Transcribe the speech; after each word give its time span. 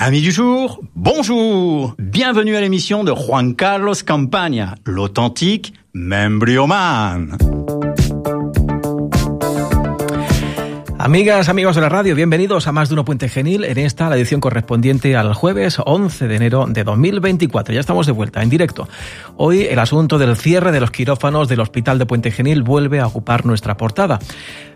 Amis 0.00 0.20
du 0.20 0.30
jour, 0.30 0.80
bonjour 0.94 1.96
Bienvenue 1.98 2.54
à 2.54 2.60
l'émission 2.60 3.02
de 3.02 3.12
Juan 3.12 3.56
Carlos 3.56 3.94
Campaña, 4.06 4.76
l'authentique 4.86 5.74
membrioman. 5.92 7.36
Amigas, 11.08 11.48
amigos 11.48 11.74
de 11.74 11.80
la 11.80 11.88
radio, 11.88 12.14
bienvenidos 12.14 12.66
a 12.66 12.72
Más 12.72 12.90
de 12.90 12.92
Uno 12.92 13.06
Puente 13.06 13.30
Genil 13.30 13.64
en 13.64 13.78
esta, 13.78 14.10
la 14.10 14.16
edición 14.16 14.42
correspondiente 14.42 15.16
al 15.16 15.32
jueves 15.32 15.78
11 15.82 16.28
de 16.28 16.36
enero 16.36 16.66
de 16.68 16.84
2024. 16.84 17.72
Ya 17.72 17.80
estamos 17.80 18.04
de 18.04 18.12
vuelta, 18.12 18.42
en 18.42 18.50
directo. 18.50 18.86
Hoy 19.38 19.62
el 19.62 19.78
asunto 19.78 20.18
del 20.18 20.36
cierre 20.36 20.70
de 20.70 20.80
los 20.80 20.90
quirófanos 20.90 21.48
del 21.48 21.60
Hospital 21.60 21.98
de 21.98 22.04
Puente 22.04 22.30
Genil 22.30 22.62
vuelve 22.62 23.00
a 23.00 23.06
ocupar 23.06 23.46
nuestra 23.46 23.78
portada. 23.78 24.18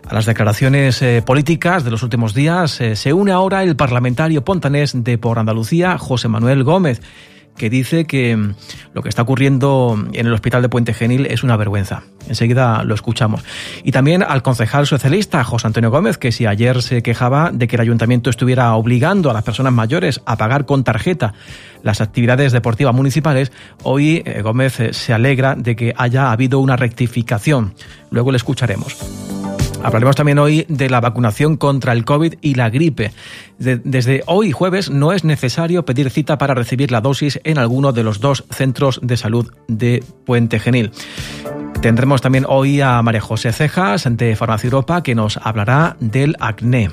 A 0.07 0.13
las 0.15 0.25
declaraciones 0.25 1.03
eh, 1.03 1.21
políticas 1.23 1.83
de 1.83 1.91
los 1.91 2.01
últimos 2.01 2.33
días 2.33 2.81
eh, 2.81 2.95
se 2.95 3.13
une 3.13 3.31
ahora 3.31 3.61
el 3.61 3.75
parlamentario 3.75 4.43
pontanés 4.43 5.03
de 5.03 5.19
Por 5.19 5.37
Andalucía, 5.37 5.99
José 5.99 6.29
Manuel 6.29 6.63
Gómez 6.63 6.99
que 7.57 7.69
dice 7.69 8.05
que 8.05 8.35
mm, 8.35 8.55
lo 8.93 9.01
que 9.01 9.09
está 9.09 9.21
ocurriendo 9.21 9.97
en 10.13 10.27
el 10.27 10.33
hospital 10.33 10.61
de 10.61 10.69
Puente 10.69 10.93
Genil 10.93 11.25
es 11.27 11.43
una 11.43 11.57
vergüenza. 11.57 12.03
Enseguida 12.27 12.83
lo 12.83 12.95
escuchamos. 12.95 13.43
Y 13.83 13.91
también 13.91 14.23
al 14.23 14.41
concejal 14.41 14.87
socialista 14.87 15.43
José 15.43 15.67
Antonio 15.67 15.91
Gómez, 15.91 16.17
que 16.17 16.31
si 16.31 16.45
ayer 16.45 16.81
se 16.81 17.01
quejaba 17.01 17.51
de 17.51 17.67
que 17.67 17.75
el 17.75 17.81
ayuntamiento 17.81 18.29
estuviera 18.29 18.73
obligando 18.75 19.29
a 19.29 19.33
las 19.33 19.43
personas 19.43 19.73
mayores 19.73 20.21
a 20.25 20.37
pagar 20.37 20.65
con 20.65 20.83
tarjeta 20.83 21.33
las 21.83 22.01
actividades 22.01 22.51
deportivas 22.51 22.95
municipales, 22.95 23.51
hoy 23.83 24.23
eh, 24.25 24.41
Gómez 24.41 24.79
eh, 24.79 24.93
se 24.93 25.13
alegra 25.13 25.55
de 25.55 25.75
que 25.75 25.93
haya 25.97 26.31
habido 26.31 26.59
una 26.59 26.77
rectificación. 26.77 27.73
Luego 28.09 28.31
le 28.31 28.37
escucharemos. 28.37 29.32
Hablaremos 29.83 30.15
también 30.15 30.39
hoy 30.39 30.65
de 30.69 30.89
la 30.89 31.01
vacunación 31.01 31.57
contra 31.57 31.91
el 31.91 32.05
COVID 32.05 32.35
y 32.41 32.55
la 32.55 32.69
gripe. 32.69 33.11
desde 33.57 34.23
hoy 34.27 34.51
jueves 34.51 34.89
no 34.89 35.11
es 35.11 35.25
necesario 35.25 35.83
pedir 35.85 36.09
cita 36.09 36.37
para 36.37 36.53
recibir 36.53 36.89
la 36.89 37.01
dosis 37.01 37.39
en 37.43 37.57
alguno 37.57 37.91
de 37.91 38.03
los 38.03 38.21
dos 38.21 38.45
centros 38.49 38.99
de 39.03 39.17
salud 39.17 39.51
de 39.67 40.03
Puente 40.25 40.59
Genil. 40.59 40.91
Tendremos 41.81 42.21
también 42.21 42.45
hoy 42.47 42.79
a 42.79 43.01
María 43.01 43.19
José 43.19 43.51
Cejas 43.51 44.07
de 44.09 44.37
Farmacia 44.37 44.67
Europa 44.67 45.03
que 45.03 45.15
nos 45.15 45.35
hablará 45.35 45.97
del 45.99 46.37
acné. 46.39 46.89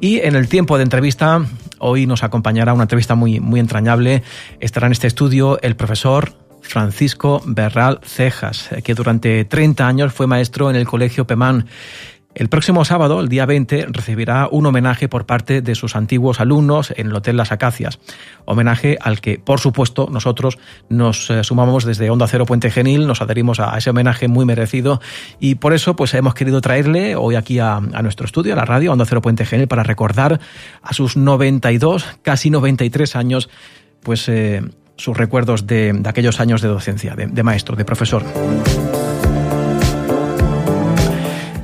Y 0.00 0.20
en 0.20 0.36
el 0.36 0.48
tiempo 0.48 0.76
de 0.76 0.84
entrevista, 0.84 1.44
hoy 1.80 2.06
nos 2.06 2.22
acompañará 2.22 2.74
una 2.74 2.84
entrevista 2.84 3.16
muy, 3.16 3.40
muy 3.40 3.58
entrañable. 3.58 4.22
Estará 4.60 4.86
en 4.86 4.92
este 4.92 5.08
estudio 5.08 5.58
el 5.62 5.74
profesor 5.74 6.43
Francisco 6.64 7.42
Berral 7.46 8.00
Cejas, 8.02 8.70
que 8.82 8.94
durante 8.94 9.44
30 9.44 9.86
años 9.86 10.12
fue 10.12 10.26
maestro 10.26 10.70
en 10.70 10.76
el 10.76 10.86
Colegio 10.86 11.26
Pemán. 11.26 11.66
El 12.34 12.48
próximo 12.48 12.84
sábado, 12.84 13.20
el 13.20 13.28
día 13.28 13.46
20, 13.46 13.86
recibirá 13.90 14.48
un 14.50 14.66
homenaje 14.66 15.08
por 15.08 15.24
parte 15.24 15.62
de 15.62 15.76
sus 15.76 15.94
antiguos 15.94 16.40
alumnos 16.40 16.92
en 16.96 17.06
el 17.06 17.14
Hotel 17.14 17.36
Las 17.36 17.52
Acacias. 17.52 18.00
Homenaje 18.44 18.98
al 19.00 19.20
que, 19.20 19.38
por 19.38 19.60
supuesto, 19.60 20.08
nosotros 20.10 20.58
nos 20.88 21.30
eh, 21.30 21.44
sumamos 21.44 21.84
desde 21.84 22.10
Onda 22.10 22.26
Cero 22.26 22.44
Puente 22.44 22.72
Genil, 22.72 23.06
nos 23.06 23.22
adherimos 23.22 23.60
a 23.60 23.78
ese 23.78 23.90
homenaje 23.90 24.26
muy 24.26 24.44
merecido 24.46 25.00
y 25.38 25.54
por 25.54 25.74
eso 25.74 25.94
pues 25.94 26.12
hemos 26.14 26.34
querido 26.34 26.60
traerle 26.60 27.14
hoy 27.14 27.36
aquí 27.36 27.60
a, 27.60 27.78
nuestro 27.78 28.26
estudio, 28.26 28.54
a 28.54 28.56
la 28.56 28.64
radio, 28.64 28.90
Onda 28.90 29.04
Cero 29.06 29.22
Puente 29.22 29.46
Genil, 29.46 29.68
para 29.68 29.84
recordar 29.84 30.40
a 30.82 30.92
sus 30.92 31.16
92, 31.16 32.04
casi 32.22 32.50
93 32.50 33.14
años, 33.14 33.48
pues 34.02 34.28
eh, 34.28 34.60
sus 34.96 35.16
recuerdos 35.16 35.66
de, 35.66 36.00
aquellos 36.04 36.40
años 36.40 36.62
de 36.62 36.68
docencia, 36.68 37.14
de, 37.16 37.42
maestro, 37.42 37.76
de 37.76 37.84
profesor. 37.84 38.24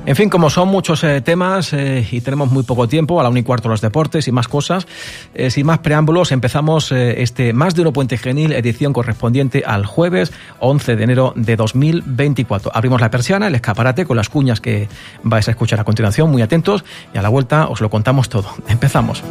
En 0.06 0.16
fin, 0.16 0.28
como 0.28 0.50
son 0.50 0.66
muchos 0.66 1.04
eh, 1.04 1.20
temas 1.20 1.72
eh, 1.72 2.04
y 2.10 2.20
tenemos 2.20 2.50
muy 2.50 2.64
poco 2.64 2.88
tiempo, 2.88 3.20
a 3.20 3.22
la 3.22 3.28
un 3.28 3.36
y 3.36 3.44
cuarto 3.44 3.68
los 3.68 3.80
deportes 3.80 4.26
y 4.26 4.32
más 4.32 4.48
cosas, 4.48 4.88
eh, 5.34 5.50
sin 5.50 5.66
más 5.66 5.78
preámbulos, 5.78 6.32
empezamos 6.32 6.90
este 6.90 7.52
Más 7.52 7.76
de 7.76 7.82
Uno 7.82 7.92
Puente 7.92 8.18
Genil, 8.18 8.52
edición 8.52 8.92
correspondiente 8.92 9.62
al 9.64 9.86
jueves 9.86 10.32
11 10.58 10.96
de 10.96 11.04
enero 11.04 11.32
de 11.36 11.54
2024. 11.54 12.72
Abrimos 12.74 13.00
la 13.00 13.10
persiana, 13.12 13.46
el 13.46 13.54
escaparate 13.54 14.04
con 14.04 14.16
las 14.16 14.28
cuñas 14.28 14.60
que 14.60 14.88
vais 15.22 15.46
a 15.46 15.52
escuchar 15.52 15.78
a 15.78 15.84
continuación, 15.84 16.28
muy 16.28 16.42
atentos, 16.42 16.84
y 17.14 17.18
a 17.18 17.22
la 17.22 17.28
vuelta 17.28 17.68
os 17.68 17.80
lo 17.80 17.88
contamos 17.88 18.28
todo. 18.28 18.48
Empezamos. 18.66 19.22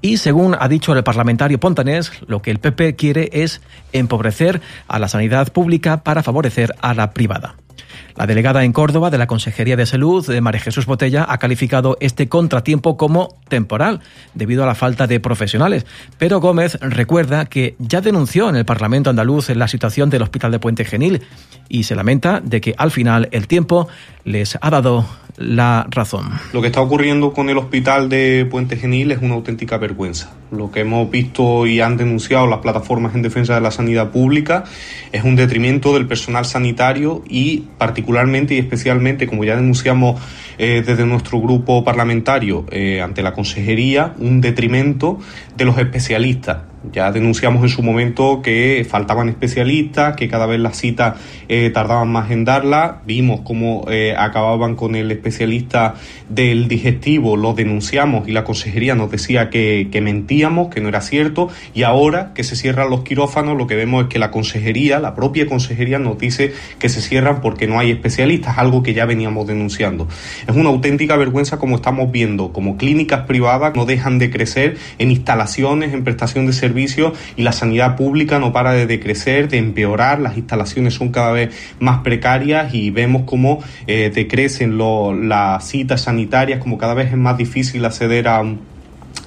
Y 0.00 0.18
según 0.18 0.56
ha 0.56 0.68
dicho 0.68 0.92
el 0.92 1.02
parlamentario 1.02 1.58
Pontanés, 1.58 2.12
lo 2.28 2.40
que 2.40 2.52
el 2.52 2.60
PP 2.60 2.94
quiere 2.94 3.30
es 3.32 3.60
empobrecer 3.92 4.60
a 4.86 5.00
la 5.00 5.08
sanidad 5.08 5.52
pública 5.52 6.04
para 6.04 6.22
favorecer 6.22 6.72
a 6.80 6.94
la 6.94 7.10
privada. 7.14 7.56
La 8.16 8.26
delegada 8.26 8.64
en 8.64 8.72
Córdoba 8.72 9.10
de 9.10 9.18
la 9.18 9.26
Consejería 9.26 9.76
de 9.76 9.86
Salud, 9.86 10.26
de 10.26 10.40
María 10.40 10.60
Jesús 10.60 10.86
Botella, 10.86 11.26
ha 11.28 11.38
calificado 11.38 11.96
este 12.00 12.28
contratiempo 12.28 12.96
como 12.96 13.36
temporal, 13.48 14.00
debido 14.34 14.62
a 14.62 14.66
la 14.66 14.74
falta 14.74 15.06
de 15.06 15.20
profesionales. 15.20 15.86
Pero 16.18 16.40
Gómez 16.40 16.78
recuerda 16.80 17.46
que 17.46 17.76
ya 17.78 18.00
denunció 18.00 18.48
en 18.48 18.56
el 18.56 18.64
Parlamento 18.64 19.10
andaluz 19.10 19.50
la 19.50 19.68
situación 19.68 20.10
del 20.10 20.22
Hospital 20.22 20.52
de 20.52 20.58
Puente 20.58 20.84
Genil 20.84 21.22
y 21.68 21.84
se 21.84 21.94
lamenta 21.94 22.40
de 22.40 22.60
que 22.60 22.74
al 22.76 22.90
final 22.90 23.28
el 23.32 23.46
tiempo 23.46 23.88
les 24.24 24.58
ha 24.60 24.70
dado 24.70 25.06
la 25.40 25.86
razón. 25.88 26.28
Lo 26.52 26.60
que 26.60 26.66
está 26.66 26.82
ocurriendo 26.82 27.32
con 27.32 27.48
el 27.48 27.56
hospital 27.56 28.10
de 28.10 28.46
Puente 28.48 28.76
Genil 28.76 29.10
es 29.10 29.22
una 29.22 29.34
auténtica 29.34 29.78
vergüenza. 29.78 30.32
Lo 30.52 30.70
que 30.70 30.80
hemos 30.80 31.10
visto 31.10 31.66
y 31.66 31.80
han 31.80 31.96
denunciado 31.96 32.46
las 32.46 32.58
plataformas 32.58 33.14
en 33.14 33.22
defensa 33.22 33.54
de 33.54 33.62
la 33.62 33.70
sanidad 33.70 34.10
pública 34.10 34.64
es 35.12 35.24
un 35.24 35.36
detrimento 35.36 35.94
del 35.94 36.06
personal 36.06 36.44
sanitario 36.44 37.24
y 37.26 37.64
particularmente 37.78 38.54
y 38.54 38.58
especialmente, 38.58 39.26
como 39.26 39.42
ya 39.44 39.56
denunciamos 39.56 40.20
eh, 40.62 40.82
desde 40.84 41.06
nuestro 41.06 41.40
grupo 41.40 41.82
parlamentario 41.82 42.66
eh, 42.70 43.00
ante 43.00 43.22
la 43.22 43.32
Consejería, 43.32 44.12
un 44.18 44.42
detrimento 44.42 45.18
de 45.56 45.64
los 45.64 45.78
especialistas 45.78 46.58
ya 46.92 47.12
denunciamos 47.12 47.62
en 47.62 47.68
su 47.68 47.82
momento 47.82 48.40
que 48.42 48.86
faltaban 48.88 49.28
especialistas, 49.28 50.16
que 50.16 50.28
cada 50.28 50.46
vez 50.46 50.58
las 50.60 50.78
citas 50.78 51.16
eh, 51.48 51.70
tardaban 51.70 52.10
más 52.10 52.30
en 52.30 52.44
darlas. 52.44 53.04
Vimos 53.04 53.40
cómo 53.44 53.84
eh, 53.90 54.14
acababan 54.16 54.76
con 54.76 54.94
el 54.94 55.10
especialista 55.10 55.94
del 56.28 56.68
digestivo, 56.68 57.36
lo 57.36 57.52
denunciamos 57.52 58.28
y 58.28 58.32
la 58.32 58.44
consejería 58.44 58.94
nos 58.94 59.10
decía 59.10 59.50
que, 59.50 59.88
que, 59.92 60.00
mentíamos, 60.00 60.68
que 60.68 60.80
no 60.80 60.88
era 60.88 61.02
cierto. 61.02 61.48
Y 61.74 61.82
ahora 61.82 62.32
que 62.34 62.44
se 62.44 62.56
cierran 62.56 62.88
los 62.88 63.02
quirófanos, 63.02 63.58
lo 63.58 63.66
que 63.66 63.76
vemos 63.76 64.04
es 64.04 64.08
que 64.08 64.18
la 64.18 64.30
consejería, 64.30 65.00
la 65.00 65.14
propia 65.14 65.46
consejería, 65.46 65.98
nos 65.98 66.18
dice 66.18 66.54
que 66.78 66.88
se 66.88 67.02
cierran 67.02 67.42
porque 67.42 67.66
no 67.66 67.78
hay 67.78 67.90
especialistas, 67.90 68.56
algo 68.56 68.82
que 68.82 68.94
ya 68.94 69.04
veníamos 69.04 69.46
denunciando. 69.46 70.08
Es 70.50 70.56
una 70.56 70.70
auténtica 70.70 71.16
vergüenza 71.16 71.58
como 71.58 71.76
estamos 71.76 72.10
viendo, 72.10 72.52
como 72.52 72.76
clínicas 72.76 73.26
privadas 73.26 73.76
no 73.76 73.86
dejan 73.86 74.18
de 74.18 74.30
crecer 74.30 74.76
en 74.98 75.12
instalaciones, 75.12 75.94
en 75.94 76.02
prestación 76.02 76.46
de 76.46 76.52
servicios 76.52 77.16
y 77.36 77.42
la 77.42 77.52
sanidad 77.52 77.96
pública 77.96 78.40
no 78.40 78.52
para 78.52 78.72
de 78.72 78.86
decrecer, 78.86 79.48
de 79.48 79.58
empeorar, 79.58 80.18
las 80.18 80.36
instalaciones 80.36 80.94
son 80.94 81.10
cada 81.10 81.30
vez 81.30 81.54
más 81.78 82.00
precarias 82.00 82.74
y 82.74 82.90
vemos 82.90 83.22
cómo 83.26 83.62
eh, 83.86 84.10
decrecen 84.12 84.76
las 85.28 85.68
citas 85.68 86.02
sanitarias, 86.02 86.58
como 86.58 86.78
cada 86.78 86.94
vez 86.94 87.12
es 87.12 87.16
más 87.16 87.38
difícil 87.38 87.84
acceder 87.84 88.26
a 88.26 88.44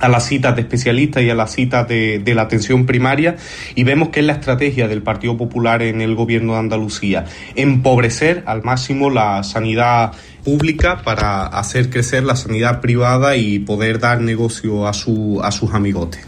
las 0.02 0.26
citas 0.26 0.56
de 0.56 0.62
especialistas 0.64 1.24
y 1.24 1.30
a 1.30 1.36
las 1.36 1.54
citas 1.54 1.88
de, 1.88 2.20
de, 2.20 2.36
la 2.36 2.42
atención 2.42 2.86
primaria. 2.86 3.38
Y 3.76 3.86
vemos 3.86 4.10
que 4.10 4.20
es 4.20 4.26
la 4.26 4.34
estrategia 4.34 4.90
del 4.90 5.02
Partido 5.02 5.38
Popular 5.38 5.82
en 5.82 6.02
el 6.02 6.16
gobierno 6.16 6.54
de 6.54 6.60
Andalucía, 6.60 7.24
empobrecer 7.56 8.44
al 8.46 8.64
máximo 8.64 9.10
la 9.10 9.44
sanidad 9.44 10.12
pública 10.44 11.02
para 11.04 11.46
hacer 11.48 11.90
crecer 11.90 12.24
la 12.24 12.36
sanidad 12.36 12.82
privada 12.82 13.36
y 13.36 13.60
poder 13.60 14.00
dar 14.00 14.22
negocio 14.22 14.88
a, 14.88 14.94
su, 14.94 15.42
a 15.44 15.52
sus 15.52 15.74
amigotes. 15.74 16.26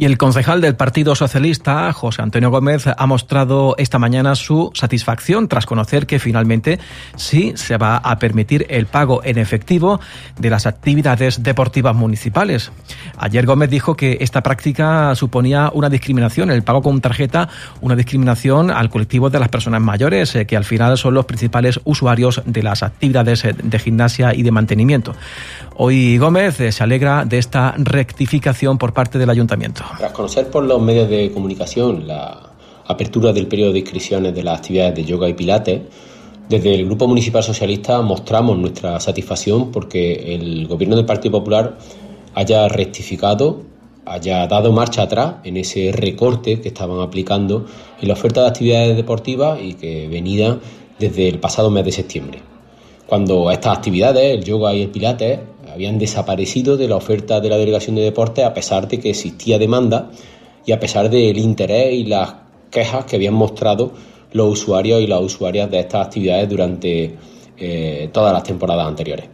Y 0.00 0.04
el 0.04 0.16
concejal 0.16 0.60
del 0.60 0.76
Partido 0.76 1.16
Socialista, 1.16 1.92
José 1.92 2.22
Antonio 2.22 2.50
Gómez, 2.50 2.84
ha 2.86 3.06
mostrado 3.06 3.74
esta 3.78 3.98
mañana 3.98 4.36
su 4.36 4.70
satisfacción 4.72 5.48
tras 5.48 5.66
conocer 5.66 6.06
que 6.06 6.20
finalmente 6.20 6.78
sí 7.16 7.52
se 7.56 7.76
va 7.78 7.96
a 7.96 8.18
permitir 8.20 8.66
el 8.68 8.86
pago 8.86 9.22
en 9.24 9.38
efectivo 9.38 10.00
de 10.38 10.50
las 10.50 10.66
actividades 10.66 11.42
deportivas 11.42 11.96
municipales. 11.96 12.70
Ayer 13.18 13.44
Gómez 13.44 13.70
dijo 13.70 13.96
que 13.96 14.18
esta 14.20 14.42
práctica 14.42 15.14
suponía 15.16 15.70
una 15.74 15.90
discriminación, 15.90 16.50
el 16.52 16.62
pago 16.62 16.80
con 16.80 17.00
tarjeta, 17.00 17.48
una 17.80 17.96
discriminación 17.96 18.70
al 18.70 18.90
colectivo 18.90 19.30
de 19.30 19.40
las 19.40 19.48
personas 19.48 19.80
mayores, 19.80 20.34
eh, 20.36 20.46
que 20.46 20.56
al 20.56 20.64
final 20.64 20.96
son 20.96 21.14
los 21.14 21.26
principales 21.26 21.80
usuarios 21.84 22.40
de 22.46 22.62
las 22.62 22.84
actividades 22.84 23.44
de 23.62 23.78
gimnasia 23.78 24.34
y 24.34 24.42
de 24.42 24.50
mantenimiento. 24.50 25.14
Hoy 25.76 26.18
Gómez 26.18 26.60
eh, 26.60 26.72
se 26.72 26.82
alegra 26.82 27.24
de 27.24 27.38
esta 27.38 27.74
rectificación 27.78 28.78
por 28.78 28.92
parte 28.92 29.18
del 29.18 29.30
ayuntamiento. 29.30 29.84
Tras 29.96 30.12
conocer 30.12 30.50
por 30.50 30.64
los 30.64 30.82
medios 30.82 31.08
de 31.08 31.30
comunicación 31.30 32.06
la 32.06 32.50
apertura 32.86 33.32
del 33.32 33.46
periodo 33.46 33.72
de 33.72 33.80
inscripciones 33.80 34.34
de 34.34 34.42
las 34.42 34.58
actividades 34.58 34.96
de 34.96 35.04
yoga 35.04 35.28
y 35.28 35.34
pilates, 35.34 35.82
desde 36.48 36.74
el 36.74 36.86
Grupo 36.86 37.06
Municipal 37.06 37.42
Socialista 37.42 38.00
mostramos 38.00 38.56
nuestra 38.58 38.98
satisfacción 38.98 39.70
porque 39.70 40.34
el 40.34 40.66
Gobierno 40.66 40.96
del 40.96 41.04
Partido 41.04 41.32
Popular 41.32 41.76
haya 42.34 42.66
rectificado, 42.68 43.62
haya 44.06 44.46
dado 44.46 44.72
marcha 44.72 45.02
atrás 45.02 45.34
en 45.44 45.58
ese 45.58 45.92
recorte 45.92 46.60
que 46.60 46.68
estaban 46.68 47.00
aplicando 47.00 47.66
en 48.00 48.08
la 48.08 48.14
oferta 48.14 48.40
de 48.40 48.48
actividades 48.48 48.96
deportivas 48.96 49.60
y 49.62 49.74
que 49.74 50.08
venía 50.08 50.58
desde 50.98 51.28
el 51.28 51.38
pasado 51.38 51.70
mes 51.70 51.84
de 51.84 51.92
septiembre 51.92 52.40
cuando 53.08 53.50
estas 53.50 53.78
actividades, 53.78 54.34
el 54.34 54.44
yoga 54.44 54.74
y 54.74 54.82
el 54.82 54.90
pilates, 54.90 55.40
habían 55.72 55.98
desaparecido 55.98 56.76
de 56.76 56.88
la 56.88 56.96
oferta 56.96 57.40
de 57.40 57.48
la 57.48 57.56
Delegación 57.56 57.96
de 57.96 58.02
Deportes 58.02 58.44
a 58.44 58.52
pesar 58.52 58.86
de 58.86 59.00
que 59.00 59.10
existía 59.10 59.58
demanda 59.58 60.10
y 60.66 60.72
a 60.72 60.78
pesar 60.78 61.08
del 61.08 61.38
interés 61.38 61.94
y 61.94 62.04
las 62.04 62.34
quejas 62.70 63.06
que 63.06 63.16
habían 63.16 63.32
mostrado 63.32 63.92
los 64.32 64.60
usuarios 64.60 65.00
y 65.00 65.06
las 65.06 65.22
usuarias 65.22 65.70
de 65.70 65.80
estas 65.80 66.06
actividades 66.06 66.50
durante 66.50 67.14
eh, 67.56 68.10
todas 68.12 68.30
las 68.30 68.42
temporadas 68.42 68.86
anteriores. 68.86 69.26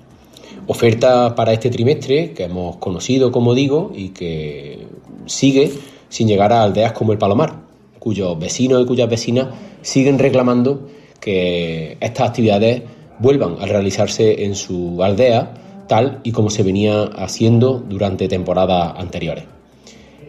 Oferta 0.68 1.34
para 1.34 1.52
este 1.52 1.68
trimestre 1.68 2.32
que 2.32 2.44
hemos 2.44 2.76
conocido, 2.76 3.32
como 3.32 3.54
digo, 3.54 3.90
y 3.92 4.10
que 4.10 4.86
sigue 5.26 5.72
sin 6.08 6.28
llegar 6.28 6.52
a 6.52 6.62
aldeas 6.62 6.92
como 6.92 7.10
el 7.10 7.18
Palomar, 7.18 7.56
cuyos 7.98 8.38
vecinos 8.38 8.82
y 8.82 8.86
cuyas 8.86 9.10
vecinas 9.10 9.48
siguen 9.82 10.20
reclamando 10.20 10.86
que 11.18 11.96
estas 12.00 12.28
actividades 12.28 12.82
vuelvan 13.18 13.56
a 13.60 13.66
realizarse 13.66 14.44
en 14.44 14.54
su 14.54 15.02
aldea 15.02 15.54
tal 15.86 16.20
y 16.24 16.32
como 16.32 16.50
se 16.50 16.62
venía 16.62 17.04
haciendo 17.04 17.82
durante 17.88 18.28
temporadas 18.28 18.94
anteriores. 18.96 19.44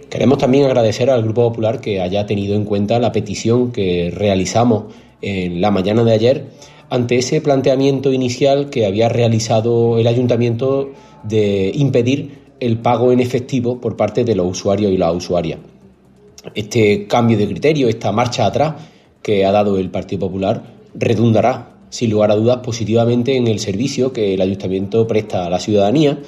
Queremos 0.09 0.37
también 0.37 0.65
agradecer 0.65 1.09
al 1.09 1.23
Grupo 1.23 1.49
Popular 1.49 1.81
que 1.81 2.01
haya 2.01 2.25
tenido 2.25 2.55
en 2.55 2.65
cuenta 2.65 2.99
la 2.99 3.11
petición 3.11 3.71
que 3.71 4.11
realizamos 4.15 4.93
en 5.21 5.59
la 5.61 5.71
mañana 5.71 6.03
de 6.03 6.13
ayer 6.13 6.45
ante 6.89 7.17
ese 7.17 7.41
planteamiento 7.41 8.13
inicial 8.13 8.69
que 8.69 8.85
había 8.85 9.09
realizado 9.09 9.97
el 9.97 10.07
ayuntamiento 10.07 10.91
de 11.23 11.71
impedir 11.73 12.45
el 12.59 12.77
pago 12.77 13.11
en 13.11 13.19
efectivo 13.19 13.81
por 13.81 13.97
parte 13.97 14.23
de 14.23 14.35
los 14.35 14.47
usuarios 14.49 14.91
y 14.91 14.97
las 14.97 15.13
usuarias. 15.13 15.59
Este 16.53 17.07
cambio 17.07 17.37
de 17.37 17.47
criterio, 17.47 17.89
esta 17.89 18.11
marcha 18.11 18.45
atrás 18.45 18.75
que 19.21 19.45
ha 19.45 19.51
dado 19.51 19.77
el 19.77 19.89
Partido 19.89 20.27
Popular, 20.27 20.61
redundará 20.93 21.74
sin 21.95 22.09
lugar 22.09 22.29
a 22.29 22.35
dudas, 22.35 22.57
positivamente 22.57 23.37
en 23.37 23.47
el 23.47 23.59
servicio 23.59 24.11
que 24.11 24.33
el 24.33 24.41
ayuntamiento 24.41 25.07
presta 25.07 25.45
a 25.45 25.49
la 25.49 25.61
ciudadanía. 25.61 26.19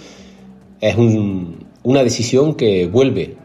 Es 0.79 0.95
una 0.95 2.03
decisión 2.03 2.55
que 2.55 2.87
vuelve, 2.87 3.35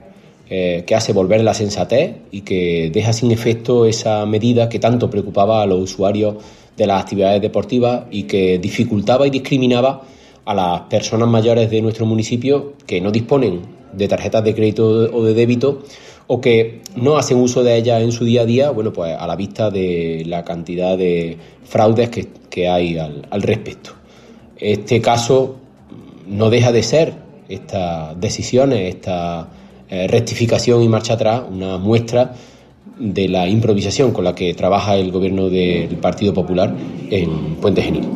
eh, 0.49 0.85
que 0.87 0.95
hace 0.95 1.13
volver 1.13 1.43
la 1.43 1.53
sensatez 1.53 2.15
y 2.31 2.43
que 2.43 2.93
deja 2.95 3.13
sin 3.13 3.33
efecto 3.33 3.87
esa 3.87 4.25
medida 4.25 4.69
que 4.69 4.79
tanto 4.79 5.11
preocupaba 5.11 5.63
a 5.63 5.67
los 5.67 5.81
usuarios 5.81 6.37
de 6.77 6.87
las 6.87 7.03
actividades 7.03 7.43
deportivas 7.43 8.05
y 8.13 8.23
que 8.23 8.61
dificultaba 8.61 9.27
y 9.27 9.31
discriminaba 9.31 10.03
a 10.45 10.55
las 10.55 10.83
personas 10.83 11.29
mayores 11.29 11.73
de 11.73 11.83
nuestro 11.83 12.07
municipio 12.07 12.75
que 12.87 13.01
no 13.01 13.11
disponen 13.11 13.63
de 13.93 14.07
tarjetas 14.07 14.45
de 14.45 14.55
crédito 14.55 14.87
o 15.13 15.25
de 15.25 15.35
débito 15.35 15.83
o 16.27 16.41
que 16.41 16.81
no 16.97 17.17
hacen 17.17 17.39
uso 17.39 17.63
de 17.63 17.77
ellas 17.77 18.03
en 18.03 18.13
su 18.13 18.25
día 18.25 18.43
a 18.43 18.47
día, 18.47 18.71
bueno, 18.71 18.93
pues 18.93 19.15
a 19.19 19.27
la 19.27 19.37
vista 19.37 19.71
de 19.71 20.25
la 20.27 20.45
cantidad 20.45 20.97
de 20.97 21.37
fraudes 21.65 22.11
que, 22.11 22.69
hay 22.69 22.99
al, 22.99 23.43
respecto. 23.43 23.93
Este 24.57 25.01
caso 25.01 25.57
no 26.27 26.51
deja 26.51 26.71
de 26.73 26.83
ser 26.83 27.15
estas 27.49 28.19
decisiones, 28.21 28.95
esta 28.95 29.49
eh, 29.89 30.07
rectificación 30.07 30.83
y 30.83 30.89
marcha 30.89 31.15
atrás, 31.15 31.43
una 31.51 31.79
muestra 31.79 32.35
de 33.03 33.29
la 33.29 33.49
improvisación 33.49 34.13
con 34.13 34.25
la 34.25 34.35
que 34.35 34.55
trabaja 34.55 34.95
el 34.95 35.11
gobierno 35.11 35.49
del 35.49 35.97
Partido 35.97 36.33
Popular 36.33 36.73
en 37.11 37.57
Puente 37.57 37.83
Genil. 37.83 38.09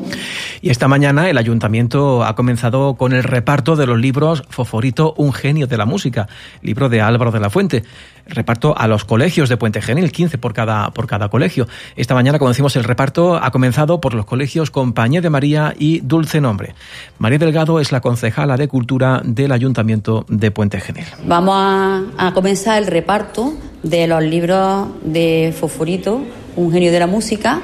Y 0.62 0.70
esta 0.70 0.88
mañana 0.88 1.28
el 1.28 1.38
ayuntamiento 1.38 2.24
ha 2.24 2.34
comenzado 2.34 2.94
con 2.94 3.12
el 3.12 3.22
reparto 3.22 3.76
de 3.76 3.86
los 3.86 3.98
libros 3.98 4.42
Foforito, 4.48 5.14
un 5.16 5.32
genio 5.32 5.66
de 5.66 5.76
la 5.76 5.86
música, 5.86 6.28
libro 6.62 6.88
de 6.88 7.00
Álvaro 7.00 7.30
de 7.30 7.40
la 7.40 7.50
Fuente. 7.50 7.84
reparto 8.28 8.76
a 8.76 8.88
los 8.88 9.04
colegios 9.04 9.48
de 9.48 9.56
Puente 9.56 9.80
Genil, 9.80 10.10
15 10.10 10.38
por 10.38 10.52
cada, 10.52 10.90
por 10.90 11.06
cada 11.06 11.28
colegio. 11.28 11.68
Esta 11.94 12.14
mañana, 12.14 12.40
como 12.40 12.48
decimos, 12.48 12.74
el 12.74 12.82
reparto 12.82 13.36
ha 13.36 13.52
comenzado 13.52 14.00
por 14.00 14.14
los 14.14 14.26
colegios 14.26 14.72
Compañía 14.72 15.20
de 15.20 15.30
María 15.30 15.74
y 15.78 16.00
Dulce 16.00 16.40
Nombre. 16.40 16.74
María 17.18 17.38
Delgado 17.38 17.78
es 17.78 17.92
la 17.92 18.00
concejala 18.00 18.56
de 18.56 18.66
Cultura 18.66 19.22
del 19.24 19.52
Ayuntamiento 19.52 20.26
de 20.28 20.50
Puente 20.50 20.80
Genil. 20.80 21.04
Vamos 21.24 21.54
a, 21.56 22.02
a 22.18 22.32
comenzar 22.34 22.78
el 22.78 22.88
reparto 22.88 23.54
de 23.82 24.06
los 24.06 24.22
libros 24.22 24.88
de 25.02 25.54
Foforito, 25.58 26.22
un 26.56 26.72
genio 26.72 26.92
de 26.92 26.98
la 26.98 27.06
música, 27.06 27.60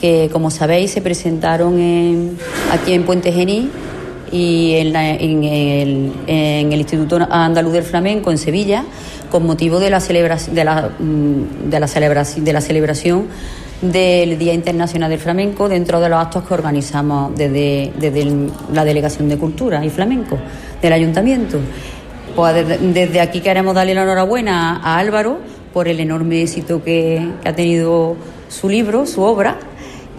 que 0.00 0.28
como 0.32 0.50
sabéis 0.50 0.90
se 0.90 1.00
presentaron 1.00 2.36
aquí 2.70 2.92
en 2.92 3.04
Puente 3.04 3.32
Genil 3.32 3.70
y 4.30 4.74
en, 4.74 4.94
el, 6.26 6.72
Instituto 6.72 7.18
Andaluz 7.30 7.72
del 7.72 7.84
Flamenco 7.84 8.30
en 8.30 8.38
Sevilla 8.38 8.84
con 9.30 9.46
motivo 9.46 9.78
de 9.78 9.90
la, 9.90 10.00
celebración, 10.00 10.54
de 10.54 10.64
la, 10.64 10.90
mm, 10.98 11.70
de 11.70 11.80
la, 11.80 11.86
celebración, 11.86 12.44
de 12.44 12.52
la 12.52 12.60
celebración 12.60 13.26
del 13.80 14.38
Día 14.38 14.54
Internacional 14.54 15.10
del 15.10 15.18
Flamenco 15.18 15.68
dentro 15.68 16.00
de 16.00 16.08
los 16.08 16.18
actos 16.18 16.44
que 16.44 16.54
organizamos 16.54 17.34
desde, 17.36 17.92
desde 17.98 18.48
la 18.72 18.84
Delegación 18.84 19.28
de 19.28 19.36
Cultura 19.36 19.84
y 19.84 19.90
Flamenco 19.90 20.38
del 20.80 20.92
Ayuntamiento. 20.92 21.58
Pues 22.34 22.66
desde, 22.66 23.20
aquí 23.20 23.40
queremos 23.40 23.76
darle 23.76 23.94
la 23.94 24.02
enhorabuena 24.02 24.80
a 24.82 24.98
Álvaro 24.98 25.38
por 25.72 25.86
el 25.86 26.00
enorme 26.00 26.42
éxito 26.42 26.82
que, 26.82 27.30
ha 27.44 27.52
tenido 27.52 28.16
su 28.48 28.68
libro, 28.68 29.06
su 29.06 29.22
obra, 29.22 29.56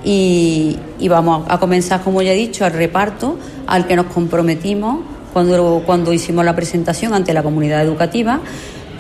y, 0.04 0.78
vamos 1.10 1.46
a 1.50 1.60
comenzar, 1.60 2.02
como 2.04 2.22
ya 2.22 2.32
he 2.32 2.36
dicho, 2.36 2.64
al 2.64 2.72
reparto 2.72 3.38
al 3.68 3.86
que 3.86 3.98
nos 3.98 4.06
comprometimos 4.06 5.00
cuando, 5.34 5.84
cuando 5.86 6.14
hicimos 6.14 6.46
la 6.46 6.56
presentación 6.56 7.14
ante 7.14 7.34
la 7.34 7.44
comunidad 7.44 7.82
educativa 7.82 8.40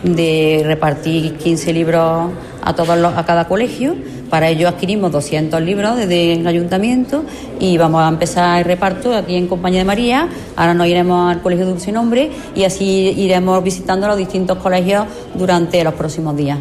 de 0.03 0.61
repartir 0.65 1.35
15 1.37 1.73
libros 1.73 2.31
a, 2.61 2.73
todos 2.73 2.89
a 2.89 3.25
cada 3.25 3.47
colegio. 3.47 3.95
Para 4.29 4.49
ello 4.49 4.67
adquirimos 4.67 5.11
200 5.11 5.61
libros 5.61 5.97
desde 5.97 6.33
el 6.33 6.47
ayuntamiento 6.47 7.23
y 7.59 7.77
vamos 7.77 8.01
a 8.01 8.07
empezar 8.07 8.59
el 8.59 8.65
reparto 8.65 9.15
aquí 9.15 9.35
en 9.35 9.47
Compañía 9.47 9.79
de 9.79 9.85
María. 9.85 10.27
Ahora 10.55 10.73
nos 10.73 10.87
iremos 10.87 11.31
al 11.31 11.41
Colegio 11.41 11.65
Dulce 11.65 11.91
Nombre 11.91 12.31
y 12.55 12.63
así 12.63 13.13
iremos 13.17 13.63
visitando 13.63 14.07
los 14.07 14.17
distintos 14.17 14.57
colegios 14.57 15.05
durante 15.35 15.83
los 15.83 15.93
próximos 15.93 16.35
días. 16.35 16.57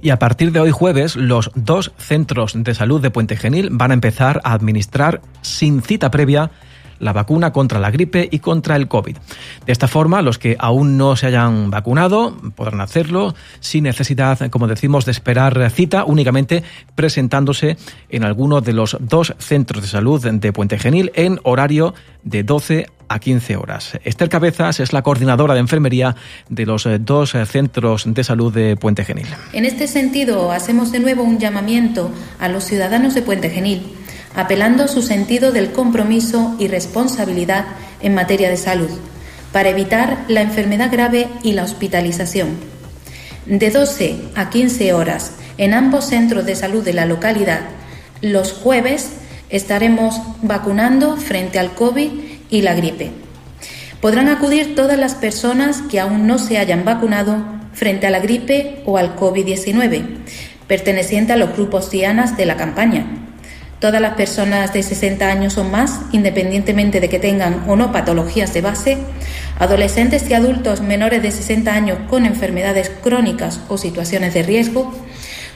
Y 0.00 0.10
a 0.10 0.18
partir 0.18 0.52
de 0.52 0.60
hoy 0.60 0.70
jueves, 0.70 1.16
los 1.16 1.50
dos 1.54 1.92
centros 1.98 2.52
de 2.56 2.74
salud 2.74 3.00
de 3.00 3.10
Puente 3.10 3.36
Genil 3.36 3.68
van 3.72 3.90
a 3.90 3.94
empezar 3.94 4.40
a 4.44 4.52
administrar 4.52 5.20
sin 5.42 5.82
cita 5.82 6.10
previa 6.10 6.50
la 6.98 7.12
vacuna 7.12 7.52
contra 7.52 7.78
la 7.78 7.90
gripe 7.90 8.28
y 8.30 8.38
contra 8.38 8.76
el 8.76 8.88
COVID. 8.88 9.16
De 9.66 9.72
esta 9.72 9.88
forma, 9.88 10.22
los 10.22 10.38
que 10.38 10.56
aún 10.58 10.96
no 10.96 11.16
se 11.16 11.26
hayan 11.26 11.70
vacunado 11.70 12.36
podrán 12.54 12.80
hacerlo 12.80 13.34
sin 13.60 13.84
necesidad, 13.84 14.50
como 14.50 14.66
decimos, 14.66 15.04
de 15.04 15.12
esperar 15.12 15.70
cita, 15.70 16.04
únicamente 16.04 16.62
presentándose 16.94 17.76
en 18.08 18.24
alguno 18.24 18.60
de 18.60 18.72
los 18.72 18.96
dos 19.00 19.34
centros 19.38 19.82
de 19.82 19.88
salud 19.88 20.26
de 20.26 20.52
Puente 20.52 20.78
Genil 20.78 21.12
en 21.14 21.40
horario 21.44 21.94
de 22.22 22.42
12 22.42 22.86
a 23.08 23.18
15 23.18 23.56
horas. 23.56 23.98
Esther 24.04 24.28
Cabezas 24.28 24.80
es 24.80 24.92
la 24.92 25.02
coordinadora 25.02 25.54
de 25.54 25.60
enfermería 25.60 26.14
de 26.48 26.66
los 26.66 26.86
dos 27.00 27.34
centros 27.46 28.04
de 28.06 28.24
salud 28.24 28.52
de 28.52 28.76
Puente 28.76 29.04
Genil. 29.04 29.26
En 29.52 29.64
este 29.64 29.86
sentido, 29.86 30.52
hacemos 30.52 30.92
de 30.92 31.00
nuevo 31.00 31.22
un 31.22 31.38
llamamiento 31.38 32.10
a 32.38 32.48
los 32.48 32.64
ciudadanos 32.64 33.14
de 33.14 33.22
Puente 33.22 33.50
Genil 33.50 33.82
apelando 34.38 34.84
a 34.84 34.88
su 34.88 35.02
sentido 35.02 35.50
del 35.50 35.72
compromiso 35.72 36.54
y 36.60 36.68
responsabilidad 36.68 37.64
en 38.00 38.14
materia 38.14 38.48
de 38.48 38.56
salud, 38.56 38.88
para 39.52 39.70
evitar 39.70 40.24
la 40.28 40.42
enfermedad 40.42 40.92
grave 40.92 41.26
y 41.42 41.54
la 41.54 41.64
hospitalización. 41.64 42.50
De 43.46 43.70
12 43.70 44.16
a 44.36 44.48
15 44.48 44.92
horas 44.92 45.32
en 45.56 45.74
ambos 45.74 46.04
centros 46.04 46.46
de 46.46 46.54
salud 46.54 46.84
de 46.84 46.92
la 46.92 47.04
localidad, 47.04 47.62
los 48.20 48.52
jueves 48.52 49.08
estaremos 49.50 50.20
vacunando 50.40 51.16
frente 51.16 51.58
al 51.58 51.74
COVID 51.74 52.10
y 52.48 52.62
la 52.62 52.74
gripe. 52.74 53.10
Podrán 54.00 54.28
acudir 54.28 54.76
todas 54.76 55.00
las 55.00 55.16
personas 55.16 55.82
que 55.90 55.98
aún 55.98 56.28
no 56.28 56.38
se 56.38 56.58
hayan 56.58 56.84
vacunado 56.84 57.44
frente 57.72 58.06
a 58.06 58.10
la 58.10 58.20
gripe 58.20 58.84
o 58.86 58.98
al 58.98 59.16
COVID-19, 59.16 60.04
perteneciente 60.68 61.32
a 61.32 61.36
los 61.36 61.54
grupos 61.54 61.90
cianas 61.90 62.36
de 62.36 62.46
la 62.46 62.56
campaña 62.56 63.27
Todas 63.80 64.00
las 64.00 64.14
personas 64.14 64.72
de 64.72 64.82
60 64.82 65.28
años 65.28 65.56
o 65.56 65.64
más, 65.64 66.00
independientemente 66.10 67.00
de 67.00 67.08
que 67.08 67.20
tengan 67.20 67.64
o 67.68 67.76
no 67.76 67.92
patologías 67.92 68.52
de 68.52 68.60
base, 68.60 68.98
adolescentes 69.58 70.28
y 70.28 70.34
adultos 70.34 70.80
menores 70.80 71.22
de 71.22 71.30
60 71.30 71.72
años 71.72 71.98
con 72.10 72.26
enfermedades 72.26 72.90
crónicas 73.02 73.60
o 73.68 73.78
situaciones 73.78 74.34
de 74.34 74.42
riesgo, 74.42 74.92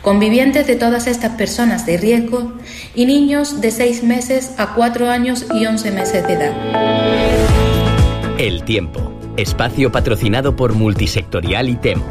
convivientes 0.03 0.69
de 0.69 0.77
todas 0.77 1.09
estas 1.09 1.33
personas 1.33 1.85
de 1.85 1.97
riesgo 1.97 2.53
y 2.95 3.07
niños 3.07 3.61
de 3.61 3.73
6 3.73 4.05
meses 4.05 4.53
a 4.57 4.75
4 4.75 5.11
años 5.11 5.47
y 5.53 5.67
11 5.67 5.91
meses 5.91 6.27
de 6.27 6.33
edad. 6.35 6.53
El 8.39 8.63
tiempo. 8.63 9.13
Espacio 9.37 9.91
patrocinado 9.91 10.55
por 10.55 10.75
Multisectorial 10.75 11.69
y 11.69 11.77
Temo. 11.77 12.05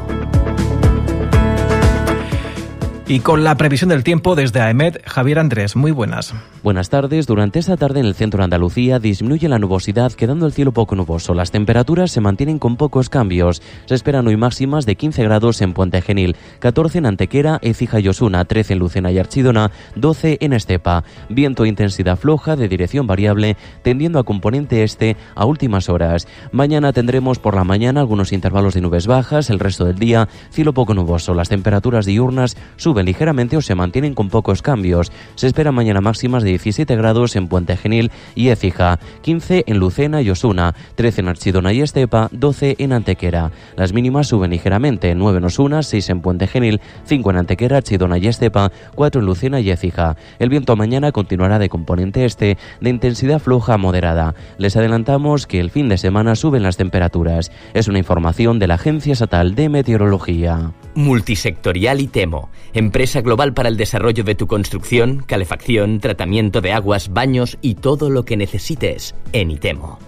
Y 3.07 3.19
con 3.19 3.43
la 3.43 3.57
previsión 3.57 3.89
del 3.89 4.03
tiempo 4.03 4.35
desde 4.35 4.61
AEMED, 4.61 4.97
Javier 5.05 5.39
Andrés, 5.39 5.75
muy 5.75 5.91
buenas. 5.91 6.33
Buenas 6.63 6.89
tardes. 6.89 7.25
Durante 7.25 7.59
esta 7.59 7.75
tarde 7.75 7.99
en 7.99 8.05
el 8.05 8.13
centro 8.13 8.37
de 8.37 8.43
Andalucía 8.45 8.99
disminuye 8.99 9.49
la 9.49 9.59
nubosidad, 9.59 10.13
quedando 10.13 10.45
el 10.45 10.53
cielo 10.53 10.71
poco 10.71 10.95
nuboso. 10.95 11.33
Las 11.33 11.51
temperaturas 11.51 12.11
se 12.11 12.21
mantienen 12.21 12.59
con 12.59 12.77
pocos 12.77 13.09
cambios. 13.09 13.61
Se 13.85 13.95
esperan 13.95 14.27
hoy 14.27 14.37
máximas 14.37 14.85
de 14.85 14.95
15 14.95 15.23
grados 15.23 15.61
en 15.61 15.73
Puente 15.73 16.01
Genil, 16.01 16.35
14 16.59 16.99
en 16.99 17.07
Antequera, 17.07 17.59
Ecija 17.63 17.99
y 17.99 18.07
Osuna, 18.07 18.45
13 18.45 18.73
en 18.73 18.79
Lucena 18.79 19.11
y 19.11 19.17
Archidona, 19.17 19.71
12 19.95 20.37
en 20.39 20.53
Estepa. 20.53 21.03
Viento 21.27 21.65
e 21.65 21.69
intensidad 21.69 22.17
floja 22.17 22.55
de 22.55 22.69
dirección 22.69 23.07
variable, 23.07 23.57
tendiendo 23.81 24.19
a 24.19 24.23
componente 24.23 24.83
este 24.83 25.17
a 25.35 25.45
últimas 25.45 25.89
horas. 25.89 26.27
Mañana 26.51 26.93
tendremos 26.93 27.39
por 27.39 27.55
la 27.55 27.63
mañana 27.63 28.01
algunos 28.01 28.31
intervalos 28.31 28.75
de 28.75 28.81
nubes 28.81 29.07
bajas, 29.07 29.49
el 29.49 29.59
resto 29.59 29.85
del 29.85 29.97
día 29.97 30.29
cielo 30.51 30.73
poco 30.73 30.93
nuboso. 30.93 31.33
Las 31.33 31.49
temperaturas 31.49 32.05
diurnas 32.05 32.55
suben 32.77 32.90
ligeramente 32.99 33.57
o 33.57 33.61
se 33.61 33.75
mantienen 33.75 34.13
con 34.13 34.29
pocos 34.29 34.61
cambios. 34.61 35.11
Se 35.35 35.47
espera 35.47 35.71
mañana 35.71 36.01
máximas 36.01 36.43
de 36.43 36.49
17 36.49 36.95
grados 36.95 37.35
en 37.35 37.47
Puente 37.47 37.77
Genil 37.77 38.11
y 38.35 38.49
Écija, 38.49 38.99
15 39.21 39.63
en 39.67 39.77
Lucena 39.77 40.21
y 40.21 40.29
Osuna, 40.29 40.75
13 40.95 41.21
en 41.21 41.27
Archidona 41.29 41.73
y 41.73 41.81
Estepa, 41.81 42.29
12 42.31 42.75
en 42.79 42.93
Antequera. 42.93 43.51
Las 43.75 43.93
mínimas 43.93 44.27
suben 44.27 44.51
ligeramente, 44.51 45.15
9 45.15 45.37
en 45.37 45.45
Osuna, 45.45 45.83
6 45.83 46.09
en 46.09 46.21
Puente 46.21 46.47
Genil, 46.47 46.81
5 47.05 47.29
en 47.31 47.37
Antequera, 47.37 47.77
Archidona 47.77 48.17
y 48.17 48.27
Estepa, 48.27 48.71
4 48.95 49.21
en 49.21 49.27
Lucena 49.27 49.59
y 49.59 49.71
Écija. 49.71 50.17
El 50.39 50.49
viento 50.49 50.75
mañana 50.75 51.11
continuará 51.11 51.57
de 51.59 51.69
componente 51.69 52.25
este, 52.25 52.57
de 52.79 52.89
intensidad 52.89 53.39
floja 53.39 53.77
moderada. 53.77 54.35
Les 54.57 54.75
adelantamos 54.75 55.47
que 55.47 55.59
el 55.59 55.71
fin 55.71 55.89
de 55.89 55.97
semana 55.97 56.35
suben 56.35 56.63
las 56.63 56.77
temperaturas. 56.77 57.51
Es 57.73 57.87
una 57.87 57.99
información 57.99 58.59
de 58.59 58.67
la 58.67 58.75
Agencia 58.75 59.13
Estatal 59.13 59.55
de 59.55 59.69
Meteorología. 59.69 60.71
Multisectorial 60.95 62.01
y 62.01 62.07
Temo, 62.07 62.49
empresa 62.73 63.21
global 63.21 63.53
para 63.53 63.69
el 63.69 63.77
desarrollo 63.77 64.23
de 64.23 64.35
tu 64.35 64.47
construcción, 64.47 65.23
calefacción, 65.25 65.99
tratamiento 65.99 66.61
de 66.61 66.73
aguas, 66.73 67.09
baños 67.13 67.57
y 67.61 67.75
todo 67.75 68.09
lo 68.09 68.25
que 68.25 68.37
necesites 68.37 69.15
en 69.33 69.51
ITEMO. 69.51 69.99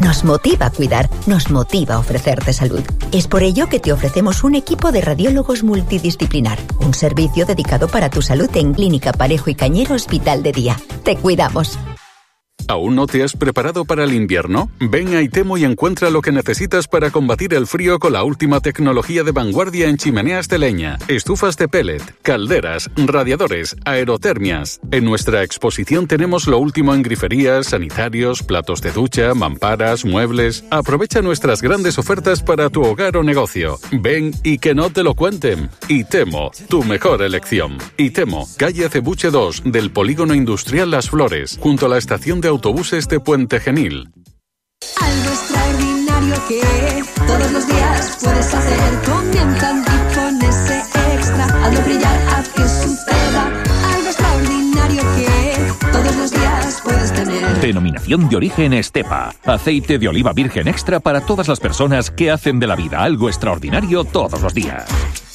Nos 0.00 0.24
motiva 0.24 0.66
a 0.66 0.70
cuidar, 0.70 1.10
nos 1.26 1.50
motiva 1.50 1.96
a 1.96 1.98
ofrecerte 1.98 2.54
salud. 2.54 2.80
Es 3.12 3.28
por 3.28 3.42
ello 3.42 3.68
que 3.68 3.80
te 3.80 3.92
ofrecemos 3.92 4.44
un 4.44 4.54
equipo 4.54 4.92
de 4.92 5.02
radiólogos 5.02 5.62
multidisciplinar, 5.62 6.58
un 6.80 6.94
servicio 6.94 7.44
dedicado 7.44 7.86
para 7.86 8.08
tu 8.08 8.22
salud 8.22 8.48
en 8.54 8.72
Clínica 8.72 9.12
Parejo 9.12 9.50
y 9.50 9.54
Cañero 9.54 9.94
Hospital 9.94 10.42
de 10.42 10.52
Día. 10.52 10.76
Te 11.04 11.16
cuidamos. 11.16 11.78
¿Aún 12.70 12.94
no 12.94 13.08
te 13.08 13.24
has 13.24 13.32
preparado 13.32 13.84
para 13.84 14.04
el 14.04 14.14
invierno? 14.14 14.70
Ven 14.78 15.16
a 15.16 15.22
Itemo 15.22 15.58
y 15.58 15.64
encuentra 15.64 16.08
lo 16.08 16.22
que 16.22 16.30
necesitas 16.30 16.86
para 16.86 17.10
combatir 17.10 17.52
el 17.52 17.66
frío 17.66 17.98
con 17.98 18.12
la 18.12 18.22
última 18.22 18.60
tecnología 18.60 19.24
de 19.24 19.32
vanguardia 19.32 19.88
en 19.88 19.96
chimeneas 19.96 20.46
de 20.46 20.60
leña, 20.60 20.96
estufas 21.08 21.56
de 21.56 21.66
pellet, 21.66 22.00
calderas, 22.22 22.88
radiadores, 22.94 23.74
aerotermias. 23.84 24.80
En 24.92 25.04
nuestra 25.04 25.42
exposición 25.42 26.06
tenemos 26.06 26.46
lo 26.46 26.58
último 26.58 26.94
en 26.94 27.02
griferías, 27.02 27.66
sanitarios, 27.66 28.44
platos 28.44 28.82
de 28.82 28.92
ducha, 28.92 29.34
mamparas, 29.34 30.04
muebles. 30.04 30.62
Aprovecha 30.70 31.22
nuestras 31.22 31.62
grandes 31.62 31.98
ofertas 31.98 32.40
para 32.40 32.70
tu 32.70 32.82
hogar 32.82 33.16
o 33.16 33.24
negocio. 33.24 33.80
Ven 33.90 34.30
y 34.44 34.58
que 34.58 34.76
no 34.76 34.90
te 34.90 35.02
lo 35.02 35.16
cuenten. 35.16 35.70
Itemo, 35.88 36.52
tu 36.68 36.84
mejor 36.84 37.22
elección. 37.22 37.78
Itemo, 37.96 38.48
calle 38.56 38.88
Cebuche 38.88 39.30
2 39.30 39.62
del 39.64 39.90
Polígono 39.90 40.34
Industrial 40.34 40.88
Las 40.88 41.10
Flores, 41.10 41.58
junto 41.60 41.86
a 41.86 41.88
la 41.88 41.98
estación 41.98 42.40
de 42.40 42.59
autobuses 42.60 43.08
de 43.08 43.20
Puente 43.20 43.58
Genil. 43.58 44.10
Algo 45.00 45.30
extraordinario 45.30 46.34
que 46.46 47.04
todos 47.26 47.52
los 47.52 47.66
días 47.66 48.18
puedes 48.22 48.54
hacer. 48.54 48.78
Comienza 49.06 49.72
y 49.72 50.14
con 50.14 50.42
ese 50.42 50.82
extra. 51.14 51.44
Hazlo 51.64 51.82
brillar, 51.84 52.20
haz 52.28 52.48
que 52.50 52.62
suceda. 52.62 53.46
Algo 53.94 54.08
extraordinario 54.08 55.02
que 55.16 55.90
todos 55.90 56.16
los 56.16 56.30
días 56.32 56.80
puedes 56.84 57.12
tener. 57.14 57.60
Denominación 57.62 58.28
de 58.28 58.36
origen 58.36 58.74
Estepa. 58.74 59.34
Aceite 59.46 59.98
de 59.98 60.08
oliva 60.08 60.34
virgen 60.34 60.68
extra 60.68 61.00
para 61.00 61.22
todas 61.22 61.48
las 61.48 61.60
personas 61.60 62.10
que 62.10 62.30
hacen 62.30 62.60
de 62.60 62.66
la 62.66 62.76
vida 62.76 63.02
algo 63.02 63.30
extraordinario 63.30 64.04
todos 64.04 64.42
los 64.42 64.52
días. 64.52 65.29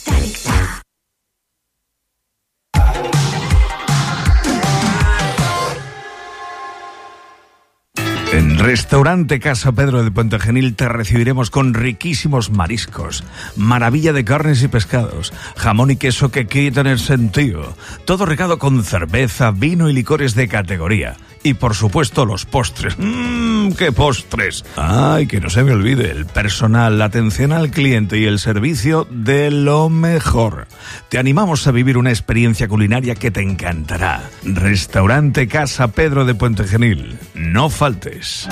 En 8.35 8.59
Restaurante 8.59 9.39
Casa 9.39 9.71
Pedro 9.71 10.03
de 10.03 10.11
Puente 10.11 10.39
Genil 10.39 10.75
te 10.75 10.89
recibiremos 10.89 11.49
con 11.49 11.73
riquísimos 11.73 12.49
mariscos, 12.49 13.23
maravilla 13.55 14.11
de 14.11 14.25
carnes 14.25 14.61
y 14.61 14.67
pescados, 14.67 15.31
jamón 15.55 15.91
y 15.91 15.95
queso 15.95 16.31
que 16.31 16.45
quitan 16.45 16.85
el 16.85 16.99
sentido, 16.99 17.77
todo 18.03 18.25
regado 18.25 18.59
con 18.59 18.83
cerveza, 18.83 19.51
vino 19.51 19.89
y 19.89 19.93
licores 19.93 20.35
de 20.35 20.49
categoría. 20.49 21.15
Y 21.43 21.53
por 21.53 21.75
supuesto 21.75 22.25
los 22.25 22.45
postres. 22.45 22.97
¡Mmm, 22.99 23.54
qué 23.75 23.91
postres! 23.91 24.65
Ay, 24.75 25.27
que 25.27 25.39
no 25.39 25.49
se 25.49 25.63
me 25.63 25.71
olvide, 25.71 26.11
el 26.11 26.25
personal, 26.25 26.99
la 26.99 27.05
atención 27.05 27.51
al 27.51 27.71
cliente 27.71 28.17
y 28.17 28.25
el 28.25 28.39
servicio 28.39 29.07
de 29.09 29.51
lo 29.51 29.89
mejor. 29.89 30.67
Te 31.09 31.17
animamos 31.17 31.67
a 31.67 31.71
vivir 31.71 31.97
una 31.97 32.09
experiencia 32.09 32.67
culinaria 32.67 33.15
que 33.15 33.31
te 33.31 33.41
encantará. 33.41 34.29
Restaurante 34.43 35.47
Casa 35.47 35.89
Pedro 35.89 36.25
de 36.25 36.35
Puente 36.35 36.65
Genil. 36.65 37.17
No 37.33 37.69
faltes. 37.69 38.47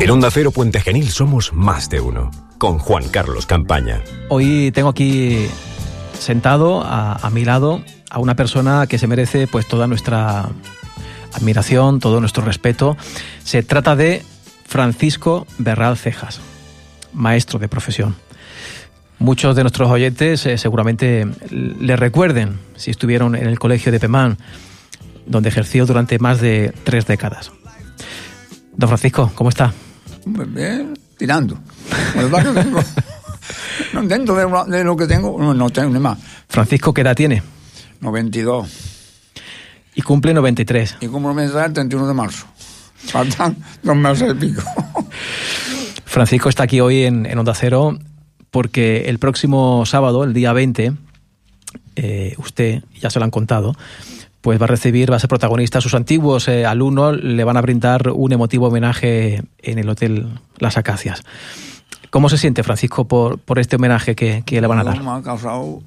En 0.00 0.10
Onda 0.10 0.30
Cero 0.30 0.50
Puente 0.50 0.80
Genil 0.80 1.10
somos 1.10 1.52
más 1.52 1.88
de 1.88 2.00
uno. 2.00 2.30
Con 2.58 2.78
Juan 2.78 3.08
Carlos 3.08 3.46
Campaña. 3.46 4.02
Hoy 4.28 4.70
tengo 4.72 4.88
aquí 4.88 5.48
sentado 6.22 6.82
a, 6.82 7.14
a 7.14 7.30
mi 7.30 7.44
lado 7.44 7.82
a 8.10 8.18
una 8.18 8.36
persona 8.36 8.86
que 8.86 8.98
se 8.98 9.06
merece 9.06 9.46
pues 9.46 9.66
toda 9.66 9.86
nuestra 9.86 10.48
admiración, 11.32 11.98
todo 11.98 12.20
nuestro 12.20 12.44
respeto. 12.44 12.96
Se 13.44 13.62
trata 13.62 13.96
de 13.96 14.22
Francisco 14.66 15.46
Berral 15.58 15.96
Cejas, 15.96 16.40
maestro 17.12 17.58
de 17.58 17.68
profesión. 17.68 18.14
Muchos 19.18 19.54
de 19.54 19.62
nuestros 19.62 19.88
oyentes 19.88 20.44
eh, 20.46 20.58
seguramente 20.58 21.26
le 21.50 21.96
recuerden 21.96 22.58
si 22.76 22.90
estuvieron 22.90 23.34
en 23.34 23.46
el 23.46 23.58
colegio 23.58 23.92
de 23.92 24.00
Pemán, 24.00 24.36
donde 25.26 25.48
ejerció 25.48 25.86
durante 25.86 26.18
más 26.18 26.40
de 26.40 26.74
tres 26.84 27.06
décadas. 27.06 27.52
Don 28.76 28.88
Francisco, 28.88 29.30
¿cómo 29.34 29.50
está? 29.50 29.72
Muy 30.24 30.46
bien, 30.46 30.98
tirando. 31.16 31.58
No, 33.92 34.02
dentro 34.02 34.34
de, 34.34 34.42
lo- 34.48 34.64
de 34.64 34.84
lo 34.84 34.96
que 34.96 35.06
tengo, 35.06 35.36
no, 35.38 35.52
no 35.54 35.70
tengo 35.70 35.90
ni 35.90 35.98
más. 35.98 36.18
Francisco, 36.48 36.92
¿qué 36.94 37.00
edad 37.02 37.16
tiene? 37.16 37.42
92. 38.00 38.68
Y 39.94 40.02
cumple 40.02 40.32
93. 40.34 40.96
Y 41.00 41.06
como 41.08 41.34
me 41.34 41.44
el 41.44 41.52
31 41.52 42.06
de 42.08 42.14
marzo. 42.14 42.46
Faltan 42.96 43.56
dos 43.82 43.96
meses 43.96 44.30
y 44.32 44.34
pico. 44.34 44.62
Francisco 46.04 46.48
está 46.48 46.64
aquí 46.64 46.80
hoy 46.80 47.04
en, 47.04 47.26
en 47.26 47.38
Onda 47.38 47.54
Cero 47.54 47.98
porque 48.50 49.04
el 49.08 49.18
próximo 49.18 49.84
sábado, 49.86 50.24
el 50.24 50.34
día 50.34 50.52
20, 50.52 50.92
eh, 51.96 52.34
usted, 52.38 52.82
ya 53.00 53.08
se 53.10 53.18
lo 53.18 53.24
han 53.24 53.30
contado, 53.30 53.74
pues 54.42 54.60
va 54.60 54.64
a 54.64 54.68
recibir, 54.68 55.10
va 55.10 55.16
a 55.16 55.20
ser 55.20 55.28
protagonista. 55.28 55.80
Sus 55.80 55.94
antiguos 55.94 56.48
eh, 56.48 56.66
alumnos 56.66 57.16
le 57.22 57.44
van 57.44 57.56
a 57.56 57.62
brindar 57.62 58.10
un 58.10 58.32
emotivo 58.32 58.68
homenaje 58.68 59.42
en 59.62 59.78
el 59.78 59.88
Hotel 59.88 60.28
Las 60.58 60.76
Acacias. 60.76 61.22
¿Cómo 62.12 62.28
se 62.28 62.36
siente, 62.36 62.62
Francisco, 62.62 63.06
por, 63.08 63.38
por 63.38 63.58
este 63.58 63.76
homenaje 63.76 64.14
que, 64.14 64.42
que 64.44 64.60
le 64.60 64.66
van 64.66 64.78
a 64.80 64.84
dar? 64.84 65.02
Me 65.02 65.10
ha 65.10 65.22
causado 65.22 65.80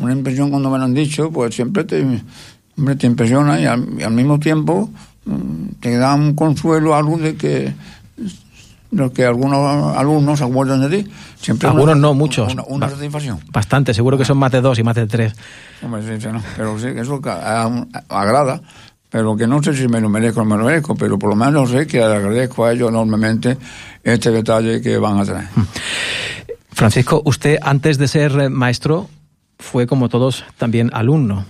una 0.00 0.12
impresión 0.12 0.50
cuando 0.50 0.70
me 0.70 0.76
lo 0.78 0.82
han 0.84 0.92
dicho, 0.92 1.30
pues 1.30 1.54
siempre 1.54 1.84
te, 1.84 2.04
hombre, 2.76 2.96
te 2.96 3.06
impresiona 3.06 3.60
y 3.60 3.64
al, 3.66 3.86
y 3.96 4.02
al 4.02 4.10
mismo 4.12 4.40
tiempo 4.40 4.90
mm, 5.24 5.68
te 5.80 5.96
da 5.96 6.14
un 6.14 6.34
consuelo 6.34 6.96
algo 6.96 7.16
de 7.16 7.36
que 7.36 7.72
lo 8.90 9.12
que 9.12 9.24
algunos 9.24 9.96
alumnos 9.96 10.38
se 10.40 10.44
acuerdan 10.46 10.80
de 10.90 11.02
ti. 11.04 11.10
Siempre 11.40 11.68
Algunos 11.68 11.94
una- 11.94 12.00
no, 12.08 12.14
muchos. 12.14 12.52
Una, 12.52 12.64
una 12.66 12.88
satisfacción. 12.88 13.38
Bastante, 13.52 13.94
seguro 13.94 14.18
que 14.18 14.24
son 14.24 14.38
más 14.38 14.50
de 14.50 14.60
dos 14.60 14.78
y 14.80 14.82
más 14.82 14.96
de 14.96 15.06
tres. 15.06 15.34
Hombre, 15.82 16.02
sí, 16.02 16.20
sí, 16.20 16.28
no, 16.32 16.42
pero 16.56 16.76
sí, 16.80 16.88
eso 16.96 17.20
agrada, 18.08 18.60
pero 19.10 19.36
que 19.36 19.46
no 19.46 19.62
sé 19.62 19.74
si 19.74 19.88
me 19.88 20.00
lo 20.00 20.08
merezco 20.08 20.40
o 20.40 20.44
no 20.44 20.50
me 20.50 20.58
lo 20.58 20.64
merezco, 20.64 20.94
pero 20.94 21.18
por 21.18 21.30
lo 21.30 21.36
menos 21.36 21.70
sé 21.70 21.86
que 21.86 22.02
agradezco 22.02 22.64
a 22.64 22.72
ellos 22.72 22.90
enormemente 22.90 23.56
este 24.02 24.30
detalle 24.30 24.80
que 24.80 24.98
van 24.98 25.18
a 25.18 25.24
tener. 25.24 25.48
Francisco, 26.72 27.22
usted 27.24 27.58
antes 27.62 27.98
de 27.98 28.08
ser 28.08 28.32
eh, 28.38 28.48
maestro 28.48 29.08
fue 29.58 29.86
como 29.86 30.08
todos 30.08 30.44
también 30.56 30.90
alumno. 30.92 31.44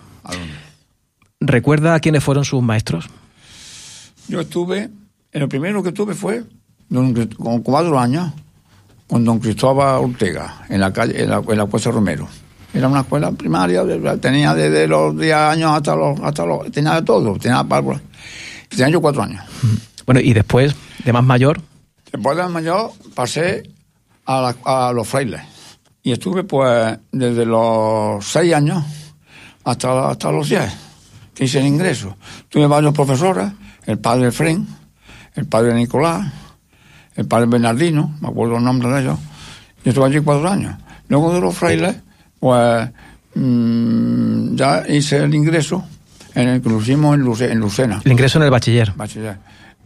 ¿Recuerda 1.40 2.00
quiénes 2.00 2.24
fueron 2.24 2.44
sus 2.44 2.62
maestros? 2.62 3.08
Yo 4.28 4.40
estuve, 4.40 4.90
en 5.32 5.40
lo 5.40 5.48
primero 5.48 5.82
que 5.82 5.92
tuve 5.92 6.14
fue 6.14 6.44
don 6.88 7.14
con 7.36 7.62
cuatro 7.62 7.98
años 7.98 8.32
con 9.06 9.24
don 9.24 9.38
Cristóbal 9.38 10.04
Ortega 10.04 10.64
en 10.68 10.80
la 10.80 10.92
calle, 10.92 11.22
en 11.22 11.30
la, 11.30 11.42
en 11.46 11.58
la 11.58 11.66
Cuesta 11.66 11.90
Romero. 11.90 12.28
Era 12.74 12.88
una 12.88 13.00
escuela 13.00 13.32
primaria, 13.32 13.82
tenía 14.20 14.54
desde 14.54 14.86
los 14.86 15.18
10 15.18 15.34
años 15.34 15.72
hasta 15.72 15.96
los, 15.96 16.20
hasta 16.20 16.44
los, 16.44 16.70
tenía 16.70 16.94
de 16.96 17.02
todo, 17.02 17.34
tenía 17.38 17.64
párvulas. 17.64 18.02
Tenía 18.68 18.88
yo 18.90 19.00
cuatro 19.00 19.22
años. 19.22 19.42
Bueno, 20.04 20.20
y 20.20 20.32
después, 20.34 20.74
de 21.04 21.12
más 21.12 21.24
mayor, 21.24 21.60
Después 22.12 22.36
de 22.38 22.48
mayor 22.48 22.92
pasé 23.14 23.62
a, 24.26 24.40
la- 24.40 24.88
a 24.88 24.92
los 24.94 25.06
frailes 25.06 25.42
y 26.02 26.12
estuve 26.12 26.42
pues 26.44 26.98
desde 27.12 27.44
los 27.44 28.24
seis 28.26 28.54
años 28.54 28.82
hasta, 29.64 30.08
hasta 30.10 30.32
los 30.32 30.48
10 30.48 30.72
que 31.34 31.44
hice 31.44 31.58
el 31.60 31.66
ingreso. 31.66 32.16
Tuve 32.48 32.66
varios 32.66 32.94
profesores, 32.94 33.50
el 33.84 33.98
padre 33.98 34.32
Fren, 34.32 34.66
el 35.34 35.46
padre 35.46 35.74
Nicolás, 35.74 36.32
el 37.14 37.26
padre 37.26 37.46
Bernardino, 37.46 38.16
me 38.20 38.28
acuerdo 38.28 38.56
el 38.56 38.64
nombre 38.64 38.88
de 38.90 39.00
ellos, 39.02 39.18
y 39.84 39.90
estuve 39.90 40.06
allí 40.06 40.20
cuatro 40.20 40.48
años. 40.48 40.76
Luego 41.08 41.32
de 41.34 41.40
los 41.42 41.54
frailes, 41.56 41.96
pues 42.40 42.90
ya 44.56 44.84
hice 44.88 45.16
el 45.18 45.34
ingreso 45.34 45.84
en 46.34 46.48
el 46.48 46.62
que 46.62 46.68
lo 46.68 46.80
hicimos 46.80 47.14
en, 47.14 47.22
Luce- 47.22 47.50
en 47.50 47.58
Lucena. 47.60 48.00
el 48.04 48.12
ingreso 48.12 48.38
en 48.38 48.44
el 48.44 48.50
bachiller. 48.50 48.92
Bachiller. 48.96 49.38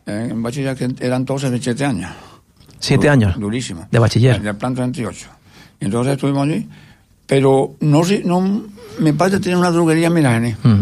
En 0.06 0.42
bachiller 0.42 0.76
que 0.76 0.88
eran 1.00 1.22
entonces 1.22 1.50
de 1.50 1.60
siete 1.60 1.84
años. 1.84 2.10
Siete 2.78 3.08
años. 3.08 3.38
Durísimo. 3.38 3.86
De 3.90 3.98
bachiller. 3.98 4.40
De 4.42 4.54
plan 4.54 4.74
38. 4.74 5.28
Y 5.80 5.84
entonces 5.84 6.14
estuvimos 6.14 6.48
allí. 6.48 6.68
Pero 7.26 7.74
no 7.80 8.02
no, 8.24 8.62
mi 8.98 9.12
padre 9.12 9.38
tenía 9.40 9.56
una 9.58 9.70
droguería 9.70 10.08
en 10.08 10.12
Miragene. 10.14 10.56
Mm. 10.62 10.80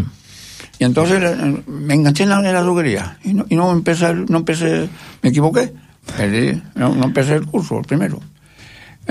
Y 0.79 0.83
entonces 0.83 1.21
eh, 1.23 1.63
me 1.67 1.93
enganché 1.93 2.23
en 2.23 2.29
la, 2.29 2.37
en 2.39 2.53
la 2.53 2.61
droguería. 2.61 3.17
Y 3.23 3.33
no, 3.35 3.45
y 3.47 3.55
no 3.55 3.71
empecé, 3.71 4.07
el- 4.09 4.25
no 4.25 4.39
empecé, 4.39 4.89
me 5.21 5.29
equivoqué. 5.29 5.71
Perdí, 6.17 6.59
no, 6.75 6.95
no 6.95 7.05
empecé 7.05 7.35
el 7.35 7.45
curso, 7.45 7.77
el 7.79 7.85
primero. 7.85 8.19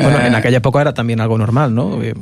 Bueno, 0.03 0.19
Eh, 0.19 0.27
en 0.27 0.35
aquella 0.35 0.59
época 0.59 0.81
era 0.81 0.95
también 0.95 1.21
algo 1.21 1.37
normal, 1.39 1.75
¿no? 1.75 2.03
Eh, 2.03 2.15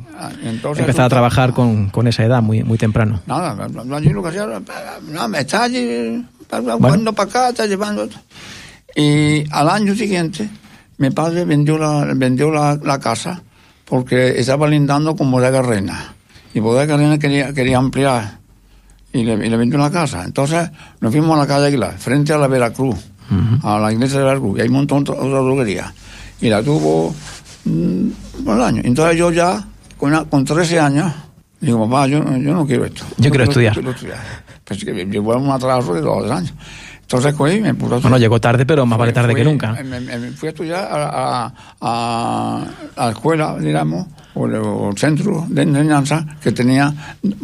y 0.42 0.48
entonces 0.48 0.80
Empezar 0.80 1.06
a 1.06 1.08
trabajar 1.08 1.52
con, 1.52 1.90
con 1.90 2.06
esa 2.06 2.24
edad 2.24 2.42
muy, 2.42 2.62
muy 2.62 2.78
temprano. 2.78 3.20
Nada, 3.26 3.68
lo 3.68 4.22
que 4.22 4.28
hacía 4.28 4.44
era, 4.44 4.60
no, 5.10 5.28
me 5.28 5.40
está 5.40 5.64
allí, 5.64 6.24
jugando 6.50 7.12
para 7.12 7.28
acá, 7.28 7.48
está 7.50 7.66
llevando. 7.66 8.08
Y 8.96 9.44
al 9.50 9.68
año 9.68 9.94
siguiente, 9.94 10.48
mi 10.98 11.10
padre 11.10 11.44
vendió 11.44 11.78
la, 11.78 12.04
vendió 12.14 12.50
la, 12.50 12.78
la 12.82 12.98
casa 12.98 13.42
porque 13.84 14.38
estaba 14.40 14.68
lindando 14.68 15.14
con 15.16 15.30
Bodega 15.30 15.62
Reina. 15.62 16.14
Y 16.54 16.60
Bodega 16.60 16.96
Reina 16.96 17.18
quería, 17.18 17.52
quería 17.52 17.78
ampliar 17.78 18.38
y 19.12 19.22
le, 19.24 19.34
y 19.46 19.48
le 19.50 19.56
vendió 19.56 19.78
la 19.78 19.90
casa. 19.90 20.24
Entonces 20.24 20.70
nos 21.00 21.12
fuimos 21.12 21.36
a 21.36 21.40
la 21.40 21.46
calle 21.46 21.66
Aguilar, 21.66 21.96
frente 21.98 22.32
a 22.32 22.38
la 22.38 22.48
Veracruz, 22.48 22.96
a 23.62 23.78
la 23.78 23.92
iglesia 23.92 24.18
de 24.18 24.24
Veracruz, 24.24 24.58
y 24.58 24.62
hay 24.62 24.68
un 24.68 24.74
montón 24.74 25.04
de 25.04 25.12
otra 25.12 25.26
droguería. 25.26 25.92
Y 26.40 26.48
la 26.48 26.62
tuvo 26.62 27.14
mm, 27.64 28.08
año. 28.60 28.82
Entonces 28.84 29.16
yo 29.16 29.30
ya, 29.30 29.64
con, 29.96 30.10
una- 30.10 30.24
con 30.24 30.44
13 30.44 30.80
años, 30.80 31.12
digo, 31.60 31.88
papá, 31.88 32.06
yo, 32.06 32.22
no- 32.22 32.36
yo 32.36 32.52
no 32.54 32.66
quiero 32.66 32.84
esto. 32.84 33.04
Yo 33.18 33.30
quiero 33.30 33.44
estudiar. 33.44 33.74
quiero 33.74 33.90
estudiar. 33.90 34.18
Pues 34.64 34.84
que 34.84 34.92
llevo 35.06 35.36
un 35.36 35.50
atraso 35.50 35.94
de 35.94 36.00
dos 36.02 36.30
años. 36.30 36.52
Entonces 37.00 37.32
cogí 37.32 37.54
y 37.54 37.60
me 37.62 37.72
puse 37.72 37.94
a 37.94 37.98
Bueno, 38.00 38.18
llegó 38.18 38.38
tarde, 38.38 38.66
pero 38.66 38.84
más 38.84 38.98
vale 38.98 39.14
tarde 39.14 39.34
que 39.34 39.42
nunca. 39.42 39.72
Me, 39.72 39.98
me- 39.98 40.18
me 40.18 40.30
fui 40.32 40.48
a 40.48 40.50
estudiar 40.50 40.84
a, 40.90 41.46
a- 41.46 41.54
a- 41.80 42.64
a 42.96 43.04
la 43.06 43.10
escuela, 43.12 43.56
digamos, 43.58 44.06
o 44.34 44.46
el, 44.46 44.56
o 44.56 44.90
el 44.90 44.98
centro 44.98 45.46
de 45.48 45.62
enseñanza 45.62 46.26
que 46.42 46.52
tenía, 46.52 46.92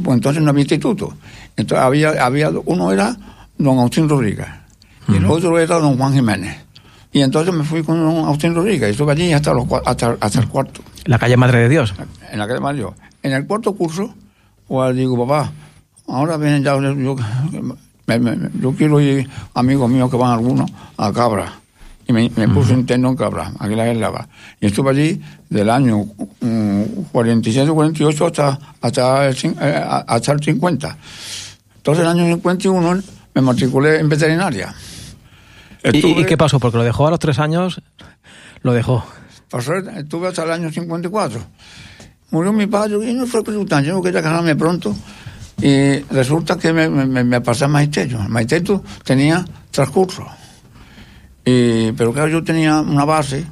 pues 0.03 0.17
entonces 0.17 0.43
no 0.43 0.51
había 0.51 0.63
instituto. 0.65 1.15
Entonces 1.57 1.83
había, 1.83 2.11
había 2.25 2.51
uno 2.67 2.93
era 2.93 3.17
don 3.57 3.79
Agustín 3.79 4.07
Rodríguez 4.09 4.47
y 5.09 5.17
el 5.17 5.25
otro 5.25 5.59
era 5.59 5.79
don 5.79 5.97
Juan 5.97 6.13
Jiménez. 6.13 6.57
Y 7.15 7.23
entonces 7.23 7.55
me 7.55 7.63
fui 7.65 7.83
con 7.85 7.97
Agustín 8.01 8.55
Rodríguez 8.57 8.89
y 8.89 8.91
estuve 8.91 9.13
allí 9.13 9.33
hasta, 9.33 9.55
los, 9.55 9.67
hasta, 9.87 10.17
hasta 10.21 10.41
el 10.41 10.49
cuarto, 10.49 10.83
La 11.05 11.17
calle 11.19 11.37
Madre 11.37 11.61
de 11.61 11.69
Dios. 11.69 11.95
en 12.33 12.39
la 12.41 12.47
calle 12.49 12.59
Mario. 12.61 12.95
En 13.23 13.33
el 13.33 13.47
cuarto 13.47 13.73
curso, 13.75 14.13
pues 14.67 14.97
digo, 14.97 15.25
papá, 15.27 15.53
ahora 16.09 16.37
vienen 16.37 16.65
ya, 16.65 16.73
yo, 16.75 17.17
me- 18.07 18.19
me- 18.19 18.51
yo 18.61 18.73
quiero 18.75 19.01
ir, 19.01 19.29
amigos 19.55 19.89
míos 19.89 20.11
que 20.11 20.17
van 20.17 20.33
algunos, 20.33 20.69
a 20.97 21.13
Cabra. 21.13 21.53
Y 22.07 22.13
me, 22.13 22.31
me 22.37 22.49
puse 22.49 22.75
interno 22.75 23.09
en 23.11 23.17
Cabra, 23.17 23.53
aquí 23.61 23.75
la 23.77 23.95
Lava. 23.95 24.29
Y 24.61 24.67
estuve 24.67 24.91
allí 24.91 25.23
del 25.49 25.71
año 25.71 26.05
mm, 26.41 26.83
47, 27.13 27.71
48 27.71 28.27
hasta, 28.27 28.59
hasta, 28.83 29.29
el, 29.29 29.37
eh, 29.61 29.85
hasta 30.09 30.33
el 30.33 30.43
50. 30.43 30.99
Entonces, 31.77 32.05
en 32.05 32.11
el 32.11 32.19
año 32.25 32.35
51 32.35 33.03
me 33.37 33.41
matriculé 33.41 34.01
en 34.01 34.09
veterinaria. 34.09 34.75
¿Y, 35.85 35.97
Estuve- 35.99 36.21
y 36.23 36.25
qué 36.25 36.37
pasó? 36.37 36.59
Porque 36.59 36.79
lo 36.79 36.85
dejó 36.85 37.07
a 37.07 37.11
los 37.11 37.19
tres 37.19 37.39
años, 37.39 37.81
lo 38.63 38.73
dejó. 38.73 39.05
Pasó, 39.51 39.75
estuve 39.77 40.29
hasta 40.29 40.45
el 40.45 40.51
año 40.53 40.71
54. 40.71 41.41
Murió 42.31 42.53
mi 42.53 42.67
padre 42.67 42.97
y 43.11 43.15
no 43.15 43.27
fue 43.27 43.43
resultante, 43.45 43.89
yo 43.89 44.03
quería 44.03 44.23
casarme 44.23 44.57
pronto. 44.57 44.95
Y 45.63 45.99
resulta 46.11 46.57
que 46.59 46.73
me, 46.73 46.89
me, 46.89 47.23
me 47.23 47.41
pasé 47.41 47.65
al 47.65 47.71
magisterio. 47.71 48.21
El 48.23 48.29
magisterio 48.29 48.83
tenía 49.05 49.45
transcurso. 49.71 50.27
Y, 51.45 51.93
pero 51.93 52.13
claro, 52.13 52.29
yo 52.29 52.43
tenía 52.43 52.81
una 52.81 53.05
base 53.05 53.45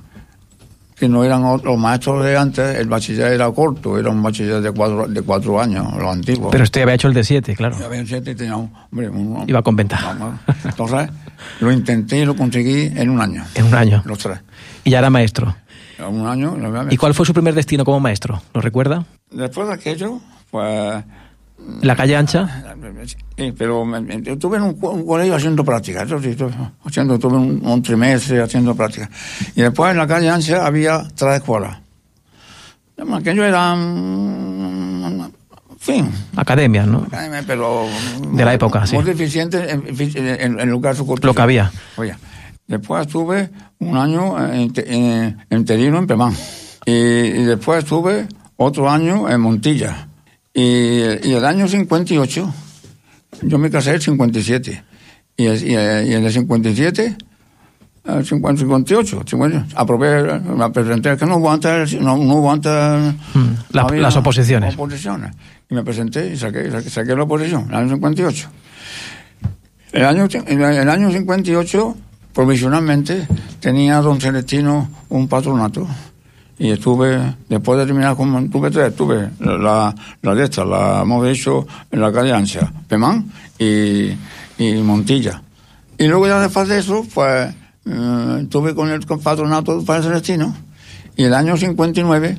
que 1.02 1.08
no 1.08 1.24
eran 1.24 1.42
los 1.42 1.76
maestros 1.78 2.24
de 2.24 2.36
antes, 2.36 2.76
el 2.78 2.86
bachiller 2.86 3.32
era 3.32 3.50
corto, 3.50 3.98
era 3.98 4.08
un 4.10 4.22
bachiller 4.22 4.60
de 4.60 4.70
cuatro, 4.70 5.08
de 5.08 5.20
cuatro 5.22 5.60
años, 5.60 5.84
los 5.98 6.08
antiguos. 6.12 6.52
Pero 6.52 6.62
usted 6.62 6.82
había 6.82 6.94
hecho 6.94 7.08
el 7.08 7.14
de 7.14 7.24
siete, 7.24 7.56
claro. 7.56 7.76
Yo 7.76 7.86
había 7.86 8.06
siete 8.06 8.30
y 8.30 8.34
tenía 8.36 8.54
un, 8.54 8.72
hombre, 8.92 9.08
un- 9.08 9.44
Iba 9.48 9.62
con 9.62 9.74
ventaja. 9.74 10.16
Entonces, 10.64 11.10
lo 11.58 11.72
intenté 11.72 12.18
y 12.20 12.24
lo 12.24 12.36
conseguí 12.36 12.92
en 12.94 13.10
un 13.10 13.20
año. 13.20 13.42
En 13.56 13.64
un 13.64 13.74
año. 13.74 14.00
Los 14.04 14.18
tres. 14.18 14.38
Y 14.84 14.90
ya 14.90 15.00
era 15.00 15.10
maestro. 15.10 15.56
En 15.98 16.04
un 16.20 16.24
año. 16.28 16.56
lo 16.56 16.68
había- 16.68 16.94
¿Y 16.94 16.96
cuál 16.96 17.14
fue 17.14 17.26
su 17.26 17.32
primer 17.34 17.54
destino 17.56 17.84
como 17.84 17.98
maestro? 17.98 18.40
¿Lo 18.54 18.60
recuerda? 18.60 19.04
Después 19.32 19.66
de 19.66 19.74
aquello, 19.74 20.20
pues 20.52 21.02
¿La 21.82 21.94
calle 21.96 22.16
ancha? 22.16 22.64
Sí, 23.36 23.52
pero 23.56 23.84
yo 24.20 24.32
estuve 24.32 24.56
en 24.56 24.62
un, 24.64 24.74
co- 24.74 24.90
un 24.90 25.06
colegio 25.06 25.34
haciendo 25.34 25.64
práctica, 25.64 26.02
haciendo, 26.84 27.18
tuve 27.18 27.36
un, 27.36 27.60
un 27.64 27.82
trimestre 27.82 28.40
haciendo 28.42 28.74
práctica. 28.74 29.08
Y 29.56 29.62
después 29.62 29.90
en 29.92 29.98
la 29.98 30.06
calle 30.06 30.28
Ansia 30.30 30.64
había 30.66 31.02
tres 31.14 31.36
escuelas. 31.36 31.78
Aquello 33.14 33.44
era, 33.44 33.74
mm, 33.74 35.04
en 35.22 35.32
fin, 35.78 36.10
Academias, 36.36 36.86
¿no? 36.86 36.98
academia, 36.98 37.42
pero... 37.46 37.86
De 38.32 38.44
la 38.44 38.54
época, 38.54 38.86
sí. 38.86 38.94
Muy 38.94 39.04
deficiente 39.04 39.70
en, 39.70 39.82
en, 39.88 40.60
en 40.60 40.70
lugar 40.70 40.94
su 40.94 41.04
Lo 41.22 41.34
que 41.34 41.42
había. 41.42 41.72
Oye, 41.96 42.14
después 42.68 43.06
estuve 43.06 43.50
un 43.80 43.96
año 43.96 44.38
en, 44.52 44.72
en, 44.76 45.44
en 45.50 45.64
Terino, 45.64 45.98
en 45.98 46.06
Pemán. 46.06 46.32
Y, 46.86 46.92
y 46.92 47.42
después 47.44 47.82
estuve 47.82 48.28
otro 48.56 48.88
año 48.88 49.28
en 49.28 49.40
Montilla. 49.40 50.08
Y, 50.54 50.62
y 50.62 51.32
el 51.34 51.44
año 51.44 51.66
58, 51.66 52.54
yo 53.42 53.58
me 53.58 53.70
casé 53.70 53.90
en 53.90 53.96
el 53.96 54.02
57. 54.02 54.84
Y, 55.36 55.44
y, 55.44 55.48
eh, 55.48 56.04
y 56.08 56.12
en 56.14 56.24
el 56.24 56.32
57, 56.32 57.16
eh, 58.04 58.22
50, 58.24 58.60
58, 58.60 59.22
50, 59.26 59.66
aprobé, 59.76 60.40
me 60.40 60.70
presenté, 60.70 61.16
que 61.16 61.24
no 61.24 61.50
antes, 61.50 61.98
no, 62.00 62.16
no. 62.18 63.14
La- 63.72 63.82
había 63.82 64.02
las 64.02 64.16
oposiciones. 64.16 64.74
oposiciones. 64.74 65.34
Y 65.70 65.74
me 65.74 65.82
presenté 65.82 66.32
y 66.34 66.36
saqué, 66.36 66.70
saqué, 66.70 66.90
saqué 66.90 67.16
la 67.16 67.22
oposición, 67.22 67.66
el 67.70 67.74
año 67.76 67.88
58. 67.94 68.48
El 69.92 70.04
año, 70.04 70.26
en 70.46 70.60
el 70.62 70.88
año 70.90 71.10
58, 71.10 71.96
provisionalmente, 72.34 73.26
tenía 73.60 74.00
don 74.02 74.20
Celestino 74.20 74.90
un 75.08 75.28
patronato. 75.28 75.86
Y 76.62 76.70
estuve, 76.70 77.34
después 77.48 77.76
de 77.80 77.86
terminar 77.86 78.14
con, 78.14 78.48
tuve 78.48 78.70
tres, 78.70 78.94
tuve 78.94 79.30
la, 79.40 79.92
la 80.22 80.34
de 80.36 80.44
esta, 80.44 80.64
la 80.64 81.02
hemos 81.02 81.26
hecho 81.26 81.66
en 81.90 82.00
la 82.00 82.12
calle 82.12 82.32
Ansia, 82.32 82.72
Pemán 82.86 83.32
y, 83.58 84.10
y 84.58 84.74
Montilla. 84.84 85.42
Y 85.98 86.06
luego 86.06 86.28
ya 86.28 86.38
después 86.38 86.68
de 86.68 86.78
eso, 86.78 87.04
pues, 87.12 87.52
eh, 87.84 88.38
estuve 88.42 88.76
con 88.76 88.90
el 88.90 89.00
patronato 89.04 89.84
para 89.84 90.04
Celestino. 90.04 90.54
Y 91.16 91.24
el 91.24 91.34
año 91.34 91.56
59, 91.56 92.38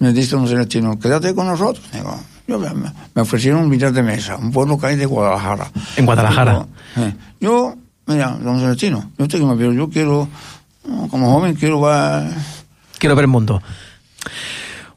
me 0.00 0.12
dice 0.12 0.34
don 0.34 0.48
Celestino, 0.48 0.98
quédate 0.98 1.32
con 1.32 1.46
nosotros. 1.46 1.84
Digo, 1.92 2.18
yo 2.48 2.58
me, 2.58 2.70
me 3.14 3.22
ofrecieron 3.22 3.62
un 3.62 3.70
billar 3.70 3.92
de 3.92 4.02
mesa, 4.02 4.36
un 4.36 4.50
pueblo 4.50 4.80
que 4.80 4.86
hay 4.86 4.96
de 4.96 5.06
Guadalajara. 5.06 5.70
En 5.94 6.06
Guadalajara. 6.06 6.66
Eh, 6.96 7.14
Yo, 7.40 7.76
mira, 8.06 8.36
don 8.42 8.58
Celestino, 8.58 9.12
yo 9.16 9.28
pero 9.28 9.72
yo 9.72 9.88
quiero, 9.88 10.26
como 11.08 11.32
joven, 11.34 11.54
quiero 11.54 11.80
ver... 11.82 12.32
Quiero 13.00 13.16
ver 13.16 13.24
el 13.24 13.28
mundo. 13.28 13.60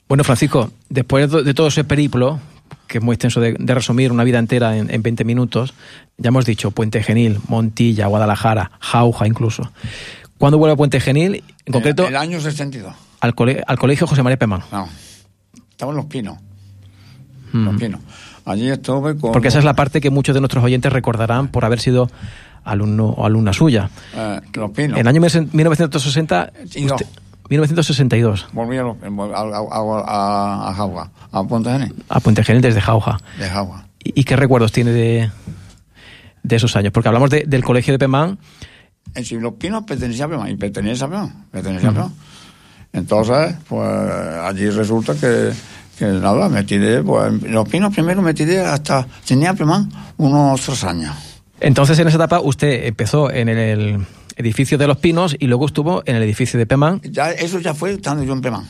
Bueno, 0.07 0.23
Francisco, 0.23 0.71
después 0.89 1.31
de 1.31 1.53
todo 1.53 1.67
ese 1.67 1.83
periplo, 1.83 2.39
que 2.87 2.99
es 2.99 3.03
muy 3.03 3.15
extenso 3.15 3.39
de, 3.39 3.53
de 3.57 3.73
resumir 3.73 4.11
una 4.11 4.23
vida 4.23 4.37
entera 4.37 4.77
en, 4.77 4.93
en 4.93 5.01
20 5.01 5.23
minutos, 5.23 5.73
ya 6.17 6.27
hemos 6.27 6.45
dicho 6.45 6.69
Puente 6.71 7.01
Genil, 7.01 7.39
Montilla, 7.47 8.07
Guadalajara, 8.07 8.71
Jauja 8.79 9.25
incluso. 9.25 9.71
¿Cuándo 10.37 10.57
vuelve 10.57 10.73
a 10.73 10.75
Puente 10.75 10.99
Genil? 10.99 11.43
En 11.65 11.73
concreto, 11.73 12.03
El, 12.03 12.09
el 12.09 12.17
año 12.17 12.39
62. 12.41 12.93
al, 13.21 13.33
cole- 13.33 13.63
al 13.65 13.79
colegio 13.79 14.05
José 14.05 14.21
María 14.21 14.37
Pemán. 14.37 14.61
No, 14.71 14.87
estaba 15.71 15.91
en 15.91 15.95
Los 15.97 16.05
Pinos, 16.05 16.37
Mm. 17.53 17.65
Los 17.65 17.75
Pinos. 17.79 18.01
Allí 18.45 18.67
estuve 18.69 19.15
con... 19.15 19.31
Porque 19.31 19.47
esa 19.49 19.59
es 19.59 19.63
la 19.65 19.75
parte 19.75 20.01
que 20.01 20.09
muchos 20.09 20.33
de 20.33 20.41
nuestros 20.41 20.63
oyentes 20.63 20.91
recordarán 20.91 21.47
por 21.49 21.63
haber 21.65 21.79
sido 21.79 22.09
alumno 22.63 23.05
o 23.09 23.25
alumna 23.27 23.53
suya. 23.53 23.89
eh, 24.15 24.41
Los 24.53 24.71
Pinos. 24.71 24.97
En 24.97 25.01
el 25.01 25.07
año 25.07 25.21
1960, 25.21 26.51
Y 26.75 26.85
no, 26.85 26.95
usted- 26.95 27.07
1962, 27.49 28.47
volví 28.53 28.77
a, 28.77 28.83
Jauja, 30.75 31.11
a 31.31 31.43
Ponte 31.43 31.71
Genil, 31.71 31.93
a 32.09 32.19
Puente 32.19 32.43
Genil 32.43 32.61
desde 32.61 32.81
Jauja. 32.81 33.17
de 33.37 33.49
Jauja. 33.49 33.85
¿Y, 34.03 34.19
y 34.21 34.23
qué 34.23 34.35
recuerdos 34.35 34.71
tiene 34.71 34.91
de, 34.91 35.31
de 36.43 36.55
esos 36.55 36.75
años? 36.75 36.91
Porque 36.91 37.07
hablamos 37.09 37.29
de- 37.29 37.43
del 37.47 37.63
colegio 37.63 37.93
de 37.93 37.99
Pemán, 37.99 38.37
En 39.15 39.25
sí, 39.25 39.37
Los 39.39 39.53
Pinos 39.55 39.83
pertenecía 39.83 40.25
a 40.25 40.29
Pemán, 40.29 40.49
y 40.49 40.55
pertenece 40.55 41.03
a 41.03 41.07
Pemán, 41.07 41.45
pertenecía 41.51 41.89
a 41.89 41.93
Pemán. 41.93 42.13
Entonces, 42.93 43.55
pues 43.67 43.89
allí 43.89 44.69
resulta 44.69 45.13
que, 45.15 45.51
que 45.97 46.05
nada, 46.05 46.47
me 46.49 46.63
tiré, 46.63 47.01
pues 47.03 47.41
Los 47.43 47.67
Pinos 47.69 47.93
primero 47.93 48.21
me 48.21 48.33
tiré 48.33 48.59
hasta, 48.65 49.05
tenía 49.25 49.53
Pemán 49.53 49.89
unos 50.17 50.61
tres 50.61 50.83
años. 50.83 51.15
Entonces, 51.59 51.97
en 51.99 52.07
esa 52.07 52.17
etapa, 52.17 52.39
usted 52.41 52.85
empezó 52.85 53.31
en 53.31 53.47
el 53.49 54.05
edificio 54.35 54.77
de 54.77 54.87
Los 54.87 54.97
Pinos 54.97 55.35
y 55.39 55.47
luego 55.47 55.65
estuvo 55.65 56.03
en 56.05 56.15
el 56.15 56.23
edificio 56.23 56.57
de 56.59 56.65
Pemán. 56.65 57.01
Ya, 57.03 57.31
eso 57.31 57.59
ya 57.59 57.73
fue 57.73 57.93
estando 57.93 58.23
yo 58.23 58.33
en 58.33 58.41
Pemán. 58.41 58.65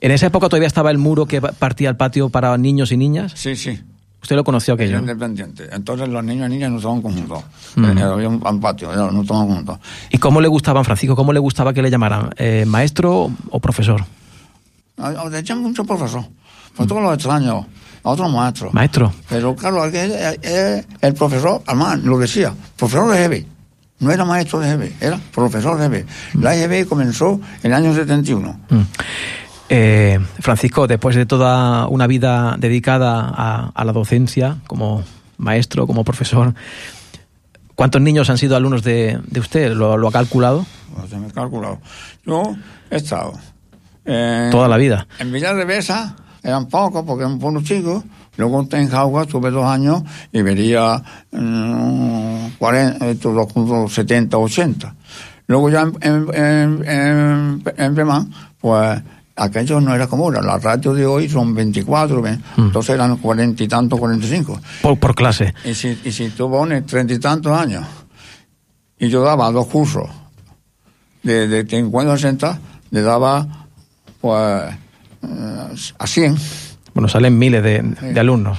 En 0.00 0.10
esa 0.12 0.26
época 0.26 0.48
todavía 0.48 0.68
estaba 0.68 0.90
el 0.90 0.98
muro 0.98 1.26
que 1.26 1.40
partía 1.40 1.88
al 1.88 1.96
patio 1.96 2.28
para 2.28 2.56
niños 2.56 2.92
y 2.92 2.96
niñas. 2.96 3.32
Sí, 3.34 3.56
sí. 3.56 3.78
Usted 4.22 4.34
lo 4.36 4.44
conoció 4.44 4.74
aquello. 4.74 4.98
independiente. 4.98 5.68
Entonces 5.72 6.08
los 6.08 6.22
niños 6.24 6.48
y 6.48 6.52
niñas 6.52 6.70
no 6.70 6.76
estaban 6.78 7.00
conjuntos. 7.02 7.42
Mm. 7.76 7.98
Eh, 7.98 8.02
Había 8.02 8.28
un, 8.28 8.44
un 8.44 8.60
patio, 8.60 8.92
no 9.12 9.22
estaban 9.22 9.46
juntos. 9.46 9.78
¿Y 10.10 10.18
cómo 10.18 10.40
le 10.40 10.48
gustaban, 10.48 10.84
Francisco? 10.84 11.14
¿Cómo 11.16 11.32
le 11.32 11.38
gustaba 11.38 11.72
que 11.72 11.82
le 11.82 11.90
llamaran? 11.90 12.30
Eh, 12.36 12.64
¿Maestro 12.66 13.30
o 13.50 13.60
profesor? 13.60 14.04
Le 15.30 15.38
echan 15.38 15.62
mucho 15.62 15.84
profesor. 15.84 16.24
Por 16.76 16.86
todos 16.86 17.02
los 17.02 17.14
extraños. 17.14 17.64
A 18.04 18.10
otros 18.10 18.32
maestros. 18.32 18.72
Maestro. 18.74 19.12
Pero 19.28 19.54
claro, 19.56 19.84
el, 19.84 19.94
el- 19.94 20.38
el- 20.42 20.86
el 21.00 21.14
profesor, 21.14 21.62
además, 21.66 21.98
lo 22.00 22.18
decía, 22.18 22.54
profesor 22.76 23.10
de 23.12 23.24
EGB. 23.24 23.46
No 24.00 24.12
era 24.12 24.24
maestro 24.24 24.60
de 24.60 24.70
EGB, 24.70 24.92
era 25.00 25.18
profesor 25.34 25.76
de 25.78 25.86
EGB. 25.86 26.06
La 26.40 26.54
EGB 26.56 26.88
comenzó 26.88 27.40
en 27.62 27.72
el 27.72 27.74
año 27.74 27.94
71. 27.94 28.60
Mm. 28.70 28.80
Eh, 29.70 30.18
Francisco, 30.40 30.86
después 30.86 31.14
de 31.16 31.26
toda 31.26 31.88
una 31.88 32.06
vida 32.06 32.56
dedicada 32.58 33.20
a, 33.28 33.70
a 33.74 33.84
la 33.84 33.92
docencia, 33.92 34.56
como 34.66 35.02
maestro, 35.36 35.86
como 35.86 36.04
profesor, 36.04 36.54
¿cuántos 37.74 38.00
niños 38.00 38.30
han 38.30 38.38
sido 38.38 38.56
alumnos 38.56 38.82
de, 38.82 39.20
de 39.26 39.40
usted? 39.40 39.72
¿Lo, 39.74 39.96
lo 39.96 40.08
ha 40.08 40.12
calculado? 40.12 40.64
Se 41.10 41.16
me 41.18 41.26
he 41.28 41.30
calculado. 41.30 41.80
Yo 42.24 42.54
he 42.90 42.96
estado. 42.96 43.32
eh, 44.04 44.48
Toda 44.50 44.68
la 44.68 44.76
vida. 44.78 45.06
En 45.18 45.30
Villar 45.32 45.54
de 45.56 45.64
Besa 45.64 46.16
eran 46.42 46.66
pocos 46.66 47.04
porque 47.04 47.24
eran 47.24 47.38
pueblos 47.38 47.64
chicos. 47.64 48.04
Luego 48.38 48.66
en 48.70 48.88
Jauja 48.88 49.22
estuve 49.22 49.50
dos 49.50 49.66
años 49.66 50.04
y 50.32 50.42
vería 50.42 51.02
mm, 51.32 52.50
40, 52.56 53.10
estos 53.10 53.34
dos 53.34 53.52
juntos, 53.52 53.92
70, 53.92 54.38
80. 54.38 54.94
Luego 55.48 55.68
ya 55.70 55.80
en, 55.82 56.28
en, 56.32 56.88
en, 56.88 57.62
en, 57.76 57.94
Pemán, 57.96 58.32
pues 58.60 59.02
aquello 59.34 59.80
no 59.80 59.92
era 59.92 60.06
como 60.06 60.24
ahora. 60.24 60.40
La 60.40 60.56
radio 60.56 60.94
de 60.94 61.04
hoy 61.04 61.28
son 61.28 61.52
24, 61.52 62.22
¿ven? 62.22 62.40
entonces 62.56 62.94
eran 62.94 63.16
40 63.16 63.60
y 63.64 63.66
tantos, 63.66 63.98
45. 63.98 64.60
Por, 64.82 64.98
por 65.00 65.16
clase. 65.16 65.52
Y 65.64 65.74
si, 65.74 65.98
y 66.04 66.12
si 66.12 66.28
tú 66.30 66.48
pones 66.48 66.86
treinta 66.86 67.12
y 67.14 67.18
tantos 67.18 67.52
años, 67.52 67.84
y 69.00 69.08
yo 69.08 69.24
daba 69.24 69.50
dos 69.50 69.66
cursos 69.66 70.08
de, 71.24 71.48
de 71.48 71.66
50 71.66 72.12
a 72.12 72.16
60, 72.16 72.60
le 72.90 73.02
daba 73.02 73.66
pues 74.20 74.74
eh, 75.22 75.94
a 75.98 76.06
100. 76.06 76.36
Bueno, 76.98 77.08
salen 77.08 77.38
miles 77.38 77.62
de, 77.62 77.80
de 77.80 78.18
alumnos, 78.18 78.58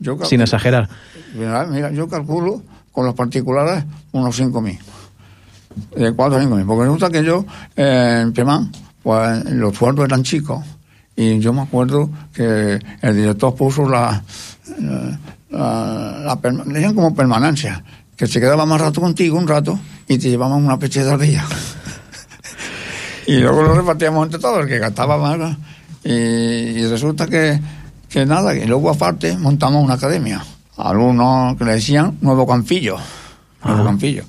Yo 0.00 0.12
calculo- 0.18 0.28
sin 0.28 0.42
exagerar. 0.42 0.86
Mira, 1.34 1.64
mira, 1.64 1.90
yo 1.90 2.06
calculo 2.10 2.62
con 2.92 3.06
los 3.06 3.14
particulares 3.14 3.84
unos 4.12 4.38
5.000. 4.38 4.78
De 5.96 6.12
4 6.12 6.36
a 6.38 6.42
5.000. 6.42 6.66
Porque 6.66 6.82
resulta 6.84 7.08
que 7.08 7.24
yo 7.24 7.46
eh, 7.74 8.18
en 8.20 8.34
Pemán, 8.34 8.70
pues 9.02 9.46
los 9.46 9.74
sueldos 9.74 10.04
eran 10.04 10.22
chicos. 10.24 10.62
Y 11.16 11.38
yo 11.38 11.54
me 11.54 11.62
acuerdo 11.62 12.10
que 12.34 12.78
el 13.00 13.16
director 13.16 13.54
puso 13.54 13.88
la, 13.88 14.22
la, 14.78 15.18
la, 15.48 16.34
la 16.34 16.64
decían 16.66 16.94
como 16.94 17.14
permanencia, 17.14 17.82
que 18.14 18.26
se 18.26 18.40
quedaba 18.40 18.66
más 18.66 18.78
rato 18.78 19.00
contigo, 19.00 19.38
un 19.38 19.48
rato, 19.48 19.80
y 20.06 20.18
te 20.18 20.28
llevaban 20.28 20.62
una 20.62 20.78
pechera 20.78 21.14
al 21.14 21.20
día. 21.22 21.46
y 23.26 23.38
luego 23.38 23.62
lo 23.62 23.72
repartíamos 23.72 24.26
entre 24.26 24.38
todos, 24.38 24.64
el 24.64 24.68
que 24.68 24.78
gastaba 24.78 25.16
más. 25.16 25.56
Y, 26.04 26.10
y 26.12 26.86
resulta 26.86 27.26
que, 27.26 27.60
que 28.08 28.24
nada, 28.26 28.54
y 28.54 28.64
luego 28.66 28.90
aparte 28.90 29.36
montamos 29.36 29.84
una 29.84 29.94
academia. 29.94 30.44
Alumnos 30.76 31.56
que 31.56 31.64
le 31.64 31.72
decían 31.72 32.16
Nuevo 32.20 32.46
Campillo. 32.46 32.96
Nuevo 33.64 33.84
Campillo. 33.84 34.24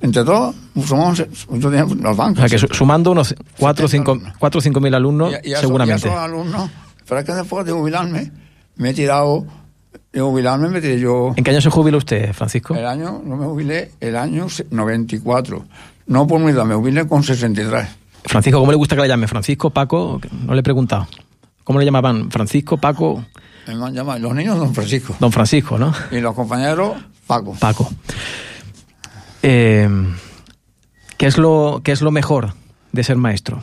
Entre 0.00 0.22
todos, 0.24 0.54
tenía 1.60 1.84
los 1.84 1.92
O 2.04 2.14
bancos. 2.14 2.40
sea, 2.40 2.48
que 2.48 2.58
su- 2.58 2.66
sumando 2.74 3.10
unos 3.12 3.34
4 3.58 3.86
o 3.86 3.88
5 3.88 4.18
cuatro 4.38 4.58
o 4.58 4.62
cinco 4.62 4.80
mil 4.80 4.94
alumnos, 4.94 5.32
Y- 5.44 5.50
y 5.52 5.54
seguramente. 5.56 6.08
alumnos, 6.10 6.70
pero 7.08 7.20
es 7.20 7.26
que 7.26 7.32
después 7.32 7.64
de 7.64 7.72
jubilarme, 7.72 8.30
me 8.76 8.90
he 8.90 8.94
tirado, 8.94 9.46
de 10.12 10.20
jubilarme 10.20 10.68
me 10.68 10.80
tiré 10.82 10.98
yo, 11.00 11.32
¿En 11.36 11.42
qué 11.44 11.50
año 11.52 11.60
se 11.62 11.70
jubiló 11.70 11.98
usted, 11.98 12.32
Francisco? 12.34 12.74
el 12.74 12.84
año, 12.86 13.22
no 13.24 13.36
me 13.36 13.46
jubilé, 13.46 13.92
el 14.00 14.16
año 14.16 14.46
94. 14.70 15.64
No 16.06 16.26
por 16.26 16.38
mi 16.40 16.50
edad, 16.50 16.64
me 16.66 16.74
jubilé 16.74 17.06
con 17.08 17.22
63. 17.22 17.86
Francisco, 18.24 18.58
¿cómo 18.58 18.72
le 18.72 18.76
gusta 18.76 18.96
que 18.96 19.02
le 19.02 19.08
llame? 19.08 19.28
¿Francisco, 19.28 19.70
Paco? 19.70 20.20
No 20.46 20.54
le 20.54 20.60
he 20.60 20.62
preguntado. 20.62 21.06
¿Cómo 21.62 21.78
le 21.78 21.84
llamaban? 21.84 22.30
¿Francisco, 22.30 22.76
Paco? 22.78 23.24
Me 23.66 23.72
han 23.72 23.94
llamado, 23.94 24.18
los 24.18 24.34
niños 24.34 24.58
Don 24.58 24.74
Francisco. 24.74 25.16
Don 25.20 25.32
Francisco, 25.32 25.78
¿no? 25.78 25.92
Y 26.10 26.20
los 26.20 26.34
compañeros, 26.34 26.96
Paco. 27.26 27.54
Paco. 27.54 27.90
Eh, 29.42 29.88
¿qué, 31.16 31.26
es 31.26 31.38
lo, 31.38 31.80
¿Qué 31.82 31.92
es 31.92 32.02
lo 32.02 32.10
mejor 32.10 32.54
de 32.92 33.04
ser 33.04 33.16
maestro? 33.16 33.62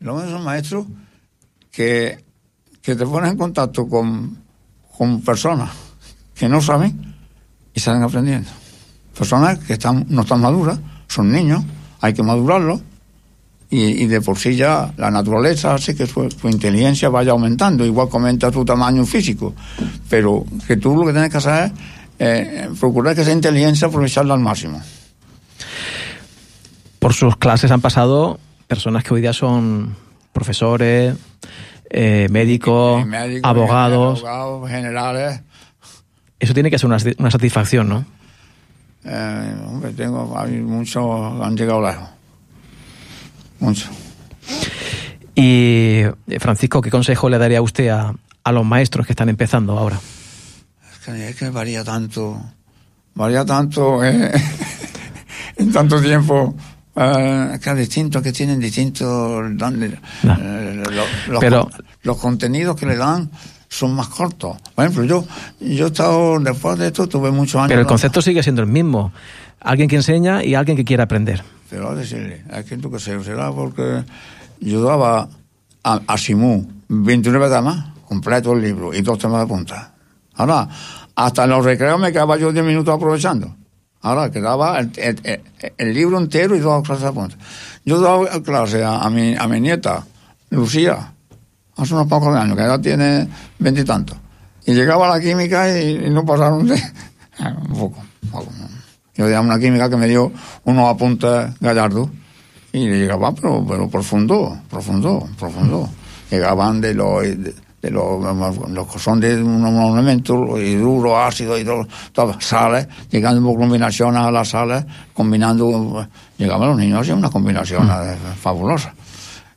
Los 0.00 0.28
son 0.30 0.44
maestros 0.44 0.86
que, 1.70 2.24
que 2.82 2.94
te 2.94 3.06
ponen 3.06 3.32
en 3.32 3.38
contacto 3.38 3.88
con, 3.88 4.38
con 4.96 5.22
personas 5.22 5.70
que 6.34 6.48
no 6.48 6.60
saben 6.60 7.14
y 7.74 7.80
salen 7.80 8.02
aprendiendo. 8.02 8.50
Personas 9.16 9.58
que 9.58 9.74
están, 9.74 10.06
no 10.08 10.22
están 10.22 10.40
maduras, 10.40 10.78
son 11.08 11.32
niños, 11.32 11.64
hay 12.00 12.12
que 12.14 12.22
madurarlos 12.22 12.82
y, 13.70 14.04
y 14.04 14.06
de 14.06 14.20
por 14.20 14.38
sí 14.38 14.54
ya 14.56 14.92
la 14.96 15.10
naturaleza 15.10 15.74
hace 15.74 15.94
que 15.94 16.06
su, 16.06 16.30
su 16.30 16.48
inteligencia 16.48 17.08
vaya 17.08 17.32
aumentando, 17.32 17.84
igual 17.84 18.08
que 18.08 18.16
aumenta 18.16 18.50
tu 18.50 18.64
tamaño 18.64 19.04
físico, 19.04 19.54
pero 20.08 20.44
que 20.66 20.76
tú 20.76 20.94
lo 20.96 21.04
que 21.06 21.12
tienes 21.12 21.30
que 21.30 21.38
hacer 21.38 21.64
es 21.64 21.72
eh, 22.18 22.68
procurar 22.80 23.14
que 23.14 23.22
esa 23.22 23.32
inteligencia 23.32 23.88
aprovecharla 23.88 24.34
al 24.34 24.40
máximo. 24.40 24.80
Por 26.98 27.12
sus 27.12 27.36
clases 27.36 27.70
han 27.70 27.80
pasado 27.80 28.38
personas 28.66 29.04
que 29.04 29.14
hoy 29.14 29.20
día 29.20 29.32
son 29.32 29.94
profesores, 30.32 31.14
eh, 31.90 32.26
médicos, 32.30 33.06
Médicos, 33.06 33.48
abogados. 33.48 34.18
abogados, 34.20 34.70
generales. 34.70 35.40
Eso 36.38 36.52
tiene 36.52 36.70
que 36.70 36.78
ser 36.78 36.86
una, 36.86 36.98
una 37.18 37.30
satisfacción, 37.30 37.88
¿no? 37.88 38.04
Eh, 39.04 39.54
hombre, 39.66 39.92
tengo, 39.92 40.34
hay 40.36 40.52
muchos 40.60 41.04
han 41.42 41.56
llegado 41.56 41.80
lejos. 41.80 42.08
Muchos. 43.60 43.88
Y 45.34 46.00
eh, 46.28 46.38
Francisco, 46.40 46.80
¿qué 46.80 46.90
consejo 46.90 47.28
le 47.28 47.38
daría 47.38 47.60
usted 47.62 47.88
a, 47.88 48.14
a 48.44 48.52
los 48.52 48.64
maestros 48.64 49.06
que 49.06 49.12
están 49.12 49.28
empezando 49.28 49.78
ahora? 49.78 49.98
Es 50.92 50.98
que, 51.04 51.28
es 51.28 51.36
que 51.36 51.50
varía 51.50 51.84
tanto, 51.84 52.40
varía 53.14 53.44
tanto 53.44 54.02
eh, 54.04 54.32
en 55.56 55.72
tanto 55.72 56.00
tiempo. 56.00 56.54
eh, 56.96 57.58
que 57.62 57.74
distintos 57.74 58.22
que 58.22 58.32
tienen 58.32 58.58
distintos 58.60 59.44
eh, 59.60 60.82
lo- 60.90 61.32
los, 61.32 61.40
Pero- 61.40 61.68
con- 61.68 61.84
los 62.02 62.16
contenidos 62.16 62.76
que 62.76 62.86
le 62.86 62.96
dan 62.96 63.30
son 63.68 63.94
más 63.94 64.08
cortos. 64.08 64.56
Por 64.74 64.84
ejemplo, 64.86 65.04
yo 65.04 65.26
yo 65.60 65.84
he 65.86 65.88
estado 65.88 66.38
después 66.40 66.78
de 66.78 66.86
esto 66.86 67.06
tuve 67.08 67.30
muchos 67.30 67.56
años. 67.56 67.68
Pero 67.68 67.80
el 67.82 67.86
concepto 67.86 68.22
sigue 68.22 68.42
siendo 68.42 68.62
el 68.62 68.68
mismo. 68.68 69.12
Alguien 69.60 69.88
que 69.88 69.96
enseña 69.96 70.42
y 70.44 70.54
alguien 70.54 70.76
que 70.76 70.84
quiere 70.84 71.02
aprender. 71.02 71.42
Pero 71.68 71.90
a 71.90 71.94
decirle, 71.94 72.44
es 72.48 72.64
que 72.64 72.98
sé, 72.98 73.22
será 73.24 73.50
porque 73.50 74.04
yo 74.60 74.82
daba 74.82 75.28
a, 75.82 76.00
a 76.06 76.18
Simú 76.18 76.66
29 76.88 77.48
temas, 77.48 77.92
completo 78.06 78.52
el 78.52 78.62
libro, 78.62 78.94
y 78.94 79.02
dos 79.02 79.18
temas 79.18 79.40
de 79.40 79.46
punta. 79.46 79.94
Ahora, 80.34 80.68
hasta 81.14 81.44
en 81.44 81.50
los 81.50 81.64
recreos 81.64 81.98
me 81.98 82.12
quedaba 82.12 82.36
yo 82.36 82.52
10 82.52 82.64
minutos 82.64 82.94
aprovechando. 82.94 83.54
Ahora, 84.02 84.30
quedaba 84.30 84.78
el, 84.78 85.94
libro 85.94 86.18
entero 86.18 86.54
y 86.54 86.60
dos 86.60 86.82
clases 86.84 87.06
de 87.06 87.12
punta. 87.12 87.36
Yo 87.84 88.00
daba 88.00 88.40
clase 88.42 88.84
a, 88.84 89.08
mi, 89.10 89.34
a 89.34 89.48
mi 89.48 89.60
nieta, 89.60 90.04
Lucía, 90.50 91.12
hace 91.76 91.94
unos 91.94 92.06
pocos 92.06 92.36
años, 92.36 92.56
que 92.56 92.62
ya 92.62 92.78
tiene 92.78 93.28
veintitantos. 93.58 94.16
Y, 94.64 94.74
llegaba 94.74 95.08
a 95.08 95.16
la 95.16 95.20
química 95.20 95.76
y, 95.76 96.06
y 96.06 96.10
no 96.10 96.24
pasaron 96.24 96.66
de... 96.66 96.74
un 97.40 97.78
poco, 97.78 98.04
un 98.22 98.30
poco. 98.30 98.52
Yo 99.16 99.24
tenía 99.24 99.40
una 99.40 99.58
química 99.58 99.88
que 99.88 99.96
me 99.96 100.06
dio 100.06 100.30
unos 100.64 100.90
apuntes 100.90 101.58
gallardos 101.60 102.08
y 102.72 102.86
le 102.86 102.98
llegaba, 102.98 103.32
pero, 103.32 103.64
pero 103.66 103.88
profundo, 103.88 104.58
profundo, 104.68 105.26
profundo. 105.38 105.88
Llegaban 106.30 106.80
de 106.80 106.92
los, 106.92 107.22
de, 107.22 107.54
de 107.80 107.90
los, 107.90 108.20
los 108.70 108.92
que 108.92 108.98
son 108.98 109.20
de 109.20 109.42
unos 109.42 109.94
elementos 109.94 110.36
hidruro, 110.60 111.18
ácido, 111.18 111.58
hidro, 111.58 111.86
todas 112.12 112.44
sales, 112.44 112.86
llegando 113.10 113.42
por 113.48 113.58
combinaciones 113.58 114.20
a 114.20 114.30
las 114.30 114.48
sales, 114.48 114.84
combinando, 115.14 116.06
llegaban 116.36 116.68
los 116.70 116.78
niños 116.78 117.00
hacían 117.00 117.18
una 117.18 117.30
combinación 117.30 117.88
eh, 117.88 118.16
fabulosa. 118.38 118.92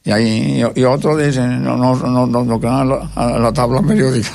Y 0.05 0.11
ahí, 0.11 0.63
y, 0.75 0.79
y 0.79 0.83
otros 0.85 1.21
dicen, 1.21 1.61
no, 1.63 1.75
no, 1.75 1.95
no, 1.95 2.25
no, 2.25 2.43
no 2.45 2.59
quedan 2.59 2.75
a 2.75 2.85
la, 2.85 3.39
la 3.39 3.51
tabla 3.51 3.81
periódica. 3.81 4.29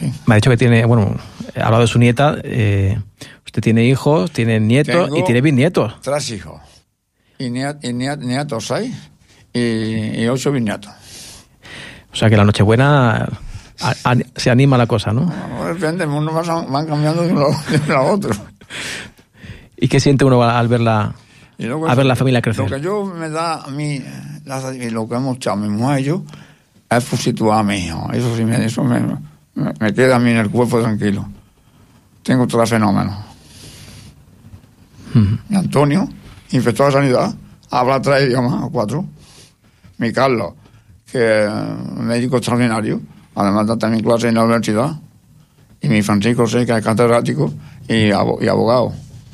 Me 0.26 0.34
ha 0.34 0.36
dicho 0.36 0.50
que 0.50 0.56
tiene, 0.56 0.84
bueno, 0.84 1.14
hablado 1.60 1.82
de 1.82 1.86
su 1.86 1.98
nieta. 1.98 2.36
eh, 2.42 2.98
usted 3.46 3.62
tiene 3.62 3.84
hijos, 3.84 4.30
tiene 4.30 4.60
nietos 4.60 5.04
Tengo 5.06 5.18
y 5.18 5.24
tiene 5.24 5.40
bisnietos. 5.40 6.00
Tres 6.00 6.30
hijos. 6.30 6.60
Y, 7.38 7.50
niet, 7.50 7.76
y 7.82 7.92
niet- 7.92 8.18
nietos 8.20 8.66
seis 8.66 8.94
y, 9.52 10.22
y 10.22 10.28
ocho 10.28 10.52
bisnietos. 10.52 10.92
O 12.12 12.16
sea 12.16 12.28
que 12.28 12.36
la 12.36 12.44
Nochebuena 12.44 13.28
a- 13.80 13.94
a- 14.04 14.16
se 14.36 14.50
anima 14.50 14.76
la 14.76 14.86
cosa, 14.86 15.12
¿no? 15.12 15.32
Depende, 15.72 16.04
uno 16.06 16.32
va- 16.32 16.62
van 16.66 16.86
cambiando 16.86 17.22
de 17.22 17.32
uno 17.32 17.46
de 17.86 17.94
a 17.94 18.00
otro. 18.02 18.30
¿Y 19.76 19.88
qué 19.88 20.00
siente 20.00 20.24
uno 20.24 20.42
al 20.42 20.68
ver 20.68 20.80
la, 20.80 21.14
Y 21.56 21.64
luego 21.66 21.88
a 21.88 21.94
ver 21.94 22.04
la 22.06 22.14
familia 22.16 22.40
Lo 22.40 22.42
que 22.42 22.50
crecer? 22.50 22.80
yo 22.82 23.04
me 23.06 23.30
da 23.30 23.62
a 23.64 23.68
mí, 23.70 24.02
lo 24.90 25.08
que 25.08 25.14
hemos 25.14 25.36
echado 25.36 25.56
mi 25.56 25.68
mujer 25.68 26.00
y 26.00 26.04
yo, 26.04 26.22
es 26.90 27.04
situar 27.04 27.60
a 27.60 27.62
mi 27.62 27.86
hijo. 27.86 28.10
Eso 28.12 28.36
sí, 28.36 28.44
me, 28.44 28.62
eso 28.64 28.84
me, 28.84 29.00
me 29.54 29.94
queda 29.94 30.16
a 30.16 30.18
mí 30.18 30.30
en 30.30 30.36
el 30.38 30.50
cuerpo 30.50 30.80
tranquilo. 30.80 31.26
Tengo 32.22 32.46
tres 32.46 32.70
fenómenos. 32.70 33.14
Mi 35.48 35.56
Antonio, 35.56 36.08
inspector 36.52 36.86
de 36.86 36.92
sanidad, 36.92 37.34
habla 37.70 38.00
tres 38.00 38.28
idiomas, 38.28 38.62
o 38.64 38.70
cuatro. 38.70 39.04
Mi 39.98 40.12
Carlos, 40.12 40.54
que 41.10 41.44
es 41.44 41.50
médico 41.96 42.36
extraordinario, 42.36 43.00
además 43.34 43.66
da 43.66 43.76
también 43.76 44.04
clases 44.04 44.26
en 44.28 44.34
la 44.36 44.44
universidad. 44.44 44.92
Y 45.80 45.88
mi 45.88 46.02
Francisco 46.02 46.46
sé 46.46 46.64
que 46.66 46.76
es 46.76 46.84
catedrático 46.84 47.52
y, 47.88 48.10
abo- 48.10 48.38
y 48.40 48.48
abogado. 48.48 48.92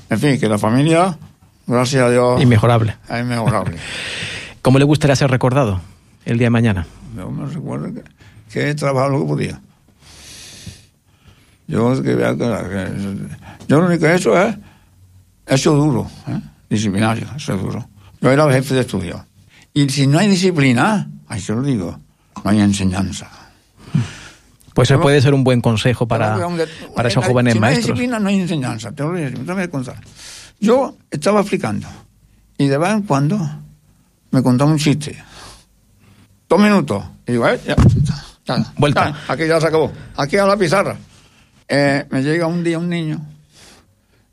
En 0.09 0.19
fin, 0.19 0.39
que 0.41 0.49
la 0.49 0.59
familia, 0.59 1.19
gracias 1.67 2.03
a 2.05 2.11
Dios, 2.11 2.41
Inmejorable. 2.41 2.97
es 3.09 3.21
inmejorable. 3.21 3.77
¿Cómo 4.63 4.79
le 4.79 4.85
gustaría 4.85 5.15
ser 5.17 5.31
recordado 5.31 5.81
el 6.25 6.39
día 6.39 6.47
de 6.47 6.51
mañana? 6.51 6.87
Yo 7.17 7.31
me 7.31 7.47
recuerdo 7.47 7.93
que, 7.93 8.03
que 8.51 8.71
he 8.71 8.75
trabajado 8.75 9.13
lo 9.13 9.21
que 9.23 9.27
podía. 9.27 9.61
Yo, 11.69 12.03
que, 12.03 12.17
yo 13.69 13.81
lo 13.81 13.87
único 13.87 14.01
que 14.01 14.07
he 14.07 14.17
hecho 14.17 14.41
es 14.41 14.57
hecho 15.47 15.75
duro, 15.75 16.09
¿eh? 16.29 16.41
disciplinario, 16.71 17.27
eso 17.37 17.55
es 17.55 17.61
duro. 17.61 17.89
Yo 18.21 18.31
era 18.31 18.45
el 18.45 18.53
jefe 18.53 18.75
de 18.75 18.81
estudio. 18.83 19.27
Y 19.75 19.89
si 19.89 20.07
no 20.07 20.19
hay 20.19 20.29
disciplina, 20.29 21.11
ahí 21.29 21.41
se 21.41 21.53
lo 21.53 21.63
digo, 21.63 21.99
no 22.45 22.51
hay 22.51 22.61
enseñanza. 22.61 23.29
Pues 24.75 24.91
eso 24.91 25.01
puede 25.01 25.21
ser 25.23 25.33
un 25.35 25.43
buen 25.43 25.61
consejo 25.61 26.07
para, 26.07 26.39
para 26.95 27.09
esos 27.09 27.25
si 27.25 27.31
jóvenes 27.31 27.55
no 27.55 27.59
hay 27.59 27.61
maestros. 27.61 27.87
disciplina, 27.87 28.19
no 28.21 28.29
hay 28.29 28.41
enseñanza. 28.41 28.93
Te 28.93 29.03
lo 29.03 29.11
voy 29.11 29.23
a 29.23 29.25
decir, 29.25 29.47
te 29.47 29.53
voy 29.53 29.63
a 29.63 29.71
contar. 29.71 29.97
Yo 30.61 30.97
estaba 31.11 31.41
explicando 31.41 31.89
y 32.59 32.67
de 32.67 32.79
vez 32.79 32.91
en 32.91 33.03
cuando 33.03 33.39
me 34.31 34.43
contaba 34.43 34.71
un 34.71 34.79
chiste. 34.79 35.17
Dos 36.49 36.61
minutos. 36.61 37.03
Y 37.27 37.33
digo, 37.33 37.49
eh, 37.49 37.59
ya, 37.67 37.77
ya, 38.45 38.73
Vuelta. 38.77 39.15
aquí 39.29 39.47
ya 39.47 39.61
se 39.61 39.67
acabó. 39.67 39.91
Aquí 40.17 40.37
a 40.37 40.47
la 40.47 40.57
pizarra. 40.57 40.97
Eh, 41.69 42.05
me 42.11 42.23
llega 42.23 42.47
un 42.47 42.63
día 42.63 42.79
un 42.79 42.89
niño. 42.89 43.21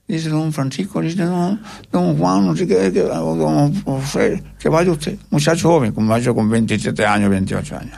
Dice 0.08 0.30
don 0.30 0.52
Francisco, 0.52 1.02
dice 1.02 1.24
don, 1.24 1.62
don 1.92 2.18
Juan, 2.18 2.46
no 2.46 2.56
sé 2.56 2.68
qué, 2.68 2.92
que, 2.92 3.02
don 3.02 3.84
José, 3.84 4.44
que 4.60 4.70
vaya 4.70 4.92
usted. 4.92 5.18
Muchacho 5.30 5.70
joven, 5.70 5.94
como 5.94 6.18
yo 6.18 6.36
con 6.36 6.50
27 6.50 7.06
años, 7.06 7.30
28 7.30 7.78
años. 7.78 7.98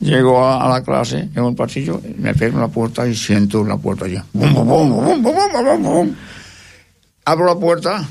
Llego 0.00 0.44
a, 0.44 0.68
la 0.68 0.82
clase, 0.82 1.28
en 1.32 1.42
un 1.44 1.54
pasillo, 1.54 2.00
me 2.18 2.34
pego 2.34 2.58
la 2.58 2.66
puerta 2.66 3.06
y 3.06 3.14
siento 3.14 3.62
la 3.64 3.76
puerta 3.76 4.06
bum, 4.32 4.52
bum, 4.52 4.66
bum, 4.66 4.88
bum, 4.90 5.22
bum, 5.22 5.34
bum, 5.52 5.82
bum. 5.82 6.14
Abro 7.24 7.46
la 7.46 7.54
puerta 7.54 8.04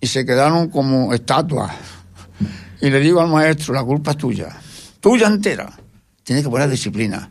y 0.00 0.06
se 0.06 0.24
quedaron 0.24 0.68
como 0.68 1.12
estatuas. 1.12 1.72
Y 2.80 2.88
le 2.88 3.00
digo 3.00 3.20
al 3.20 3.28
maestro, 3.28 3.74
la 3.74 3.84
culpa 3.84 4.12
es 4.12 4.16
tuya. 4.16 4.48
Tuya 5.00 5.26
entera. 5.26 5.70
Tienes 6.22 6.44
que 6.44 6.50
poner 6.50 6.70
disciplina. 6.70 7.28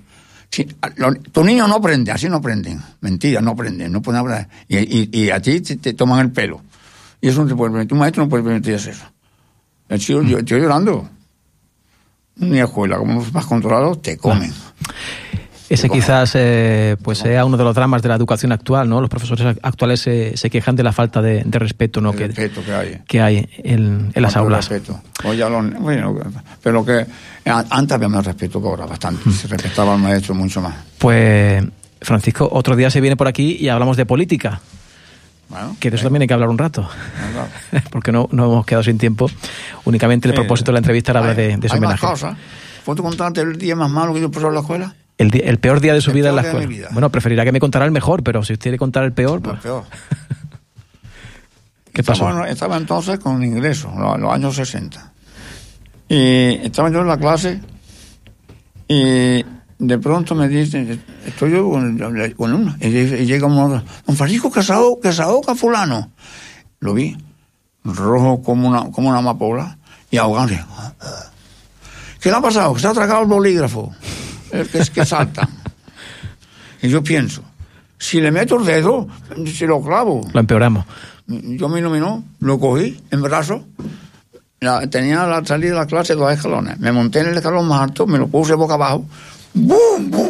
A- 0.82 0.92
lo- 0.98 1.14
tu 1.14 1.44
niño 1.44 1.68
no 1.68 1.76
aprende, 1.76 2.12
así 2.12 2.28
no 2.28 2.38
aprenden. 2.38 2.82
Mentira, 3.00 3.40
no 3.42 3.52
aprenden, 3.52 3.92
no 3.92 4.02
pueden 4.02 4.20
hablar. 4.20 4.50
Y, 4.68 4.78
y- 4.80 5.10
y 5.12 5.30
a 5.30 5.42
ti 5.42 5.62
te, 5.62 5.78
te 5.78 5.94
toman 5.94 6.20
el 6.20 6.32
pelo. 6.32 6.62
Y 7.22 7.30
eso 7.30 7.42
no 7.44 7.48
te 7.48 7.56
puede 7.56 7.72
permitir. 7.72 7.90
Tu 7.90 7.96
maestro 7.96 8.24
no 8.24 8.30
puede 8.30 8.44
permitir 8.44 8.74
eso. 8.74 8.92
El 9.88 10.00
chico, 10.00 10.22
yo 10.24 10.40
estoy 10.40 10.60
llorando. 10.62 11.10
Ni 12.36 12.60
escuela, 12.60 12.98
como 12.98 13.16
los 13.22 13.32
más 13.34 13.46
controlados, 13.46 14.02
te 14.02 14.18
comen. 14.18 14.52
Ese 15.74 15.90
quizás 15.90 16.32
eh, 16.36 16.98
pues 17.02 17.20
sea 17.20 17.46
uno 17.46 17.56
de 17.56 17.64
los 17.64 17.74
dramas 17.74 18.02
de 18.02 18.10
la 18.10 18.16
educación 18.16 18.52
actual, 18.52 18.90
¿no? 18.90 19.00
Los 19.00 19.10
profesores 19.10 19.58
actuales 19.62 20.02
se, 20.02 20.36
se 20.36 20.50
quejan 20.50 20.76
de 20.76 20.84
la 20.84 20.92
falta 20.92 21.22
de, 21.22 21.44
de 21.46 21.60
respeto, 21.60 22.02
¿no? 22.02 22.12
El 22.12 22.18
que, 22.18 22.28
respeto 22.28 22.62
que 22.66 22.74
hay. 22.74 23.00
que 23.08 23.22
hay 23.22 23.50
en, 23.64 24.12
en 24.14 24.22
las 24.22 24.36
aulas. 24.36 24.68
respeto. 24.68 25.02
Lo- 25.24 25.62
bueno, 25.80 26.18
pero 26.62 26.84
que 26.86 27.06
antes 27.46 27.92
había 27.96 28.10
más 28.10 28.26
respeto 28.26 28.62
que 28.62 28.68
ahora, 28.68 28.86
bastante. 28.86 29.32
Se 29.32 29.48
respetaba 29.48 29.94
al 29.94 30.00
maestro 30.02 30.36
mucho 30.36 30.60
más. 30.62 30.76
Pues, 30.98 31.64
Francisco, 32.02 32.50
otro 32.52 32.76
día 32.76 32.90
se 32.90 33.00
viene 33.00 33.16
por 33.16 33.28
aquí 33.30 33.56
y 33.60 33.70
hablamos 33.70 33.96
de 33.96 34.06
política. 34.06 34.60
Bueno, 35.48 35.76
Que 35.80 35.90
de 35.90 35.96
eso 35.98 36.04
también 36.06 36.22
hay 36.22 36.28
que 36.28 36.34
hablar 36.34 36.50
un 36.50 36.58
rato, 36.58 36.90
claro. 37.34 37.84
porque 37.92 38.12
no, 38.12 38.28
no 38.32 38.46
hemos 38.46 38.66
quedado 38.66 38.84
sin 38.84 38.98
tiempo. 38.98 39.30
Únicamente 39.86 40.28
el 40.28 40.34
propósito 40.34 40.72
de 40.72 40.74
la 40.74 40.80
entrevista 40.80 41.12
era 41.12 41.20
hablar 41.22 41.36
de, 41.36 41.58
de 41.58 41.68
su 41.70 41.76
hay 41.76 41.80
más 41.82 41.90
homenaje. 42.02 42.08
cosas. 42.08 42.38
¿Puedo 42.86 43.04
contarte 43.04 43.42
el 43.42 43.58
día 43.58 43.76
más 43.76 43.90
malo 43.92 44.14
que 44.14 44.22
yo 44.22 44.32
pasé 44.32 44.48
en 44.48 44.54
la 44.54 44.62
escuela? 44.62 44.96
El, 45.22 45.60
peor 45.60 45.82
día 45.82 45.94
de 45.94 46.02
su 46.02 46.10
El 46.10 46.16
vida 46.16 46.30
en 46.30 46.36
la 46.36 46.42
escuela. 46.42 46.66
vida. 46.66 46.88
Bueno, 46.92 47.12
preferirá 47.12 47.44
que 47.44 47.52
me 47.52 47.60
contara 47.60 47.86
el 47.86 47.92
mejor, 47.92 48.24
pero 48.24 48.44
si 48.44 48.54
usted 48.54 48.64
quiere 48.64 48.78
contar 48.78 49.04
el 49.04 49.14
peor, 49.14 49.42
pues, 49.42 49.56
El 49.56 49.62
peor. 49.62 49.84
¿qué 51.94 52.04
pasó? 52.04 52.28
Estaba, 52.28 52.50
estaba 52.50 52.78
entonces 52.78 53.20
con 53.20 53.44
ingreso, 53.44 53.94
los, 53.98 54.20
los 54.20 54.34
años 54.34 54.56
60. 54.56 55.12
Y 56.10 56.66
estaba 56.66 56.90
yo 56.90 57.02
en 57.02 57.08
la 57.08 57.18
clase 57.18 57.60
y 58.88 59.44
de 59.80 59.98
pronto 60.00 60.36
me 60.36 60.48
dice, 60.48 61.00
estoy 61.26 61.52
yo 61.52 61.70
con, 61.70 61.98
con 62.36 62.54
una, 62.54 62.78
y, 62.82 62.88
y 62.88 63.26
llega 63.26 63.48
uno, 63.48 63.84
don 64.06 64.16
Francisco 64.16 64.52
Casado, 64.52 65.00
Casado 65.00 65.42
fulano. 65.56 66.12
Lo 66.80 66.94
vi, 66.94 67.16
rojo 67.84 68.42
como 68.42 68.68
una, 68.68 68.92
como 68.92 69.10
una 69.10 69.20
amapola, 69.20 69.78
y 70.10 70.18
ahogándose. 70.18 70.64
¿Qué 72.20 72.30
le 72.30 72.36
ha 72.36 72.42
pasado? 72.42 72.74
Que 72.74 72.80
se 72.80 72.88
ha 72.88 72.94
tragado 72.94 73.22
el 73.22 73.28
bolígrafo, 73.28 73.94
el 74.54 74.68
que, 74.68 74.80
es 74.80 74.90
que 74.90 75.06
salta. 75.06 75.48
y 76.82 76.90
yo 76.90 77.04
pienso, 77.04 77.44
si 77.98 78.20
le 78.22 78.32
meto 78.32 78.58
el 78.60 78.66
dedo, 78.66 79.08
si 79.46 79.66
lo 79.66 79.82
clavo. 79.82 80.22
Lo 80.34 80.40
empeoramos. 80.40 80.86
Yo 81.28 81.70
me 81.70 81.80
iluminó, 81.80 82.24
lo 82.40 82.60
cogí 82.60 83.00
en 83.12 83.22
brazos, 83.22 83.62
la- 84.60 84.86
tenía 84.88 85.26
la 85.28 85.46
salida 85.46 85.72
de 85.72 85.76
la 85.78 85.86
clase 85.86 86.16
dos 86.16 86.32
escalones. 86.32 86.80
Me 86.80 86.92
monté 86.92 87.20
en 87.20 87.28
el 87.28 87.38
escalón 87.38 87.68
más 87.68 87.82
alto, 87.82 88.06
me 88.08 88.18
lo 88.18 88.28
puse 88.28 88.54
boca 88.56 88.74
abajo, 88.74 89.06
¡bum! 89.54 90.10
¡bum! 90.10 90.28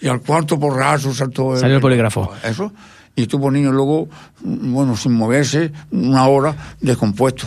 Y 0.00 0.08
al 0.08 0.20
cuarto 0.20 0.58
porrazo 0.58 1.14
saltó 1.14 1.56
Salió 1.56 1.76
el 1.76 1.82
bolígrafo. 1.82 2.30
Eso. 2.42 2.72
Y 3.16 3.22
estuvo 3.22 3.46
el 3.48 3.54
niño 3.54 3.72
luego, 3.72 4.08
bueno, 4.42 4.96
sin 4.96 5.12
moverse, 5.12 5.72
una 5.92 6.26
hora 6.26 6.54
descompuesto. 6.80 7.46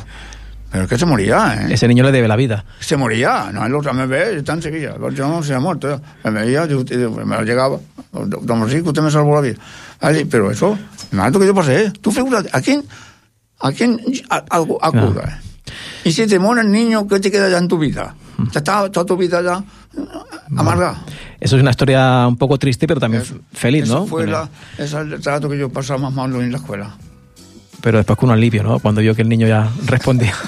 Pero 0.71 0.83
es 0.83 0.89
que 0.89 0.97
se 0.97 1.05
moría, 1.05 1.55
¿eh? 1.61 1.73
Ese 1.73 1.87
niño 1.87 2.03
le 2.03 2.11
debe 2.11 2.27
la 2.27 2.35
vida. 2.35 2.65
Se 2.79 2.97
moría, 2.97 3.51
no, 3.53 3.65
el 3.65 3.73
otro 3.73 3.93
me 3.93 4.05
ve, 4.05 4.37
está 4.37 4.53
en 4.53 4.61
Sevilla, 4.61 4.95
yo 5.13 5.27
no 5.27 5.41
se 5.41 5.53
ha 5.53 5.59
muerto, 5.59 6.01
me 6.25 6.31
veía, 6.31 6.65
yo, 6.65 6.83
me 7.25 7.43
llegaba, 7.45 7.79
don 8.11 8.59
Francisco, 8.59 8.89
usted 8.89 9.01
me 9.01 9.09
salvó 9.11 9.35
la 9.35 9.41
vida. 9.41 9.55
Ay, 10.01 10.25
pero 10.25 10.51
eso, 10.51 10.77
imagínate 11.11 11.39
que 11.39 11.45
yo 11.47 11.55
pasé, 11.55 11.91
tú 12.01 12.11
figúrate, 12.11 12.49
¿a 12.51 12.59
quién, 12.61 12.83
a 13.61 13.71
quién 13.71 13.99
a- 14.29 14.43
algo 14.49 14.77
acuda? 14.83 15.41
Y 16.03 16.11
si 16.11 16.27
te 16.27 16.37
muere 16.37 16.61
el 16.61 16.71
niño, 16.71 17.07
¿qué 17.07 17.19
te 17.19 17.31
queda 17.31 17.49
ya 17.49 17.57
en 17.57 17.67
tu 17.67 17.77
vida? 17.77 18.13
Ya 18.51 18.59
está 18.59 18.89
toda 18.91 19.05
tu 19.05 19.17
vida 19.17 19.41
ya 19.41 19.63
amarga. 20.57 20.95
Eso 21.39 21.55
es 21.55 21.61
una 21.61 21.71
historia 21.71 22.25
un 22.27 22.35
poco 22.37 22.57
triste, 22.57 22.87
pero 22.87 22.99
también 22.99 23.23
feliz, 23.53 23.83
Eso 23.83 23.99
¿no? 23.99 24.05
fue 24.05 24.23
Bueno, 24.25 24.39
la, 24.77 24.83
ese 24.83 24.83
es 24.85 24.93
el 25.13 25.21
trato 25.21 25.49
que 25.49 25.57
yo 25.57 25.69
pasaba 25.69 25.99
más 25.99 26.13
malo 26.13 26.41
en 26.41 26.51
la 26.51 26.57
escuela. 26.57 26.95
Pero 27.81 27.97
después 27.97 28.17
con 28.17 28.29
un 28.29 28.35
alivio, 28.35 28.63
¿no? 28.63 28.79
Cuando 28.79 29.01
vio 29.01 29.15
que 29.15 29.21
el 29.21 29.29
niño 29.29 29.47
ya 29.47 29.69
respondía. 29.85 30.33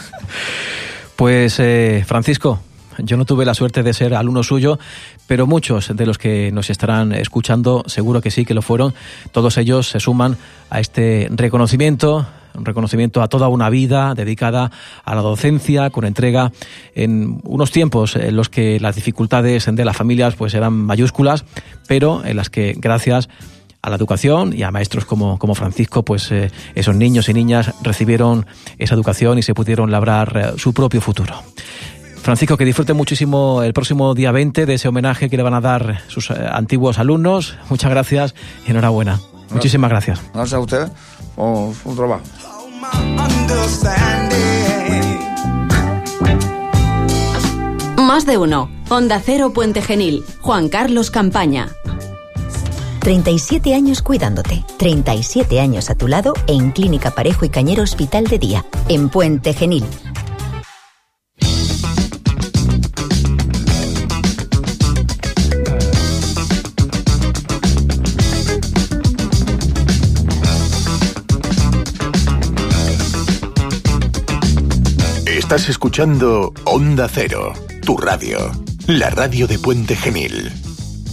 Pues, 1.16 1.60
eh, 1.60 2.06
Francisco, 2.08 2.62
yo 3.04 3.18
no 3.18 3.26
tuve 3.26 3.46
la 3.46 3.54
suerte 3.54 3.84
de 3.84 3.94
ser 3.94 4.14
alumno 4.14 4.44
suyo, 4.44 4.80
pero 5.28 5.48
muchos 5.48 5.96
de 5.96 6.06
los 6.06 6.18
que 6.18 6.52
nos 6.52 6.70
estarán 6.70 7.12
escuchando 7.14 7.84
seguro 7.88 8.22
que 8.22 8.32
sí 8.32 8.46
que 8.46 8.54
lo 8.54 8.62
fueron. 8.62 8.94
Todos 9.32 9.58
ellos 9.58 9.90
se 9.90 10.00
suman 10.00 10.38
a 10.70 10.80
este 10.80 11.28
reconocimiento, 11.32 12.26
un 12.56 12.66
reconocimiento 12.66 13.22
a 13.22 13.28
toda 13.28 13.48
una 13.48 13.70
vida 13.70 14.16
dedicada 14.16 14.72
a 15.04 15.16
la 15.16 15.22
docencia 15.22 15.90
con 15.90 16.06
entrega 16.06 16.52
en 16.96 17.42
unos 17.44 17.72
tiempos 17.72 18.16
en 18.16 18.36
los 18.36 18.50
que 18.50 18.80
las 18.80 18.96
dificultades 18.96 19.68
de 19.70 19.86
las 19.86 19.98
familias 19.98 20.36
pues 20.36 20.54
eran 20.54 20.74
mayúsculas, 20.74 21.46
pero 21.88 22.24
en 22.26 22.38
las 22.38 22.50
que 22.50 22.76
gracias 22.78 23.28
a 23.28 23.59
la 23.88 23.96
educación 23.96 24.54
y 24.54 24.64
a 24.64 24.72
maestros 24.72 25.06
como, 25.06 25.38
como 25.40 25.56
Francisco, 25.56 26.04
pues 26.04 26.32
eh, 26.32 26.52
esos 26.76 26.96
niños 26.96 27.30
y 27.30 27.34
niñas 27.34 27.74
recibieron 27.82 28.46
esa 28.78 28.96
educación 28.96 29.38
y 29.38 29.44
se 29.44 29.54
pudieron 29.54 29.92
labrar 29.92 30.38
eh, 30.38 30.60
su 30.60 30.74
propio 30.74 31.02
futuro. 31.02 31.36
Francisco, 32.22 32.58
que 32.58 32.66
disfrute 32.66 32.94
muchísimo 32.94 33.64
el 33.64 33.74
próximo 33.74 34.14
día 34.14 34.32
20 34.32 34.66
de 34.66 34.74
ese 34.74 34.88
homenaje 34.88 35.30
que 35.30 35.38
le 35.38 35.44
van 35.44 35.54
a 35.54 35.62
dar 35.62 36.02
sus 36.08 36.30
eh, 36.30 36.34
antiguos 36.52 37.00
alumnos. 37.00 37.56
Muchas 37.70 37.90
gracias 37.90 38.36
y 38.68 38.72
enhorabuena. 38.72 39.20
Muchísimas 39.52 39.90
gracias. 39.90 40.22
Gracias 40.34 40.54
a 40.54 40.60
usted 40.60 40.88
por 41.36 41.74
su 41.74 41.96
trabajo. 41.96 42.24
Más 47.98 48.26
de 48.26 48.38
uno. 48.38 48.70
Onda 48.90 49.22
Cero 49.24 49.52
Puente 49.54 49.82
Genil. 49.82 50.24
Juan 50.42 50.70
Carlos 50.70 51.10
Campaña. 51.10 51.70
37 53.10 53.74
años 53.74 54.04
cuidándote, 54.04 54.64
37 54.78 55.60
años 55.60 55.90
a 55.90 55.96
tu 55.96 56.08
lado 56.08 56.36
en 56.46 56.70
Clínica 56.70 57.10
Parejo 57.10 57.44
y 57.44 57.50
Cañero 57.50 57.82
Hospital 57.82 58.26
de 58.26 58.38
Día, 58.38 58.66
en 58.88 59.10
Puente 59.10 59.56
Genil. 59.56 59.84
Estás 75.26 75.68
escuchando 75.68 76.54
Onda 76.64 77.10
Cero, 77.12 77.54
tu 77.84 77.98
radio, 77.98 78.52
la 78.86 79.10
radio 79.10 79.48
de 79.48 79.58
Puente 79.58 79.96
Genil. 79.96 80.69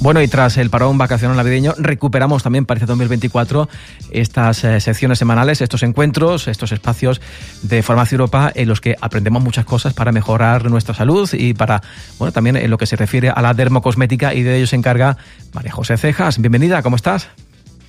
Bueno, 0.06 0.22
y 0.22 0.28
tras 0.28 0.56
el 0.56 0.70
parón 0.70 0.98
vacacional 0.98 1.36
navideño, 1.36 1.74
recuperamos 1.78 2.44
también 2.44 2.64
para 2.64 2.78
este 2.78 2.86
2024 2.86 3.68
estas 4.12 4.62
eh, 4.62 4.80
secciones 4.80 5.18
semanales, 5.18 5.60
estos 5.60 5.82
encuentros, 5.82 6.46
estos 6.46 6.70
espacios 6.70 7.20
de 7.62 7.82
Farmacia 7.82 8.14
Europa 8.14 8.52
en 8.54 8.68
los 8.68 8.80
que 8.80 8.94
aprendemos 9.00 9.42
muchas 9.42 9.64
cosas 9.64 9.94
para 9.94 10.12
mejorar 10.12 10.70
nuestra 10.70 10.94
salud 10.94 11.28
y 11.32 11.54
para, 11.54 11.82
bueno, 12.20 12.30
también 12.30 12.54
en 12.54 12.70
lo 12.70 12.78
que 12.78 12.86
se 12.86 12.94
refiere 12.94 13.30
a 13.30 13.42
la 13.42 13.52
dermocosmética 13.52 14.32
y 14.32 14.44
de 14.44 14.58
ello 14.58 14.68
se 14.68 14.76
encarga 14.76 15.16
María 15.52 15.72
José 15.72 15.96
Cejas. 15.96 16.40
Bienvenida, 16.40 16.84
¿cómo 16.84 16.94
estás? 16.94 17.28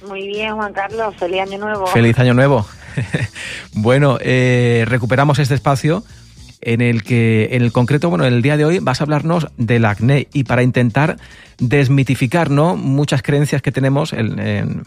Muy 0.07 0.25
bien, 0.25 0.55
Juan 0.55 0.73
Carlos, 0.73 1.13
feliz 1.19 1.41
año 1.41 1.59
nuevo. 1.59 1.85
Feliz 1.85 2.17
año 2.17 2.33
nuevo. 2.33 2.65
bueno, 3.73 4.17
eh, 4.21 4.85
recuperamos 4.87 5.37
este 5.37 5.53
espacio 5.53 6.03
en 6.61 6.81
el 6.81 7.03
que, 7.03 7.49
en 7.51 7.61
el 7.61 7.71
concreto, 7.71 8.09
bueno, 8.09 8.25
el 8.25 8.41
día 8.41 8.57
de 8.57 8.65
hoy 8.65 8.79
vas 8.79 9.01
a 9.01 9.03
hablarnos 9.03 9.47
del 9.57 9.85
acné 9.85 10.27
y 10.33 10.43
para 10.43 10.63
intentar 10.63 11.17
desmitificar, 11.59 12.49
¿no? 12.49 12.75
Muchas 12.75 13.21
creencias 13.21 13.61
que 13.61 13.71
tenemos, 13.71 14.13
en, 14.13 14.39
en 14.39 14.83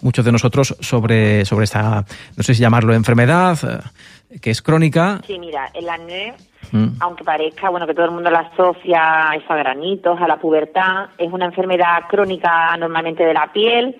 muchos 0.00 0.24
de 0.24 0.32
nosotros, 0.32 0.76
sobre, 0.80 1.44
sobre 1.44 1.64
esta, 1.64 2.04
no 2.36 2.42
sé 2.42 2.54
si 2.54 2.60
llamarlo 2.60 2.94
enfermedad, 2.94 3.58
eh, 4.30 4.38
que 4.40 4.50
es 4.50 4.62
crónica. 4.62 5.20
Sí, 5.26 5.38
mira, 5.38 5.70
el 5.74 5.88
acné, 5.88 6.34
Mm. 6.72 6.96
aunque 7.00 7.24
parezca 7.24 7.70
bueno 7.70 7.86
que 7.86 7.94
todo 7.94 8.06
el 8.06 8.10
mundo 8.12 8.30
lo 8.30 8.38
asocia 8.38 9.30
a 9.30 9.36
eso, 9.36 9.52
a 9.52 9.56
granitos, 9.56 10.20
a 10.20 10.26
la 10.26 10.36
pubertad, 10.36 11.10
es 11.18 11.32
una 11.32 11.46
enfermedad 11.46 12.04
crónica 12.08 12.76
normalmente 12.76 13.24
de 13.24 13.34
la 13.34 13.52
piel 13.52 13.96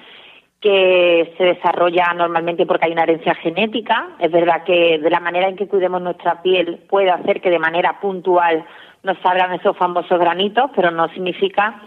que 0.66 1.33
se 1.38 1.44
desarrolla 1.44 2.12
normalmente 2.12 2.66
porque 2.66 2.87
hay 2.87 2.92
una 2.92 3.05
herencia 3.05 3.37
genética. 3.37 4.09
Es 4.18 4.33
verdad 4.33 4.64
que 4.64 4.98
de 4.98 5.11
la 5.11 5.20
manera 5.20 5.48
en 5.48 5.55
que 5.55 5.68
cuidemos 5.68 6.02
nuestra 6.02 6.42
piel 6.42 6.81
puede 6.90 7.09
hacer 7.09 7.40
que 7.40 7.50
de 7.50 7.61
manera 7.61 8.00
puntual 8.00 8.64
nos 9.05 9.16
salgan 9.18 9.52
esos 9.52 9.76
famosos 9.76 10.18
granitos, 10.18 10.68
pero 10.74 10.90
no 10.90 11.09
significa 11.11 11.83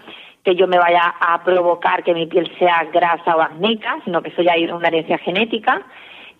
que 0.45 0.55
yo 0.55 0.65
me 0.65 0.77
vaya 0.77 1.13
a 1.19 1.43
provocar 1.43 2.05
que 2.05 2.13
mi 2.13 2.25
piel 2.27 2.49
sea 2.57 2.87
grasa 2.93 3.35
o 3.35 3.41
acnéica, 3.41 3.97
sino 4.05 4.21
que 4.21 4.29
eso 4.29 4.43
ya 4.43 4.53
hay 4.53 4.63
una 4.71 4.87
herencia 4.87 5.17
genética 5.17 5.81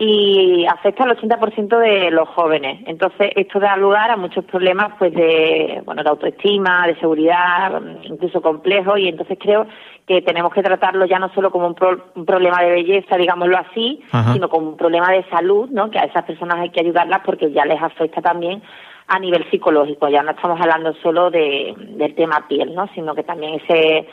y 0.01 0.65
afecta 0.65 1.03
al 1.03 1.17
80% 1.17 1.77
de 1.77 2.09
los 2.09 2.29
jóvenes. 2.29 2.81
Entonces, 2.87 3.31
esto 3.35 3.59
da 3.59 3.75
lugar 3.75 4.09
a 4.09 4.15
muchos 4.15 4.45
problemas 4.45 4.93
pues 4.97 5.13
de, 5.13 5.81
bueno, 5.85 6.01
de 6.03 6.09
autoestima, 6.09 6.87
de 6.87 6.95
seguridad, 7.01 7.81
incluso 8.03 8.41
complejos 8.41 8.97
y 8.97 9.09
entonces 9.09 9.37
creo 9.39 9.67
que 10.07 10.21
tenemos 10.21 10.53
que 10.53 10.63
tratarlo 10.63 11.05
ya 11.05 11.19
no 11.19 11.27
solo 11.33 11.51
como 11.51 11.67
un, 11.67 11.75
pro- 11.75 12.05
un 12.15 12.25
problema 12.25 12.61
de 12.63 12.71
belleza, 12.71 13.17
digámoslo 13.17 13.57
así, 13.57 14.01
Ajá. 14.11 14.31
sino 14.33 14.47
como 14.49 14.69
un 14.69 14.77
problema 14.77 15.11
de 15.11 15.23
salud, 15.29 15.69
¿no? 15.69 15.91
Que 15.91 15.99
a 15.99 16.03
esas 16.05 16.23
personas 16.23 16.59
hay 16.59 16.69
que 16.69 16.79
ayudarlas 16.79 17.19
porque 17.25 17.51
ya 17.51 17.65
les 17.65 17.81
afecta 17.83 18.21
también 18.21 18.61
a 19.07 19.19
nivel 19.19 19.43
psicológico. 19.51 20.07
Ya 20.07 20.23
no 20.23 20.31
estamos 20.31 20.59
hablando 20.61 20.93
solo 21.03 21.29
de, 21.29 21.73
del 21.77 22.15
tema 22.15 22.47
piel, 22.47 22.73
¿no? 22.73 22.87
Sino 22.95 23.13
que 23.13 23.23
también 23.23 23.55
ese 23.55 24.07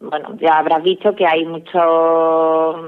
bueno, 0.00 0.36
ya 0.40 0.58
habrás 0.58 0.82
visto 0.82 1.14
que 1.14 1.26
hay 1.26 1.44
muchos 1.44 1.80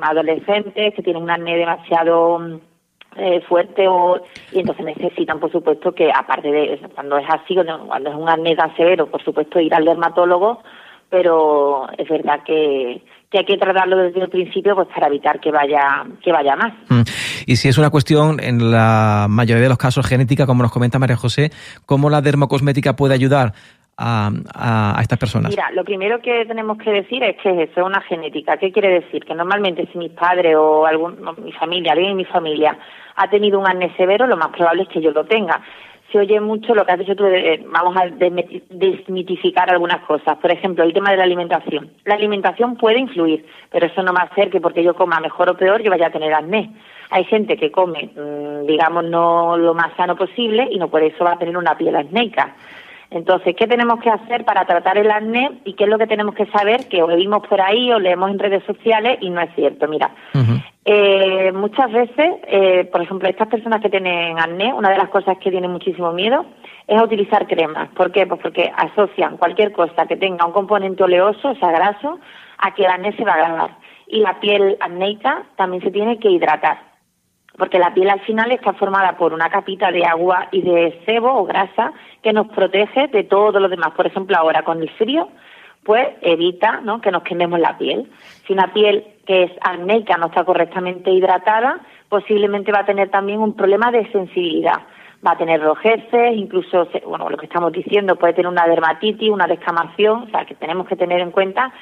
adolescentes 0.02 0.94
que 0.94 1.02
tienen 1.02 1.22
un 1.22 1.30
acné 1.30 1.56
demasiado 1.58 2.38
mm, 2.38 2.60
eh, 3.16 3.42
fuerte 3.46 3.86
o, 3.86 4.18
y 4.50 4.60
entonces 4.60 4.86
necesitan, 4.86 5.38
por 5.38 5.52
supuesto, 5.52 5.92
que 5.92 6.10
aparte 6.10 6.50
de 6.50 6.80
cuando 6.94 7.18
es 7.18 7.26
así, 7.28 7.54
cuando 7.54 7.86
cuando 7.86 8.10
es 8.10 8.16
un 8.16 8.28
acné 8.28 8.56
tan 8.56 8.74
severo, 8.76 9.06
por 9.10 9.22
supuesto, 9.22 9.60
ir 9.60 9.74
al 9.74 9.84
dermatólogo, 9.84 10.62
pero 11.10 11.86
es 11.98 12.08
verdad 12.08 12.40
que, 12.46 13.02
que 13.30 13.38
hay 13.38 13.44
que 13.44 13.58
tratarlo 13.58 13.98
desde 13.98 14.22
el 14.22 14.30
principio 14.30 14.74
pues 14.74 14.88
para 14.88 15.08
evitar 15.08 15.38
que 15.40 15.50
vaya 15.50 16.06
que 16.22 16.32
vaya 16.32 16.56
más. 16.56 16.72
Mm. 16.88 17.02
Y 17.46 17.56
si 17.56 17.68
es 17.68 17.76
una 17.76 17.90
cuestión, 17.90 18.40
en 18.40 18.70
la 18.70 19.26
mayoría 19.28 19.64
de 19.64 19.68
los 19.68 19.76
casos, 19.76 20.06
genética, 20.06 20.46
como 20.46 20.62
nos 20.62 20.72
comenta 20.72 20.98
María 20.98 21.16
José, 21.16 21.50
¿cómo 21.84 22.08
la 22.08 22.22
dermocosmética 22.22 22.96
puede 22.96 23.12
ayudar 23.12 23.52
a, 23.98 24.30
a- 24.54 25.00
estas 25.00 25.18
personas? 25.18 25.50
Mira, 25.50 25.70
lo 25.72 25.84
primero 25.84 26.20
que 26.20 26.44
tenemos 26.46 26.78
que 26.78 26.90
decir 26.90 27.22
es 27.22 27.36
que 27.42 27.50
eso 27.64 27.80
es 27.80 27.86
una 27.86 28.00
genética. 28.02 28.56
¿Qué 28.56 28.72
quiere 28.72 28.88
decir? 29.00 29.24
Que 29.24 29.34
normalmente 29.34 29.88
si 29.92 29.98
mis 29.98 30.12
padres 30.12 30.56
o 30.56 30.86
algún, 30.86 31.16
mi 31.44 31.52
familia, 31.52 31.92
alguien 31.92 32.10
en 32.12 32.16
mi 32.16 32.24
familia 32.24 32.76
ha 33.16 33.28
tenido 33.28 33.58
un 33.60 33.66
acné 33.68 33.94
severo, 33.96 34.26
lo 34.26 34.36
más 34.36 34.48
probable 34.48 34.82
es 34.84 34.88
que 34.88 35.00
yo 35.02 35.10
lo 35.12 35.24
tenga. 35.24 35.60
Se 36.10 36.18
oye 36.18 36.40
mucho 36.40 36.74
lo 36.74 36.84
que 36.84 36.92
has 36.92 36.98
dicho 36.98 37.16
tú, 37.16 37.24
eh, 37.24 37.64
vamos 37.70 37.96
a 37.96 38.04
desmiti- 38.04 38.62
desmitificar 38.68 39.70
algunas 39.70 40.02
cosas. 40.04 40.36
Por 40.38 40.50
ejemplo, 40.50 40.84
el 40.84 40.92
tema 40.92 41.10
de 41.10 41.16
la 41.16 41.24
alimentación. 41.24 41.90
La 42.04 42.14
alimentación 42.16 42.76
puede 42.76 42.98
influir, 42.98 43.46
pero 43.70 43.86
eso 43.86 44.02
no 44.02 44.12
va 44.12 44.20
a 44.20 44.24
hacer 44.24 44.50
que 44.50 44.60
porque 44.60 44.82
yo 44.84 44.94
coma 44.94 45.20
mejor 45.20 45.48
o 45.48 45.56
peor 45.56 45.80
yo 45.82 45.90
vaya 45.90 46.08
a 46.08 46.10
tener 46.12 46.34
acné. 46.34 46.70
Hay 47.10 47.24
gente 47.24 47.56
que 47.56 47.70
come, 47.70 48.10
mm, 48.14 48.66
digamos, 48.66 49.04
no 49.04 49.56
lo 49.56 49.72
más 49.74 49.94
sano 49.96 50.14
posible 50.16 50.68
y 50.70 50.78
no 50.78 50.88
por 50.88 51.02
eso 51.02 51.24
va 51.24 51.32
a 51.32 51.38
tener 51.38 51.56
una 51.56 51.76
piel 51.78 51.96
acnéica. 51.96 52.56
Entonces, 53.14 53.54
¿qué 53.56 53.66
tenemos 53.66 54.00
que 54.00 54.10
hacer 54.10 54.44
para 54.44 54.64
tratar 54.64 54.96
el 54.96 55.10
acné 55.10 55.60
y 55.64 55.74
qué 55.74 55.84
es 55.84 55.90
lo 55.90 55.98
que 55.98 56.06
tenemos 56.06 56.34
que 56.34 56.46
saber 56.46 56.88
que 56.88 57.02
oímos 57.02 57.46
por 57.46 57.60
ahí 57.60 57.92
o 57.92 57.98
leemos 57.98 58.30
en 58.30 58.38
redes 58.38 58.64
sociales 58.64 59.18
y 59.20 59.30
no 59.30 59.40
es 59.40 59.54
cierto? 59.54 59.86
Mira, 59.86 60.10
eh, 60.84 61.52
muchas 61.52 61.92
veces, 61.92 62.36
eh, 62.46 62.88
por 62.90 63.02
ejemplo, 63.02 63.28
estas 63.28 63.48
personas 63.48 63.80
que 63.82 63.90
tienen 63.90 64.38
acné, 64.38 64.72
una 64.72 64.90
de 64.90 64.98
las 64.98 65.10
cosas 65.10 65.36
que 65.38 65.50
tienen 65.50 65.70
muchísimo 65.70 66.12
miedo 66.12 66.46
es 66.86 66.98
a 66.98 67.04
utilizar 67.04 67.46
cremas. 67.46 67.88
¿Por 67.90 68.12
qué? 68.12 68.26
Pues 68.26 68.40
porque 68.40 68.72
asocian 68.74 69.36
cualquier 69.36 69.72
cosa 69.72 70.06
que 70.06 70.16
tenga 70.16 70.46
un 70.46 70.52
componente 70.52 71.04
oleoso, 71.04 71.50
o 71.50 71.54
sea, 71.56 71.70
graso, 71.70 72.18
a 72.58 72.74
que 72.74 72.84
el 72.84 72.90
acné 72.90 73.12
se 73.16 73.24
va 73.24 73.32
a 73.32 73.36
agravar. 73.36 73.70
Y 74.06 74.20
la 74.20 74.40
piel 74.40 74.76
acnéica 74.80 75.42
también 75.56 75.82
se 75.82 75.90
tiene 75.90 76.18
que 76.18 76.30
hidratar 76.30 76.91
porque 77.56 77.78
la 77.78 77.92
piel 77.92 78.08
al 78.10 78.20
final 78.20 78.50
está 78.52 78.72
formada 78.72 79.16
por 79.16 79.32
una 79.32 79.50
capita 79.50 79.90
de 79.90 80.04
agua 80.04 80.48
y 80.52 80.62
de 80.62 81.02
sebo 81.04 81.32
o 81.32 81.44
grasa 81.44 81.92
que 82.22 82.32
nos 82.32 82.48
protege 82.48 83.08
de 83.08 83.24
todo 83.24 83.60
lo 83.60 83.68
demás. 83.68 83.92
Por 83.92 84.06
ejemplo, 84.06 84.36
ahora 84.36 84.62
con 84.62 84.80
el 84.80 84.90
frío, 84.90 85.28
pues 85.84 86.08
evita 86.22 86.80
¿no? 86.80 87.00
que 87.00 87.10
nos 87.10 87.22
quememos 87.22 87.58
la 87.60 87.76
piel. 87.76 88.10
Si 88.46 88.52
una 88.52 88.72
piel 88.72 89.04
que 89.26 89.44
es 89.44 89.52
acnéica 89.60 90.16
no 90.16 90.26
está 90.26 90.44
correctamente 90.44 91.10
hidratada, 91.10 91.80
posiblemente 92.08 92.72
va 92.72 92.80
a 92.80 92.86
tener 92.86 93.10
también 93.10 93.40
un 93.40 93.54
problema 93.54 93.90
de 93.90 94.10
sensibilidad. 94.10 94.82
Va 95.24 95.32
a 95.32 95.38
tener 95.38 95.62
rojeces, 95.62 96.34
incluso, 96.34 96.88
bueno, 97.06 97.30
lo 97.30 97.36
que 97.36 97.46
estamos 97.46 97.72
diciendo, 97.72 98.16
puede 98.16 98.32
tener 98.32 98.50
una 98.50 98.66
dermatitis, 98.66 99.30
una 99.30 99.46
descamación, 99.46 100.24
o 100.24 100.30
sea, 100.30 100.44
que 100.44 100.56
tenemos 100.56 100.88
que 100.88 100.96
tener 100.96 101.20
en 101.20 101.30
cuenta 101.30 101.72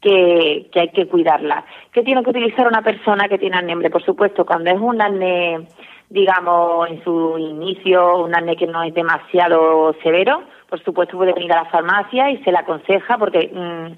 que, 0.00 0.70
hay 0.74 0.88
que 0.88 1.06
cuidarla. 1.06 1.64
¿Qué 1.92 2.02
tiene 2.02 2.22
que 2.22 2.30
utilizar 2.30 2.66
una 2.66 2.82
persona 2.82 3.28
que 3.28 3.38
tiene 3.38 3.58
acné? 3.58 3.90
Por 3.90 4.04
supuesto, 4.04 4.44
cuando 4.44 4.70
es 4.70 4.80
un 4.80 5.00
acné, 5.00 5.66
digamos, 6.08 6.88
en 6.88 7.04
su 7.04 7.36
inicio, 7.38 8.24
un 8.24 8.34
acné 8.34 8.56
que 8.56 8.66
no 8.66 8.82
es 8.82 8.94
demasiado 8.94 9.94
severo, 10.02 10.42
por 10.68 10.82
supuesto 10.82 11.16
puede 11.16 11.32
venir 11.32 11.52
a 11.52 11.64
la 11.64 11.70
farmacia 11.70 12.30
y 12.30 12.42
se 12.42 12.52
le 12.52 12.58
aconseja 12.58 13.18
porque 13.18 13.50
mm, 13.52 13.92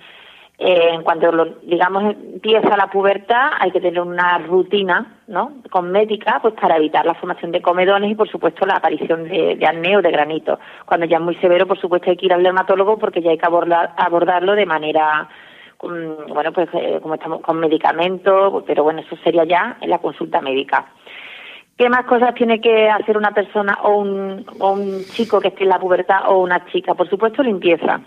eh, 0.58 0.88
en 0.94 1.02
cuanto, 1.02 1.30
digamos, 1.62 2.14
empieza 2.14 2.76
la 2.76 2.88
pubertad 2.88 3.52
hay 3.58 3.70
que 3.70 3.80
tener 3.80 4.00
una 4.00 4.38
rutina, 4.38 5.18
¿no?, 5.26 5.52
cosmética, 5.70 6.38
pues 6.40 6.54
para 6.54 6.76
evitar 6.76 7.04
la 7.04 7.14
formación 7.14 7.52
de 7.52 7.62
comedones 7.62 8.10
y, 8.10 8.14
por 8.14 8.28
supuesto, 8.28 8.66
la 8.66 8.76
aparición 8.76 9.24
de, 9.24 9.56
de 9.56 9.66
acné 9.66 9.96
o 9.96 10.02
de 10.02 10.10
granito. 10.10 10.58
Cuando 10.86 11.06
ya 11.06 11.16
es 11.16 11.22
muy 11.22 11.34
severo, 11.36 11.66
por 11.66 11.80
supuesto, 11.80 12.10
hay 12.10 12.16
que 12.16 12.26
ir 12.26 12.32
al 12.32 12.42
dermatólogo 12.42 12.98
porque 12.98 13.22
ya 13.22 13.30
hay 13.30 13.38
que 13.38 13.46
abordarlo 13.46 14.54
de 14.54 14.66
manera 14.66 15.28
bueno, 15.82 16.52
pues 16.52 16.68
eh, 16.74 17.00
como 17.02 17.14
estamos 17.14 17.40
con 17.40 17.58
medicamentos, 17.58 18.62
pero 18.66 18.84
bueno, 18.84 19.00
eso 19.00 19.16
sería 19.24 19.44
ya 19.44 19.76
en 19.80 19.90
la 19.90 19.98
consulta 19.98 20.40
médica. 20.40 20.86
¿Qué 21.76 21.88
más 21.88 22.04
cosas 22.04 22.34
tiene 22.34 22.60
que 22.60 22.88
hacer 22.88 23.16
una 23.16 23.32
persona 23.32 23.78
o 23.82 23.96
un, 23.96 24.46
o 24.60 24.72
un 24.72 25.04
chico 25.12 25.40
que 25.40 25.48
esté 25.48 25.64
en 25.64 25.70
la 25.70 25.80
pubertad 25.80 26.28
o 26.28 26.38
una 26.38 26.64
chica? 26.66 26.94
Por 26.94 27.08
supuesto, 27.08 27.42
limpieza. 27.42 28.00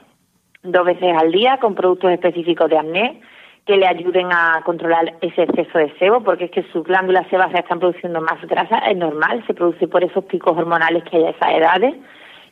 Dos 0.63 0.85
veces 0.85 1.15
al 1.17 1.31
día 1.31 1.57
con 1.57 1.75
productos 1.75 2.11
específicos 2.11 2.69
de 2.69 2.77
acné 2.77 3.21
que 3.65 3.77
le 3.77 3.87
ayuden 3.87 4.31
a 4.31 4.61
controlar 4.63 5.15
ese 5.21 5.43
exceso 5.43 5.77
de 5.79 5.91
sebo, 5.97 6.21
porque 6.21 6.45
es 6.45 6.51
que 6.51 6.63
sus 6.71 6.83
glándulas 6.83 7.27
sebáceas 7.27 7.63
están 7.63 7.79
produciendo 7.79 8.21
más 8.21 8.39
grasa, 8.47 8.77
es 8.77 8.95
normal, 8.95 9.43
se 9.47 9.55
produce 9.55 9.87
por 9.87 10.03
esos 10.03 10.23
picos 10.25 10.55
hormonales 10.55 11.03
que 11.03 11.17
hay 11.17 11.23
a 11.25 11.29
esas 11.31 11.51
edades. 11.51 11.95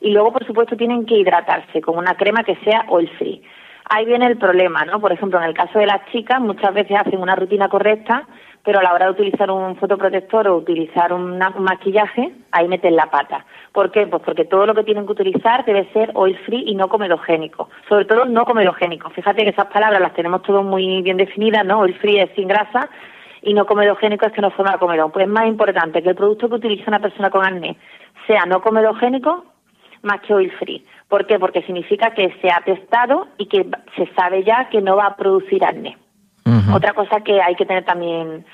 Y 0.02 0.12
luego, 0.12 0.34
por 0.34 0.46
supuesto, 0.46 0.76
tienen 0.76 1.06
que 1.06 1.16
hidratarse 1.16 1.82
con 1.82 1.98
una 1.98 2.16
crema 2.16 2.44
que 2.44 2.56
sea 2.58 2.86
oil 2.90 3.10
free 3.18 3.44
ahí 3.94 4.06
viene 4.06 4.26
el 4.26 4.38
problema, 4.38 4.86
¿no? 4.86 5.00
Por 5.00 5.12
ejemplo, 5.12 5.40
en 5.40 5.46
el 5.46 5.54
caso 5.54 5.78
de 5.78 5.86
las 5.86 6.04
chicas, 6.12 6.42
muchas 6.42 6.74
veces 6.74 6.98
hacen 6.98 7.22
una 7.22 7.36
rutina 7.36 7.70
correcta, 7.70 8.28
pero 8.64 8.80
a 8.80 8.84
la 8.84 8.92
hora 8.94 9.06
de 9.06 9.12
utilizar 9.12 9.52
un 9.52 9.76
fotoprotector 9.76 10.48
o 10.48 10.58
utilizar 10.58 11.14
un 11.14 11.38
maquillaje, 11.38 12.32
ahí 12.52 12.68
meten 12.68 12.96
la 12.96 13.12
pata. 13.12 13.46
¿Por 13.72 13.92
qué? 13.92 14.08
Pues 14.08 14.24
porque 14.24 14.46
todo 14.46 14.66
lo 14.66 14.74
que 14.74 14.84
tienen 14.84 15.06
que 15.06 15.12
utilizar 15.12 15.64
debe 15.66 15.88
ser 15.94 16.12
oil 16.16 16.36
free 16.46 16.64
y 16.66 16.76
no 16.76 16.88
comedogénico. 16.88 17.70
Sobre 17.88 18.06
todo 18.06 18.26
no 18.26 18.46
comedogénico. 18.46 19.12
Fíjate 19.12 19.44
que 19.44 19.50
esas 19.50 19.68
palabras 19.68 20.02
las 20.02 20.14
tenemos 20.14 20.42
todas 20.42 20.64
muy 20.64 21.02
bien 21.04 21.18
definidas, 21.18 21.64
¿no? 21.64 21.80
Oil 21.80 21.94
free 22.00 22.20
es 22.20 22.32
sin 22.36 22.48
grasa 22.48 22.90
y 23.44 23.54
no 23.54 23.66
comedogénico 23.68 24.26
es 24.26 24.32
que 24.32 24.42
no 24.42 24.50
forma 24.50 24.80
comedón. 24.80 25.12
Pues 25.12 25.28
es 25.28 25.32
más 25.32 25.46
importante 25.46 26.02
que 26.02 26.10
el 26.10 26.16
producto 26.16 26.50
que 26.50 26.56
utiliza 26.56 26.86
una 26.88 27.00
persona 27.00 27.30
con 27.30 27.46
acné 27.46 27.78
sea 28.26 28.46
no 28.46 28.62
comedogénico 28.62 29.46
más 30.04 30.22
que 30.22 30.34
oil 30.34 30.52
free. 30.60 30.86
¿Por 31.08 31.28
qué? 31.28 31.40
Porque 31.40 31.62
significa 31.64 32.12
que 32.12 32.34
se 32.42 32.50
ha 32.50 32.62
testado 32.62 33.28
y 33.38 33.48
que 33.48 33.68
se 33.96 34.08
sabe 34.16 34.44
ya 34.44 34.70
que 34.70 34.82
no 34.82 34.96
va 34.96 35.08
a 35.08 35.16
producir 35.16 35.64
acné. 35.64 35.98
Otra 36.74 36.94
cosa 36.94 37.22
que 37.22 37.42
hay 37.42 37.56
que 37.56 37.66
tener 37.66 37.86
también 37.86 38.46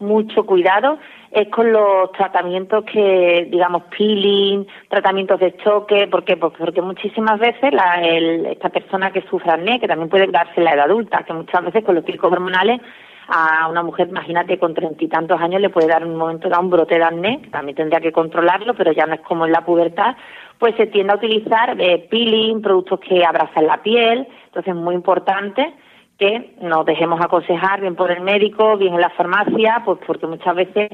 mucho 0.00 0.44
cuidado 0.46 0.98
es 1.30 1.48
con 1.48 1.72
los 1.72 2.12
tratamientos 2.12 2.84
que, 2.84 3.48
digamos, 3.50 3.84
peeling, 3.96 4.66
tratamientos 4.88 5.40
de 5.40 5.56
choque, 5.56 6.06
¿por 6.08 6.24
qué? 6.24 6.36
Pues 6.36 6.52
porque 6.56 6.82
muchísimas 6.82 7.38
veces 7.38 7.72
la, 7.72 8.00
esta 8.02 8.68
persona 8.68 9.10
que 9.10 9.22
sufre 9.22 9.50
acné, 9.50 9.80
que 9.80 9.88
también 9.88 10.08
puede 10.08 10.26
darse 10.28 10.54
en 10.56 10.64
la 10.64 10.72
edad 10.72 10.86
adulta, 10.86 11.24
que 11.24 11.32
muchas 11.32 11.64
veces 11.64 11.84
con 11.84 11.94
los 11.94 12.04
picos 12.04 12.32
hormonales 12.32 12.80
a 13.28 13.68
una 13.68 13.82
mujer, 13.82 14.08
imagínate, 14.08 14.58
con 14.58 14.72
treinta 14.72 15.04
y 15.04 15.08
tantos 15.08 15.38
años 15.40 15.60
le 15.60 15.68
puede 15.68 15.86
dar 15.86 16.02
en 16.02 16.08
un 16.08 16.16
momento 16.16 16.48
dado 16.48 16.62
un 16.62 16.70
brote 16.70 16.94
de 16.94 17.04
acné, 17.04 17.42
que 17.42 17.50
también 17.50 17.76
tendría 17.76 18.00
que 18.00 18.12
controlarlo, 18.12 18.74
pero 18.74 18.92
ya 18.92 19.04
no 19.04 19.14
es 19.14 19.20
como 19.20 19.44
en 19.44 19.52
la 19.52 19.64
pubertad, 19.64 20.16
pues 20.58 20.74
se 20.76 20.86
tiende 20.86 21.12
a 21.12 21.16
utilizar 21.16 21.80
eh, 21.80 22.06
peeling, 22.10 22.60
productos 22.60 23.00
que 23.00 23.24
abrazan 23.24 23.66
la 23.66 23.82
piel, 23.82 24.26
entonces 24.46 24.74
es 24.74 24.80
muy 24.80 24.94
importante 24.94 25.74
que 26.18 26.54
nos 26.60 26.84
dejemos 26.84 27.20
aconsejar 27.20 27.80
bien 27.80 27.94
por 27.94 28.10
el 28.10 28.22
médico, 28.22 28.76
bien 28.76 28.94
en 28.94 29.00
la 29.00 29.10
farmacia, 29.10 29.82
pues 29.84 29.98
porque 30.04 30.26
muchas 30.26 30.54
veces 30.56 30.90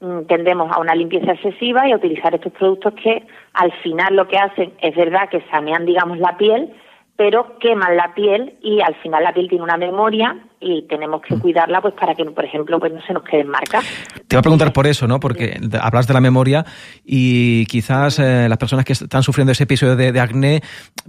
mm, 0.00 0.22
tendemos 0.26 0.70
a 0.70 0.78
una 0.78 0.94
limpieza 0.94 1.32
excesiva 1.32 1.88
y 1.88 1.92
a 1.92 1.96
utilizar 1.96 2.34
estos 2.34 2.52
productos 2.52 2.92
que 3.02 3.26
al 3.54 3.72
final 3.82 4.14
lo 4.14 4.28
que 4.28 4.36
hacen 4.36 4.74
es 4.80 4.94
verdad 4.94 5.30
que 5.30 5.42
sanean, 5.50 5.86
digamos, 5.86 6.18
la 6.18 6.36
piel, 6.36 6.70
pero 7.16 7.58
queman 7.58 7.96
la 7.96 8.14
piel 8.14 8.58
y 8.60 8.80
al 8.82 8.94
final 8.96 9.24
la 9.24 9.32
piel 9.32 9.48
tiene 9.48 9.64
una 9.64 9.78
memoria 9.78 10.36
y 10.60 10.82
tenemos 10.82 11.22
que 11.22 11.38
cuidarla 11.38 11.80
pues 11.80 11.94
para 11.94 12.14
que, 12.14 12.24
por 12.24 12.44
ejemplo, 12.44 12.78
pues 12.78 12.92
no 12.92 13.00
se 13.02 13.12
nos 13.12 13.22
queden 13.22 13.48
marcas. 13.48 13.84
Te 14.26 14.36
voy 14.36 14.40
a 14.40 14.42
preguntar 14.42 14.72
por 14.72 14.86
eso, 14.86 15.06
¿no? 15.06 15.20
Porque 15.20 15.58
hablas 15.80 16.06
de 16.06 16.14
la 16.14 16.20
memoria 16.20 16.64
y 17.04 17.66
quizás 17.66 18.18
eh, 18.18 18.48
las 18.48 18.58
personas 18.58 18.84
que 18.84 18.92
están 18.92 19.22
sufriendo 19.22 19.52
ese 19.52 19.64
episodio 19.64 19.96
de, 19.96 20.18
acné 20.18 20.60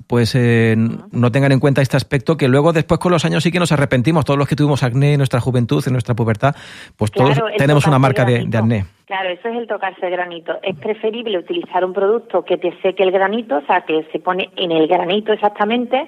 pues 0.07 0.35
eh, 0.35 0.75
no 1.11 1.31
tengan 1.31 1.51
en 1.51 1.59
cuenta 1.59 1.81
este 1.81 1.97
aspecto 1.97 2.37
que 2.37 2.47
luego 2.47 2.73
después 2.73 2.99
con 2.99 3.11
los 3.11 3.25
años 3.25 3.43
sí 3.43 3.51
que 3.51 3.59
nos 3.59 3.71
arrepentimos. 3.71 4.25
Todos 4.25 4.37
los 4.37 4.47
que 4.47 4.55
tuvimos 4.55 4.83
acné 4.83 5.13
en 5.13 5.17
nuestra 5.17 5.39
juventud, 5.39 5.83
en 5.85 5.93
nuestra 5.93 6.15
pubertad, 6.15 6.55
pues 6.95 7.11
todos 7.11 7.39
tenemos 7.57 7.87
una 7.87 7.99
marca 7.99 8.25
de, 8.25 8.47
acné. 8.57 8.85
Claro, 9.05 9.29
eso 9.29 9.49
es 9.49 9.57
el 9.57 9.67
tocarse 9.67 10.05
el 10.05 10.11
granito. 10.11 10.59
Es 10.61 10.77
preferible 10.77 11.39
utilizar 11.39 11.83
un 11.83 11.93
producto 11.93 12.45
que 12.45 12.57
te 12.57 12.71
seque 12.81 13.01
el 13.01 13.11
granito, 13.11 13.57
o 13.57 13.61
sea, 13.65 13.81
que 13.81 14.07
se 14.11 14.19
pone 14.19 14.51
en 14.55 14.71
el 14.71 14.87
granito 14.87 15.33
exactamente, 15.33 16.07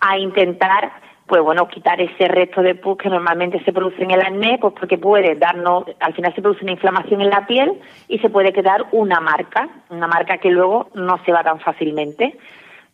a 0.00 0.18
intentar 0.18 0.90
pues 1.26 1.42
bueno, 1.42 1.68
quitar 1.68 2.00
ese 2.00 2.28
resto 2.28 2.62
de 2.62 2.74
pus 2.74 2.98
que 2.98 3.08
normalmente 3.08 3.62
se 3.64 3.72
produce 3.72 4.02
en 4.02 4.10
el 4.10 4.20
acné, 4.20 4.58
pues 4.60 4.74
porque 4.78 4.98
puede 4.98 5.34
darnos, 5.36 5.84
al 6.00 6.14
final 6.14 6.34
se 6.34 6.42
produce 6.42 6.64
una 6.64 6.72
inflamación 6.72 7.20
en 7.20 7.30
la 7.30 7.46
piel 7.46 7.72
y 8.08 8.18
se 8.18 8.28
puede 8.28 8.52
quedar 8.52 8.86
una 8.92 9.20
marca, 9.20 9.68
una 9.90 10.06
marca 10.06 10.38
que 10.38 10.50
luego 10.50 10.90
no 10.94 11.18
se 11.24 11.32
va 11.32 11.42
tan 11.42 11.60
fácilmente. 11.60 12.36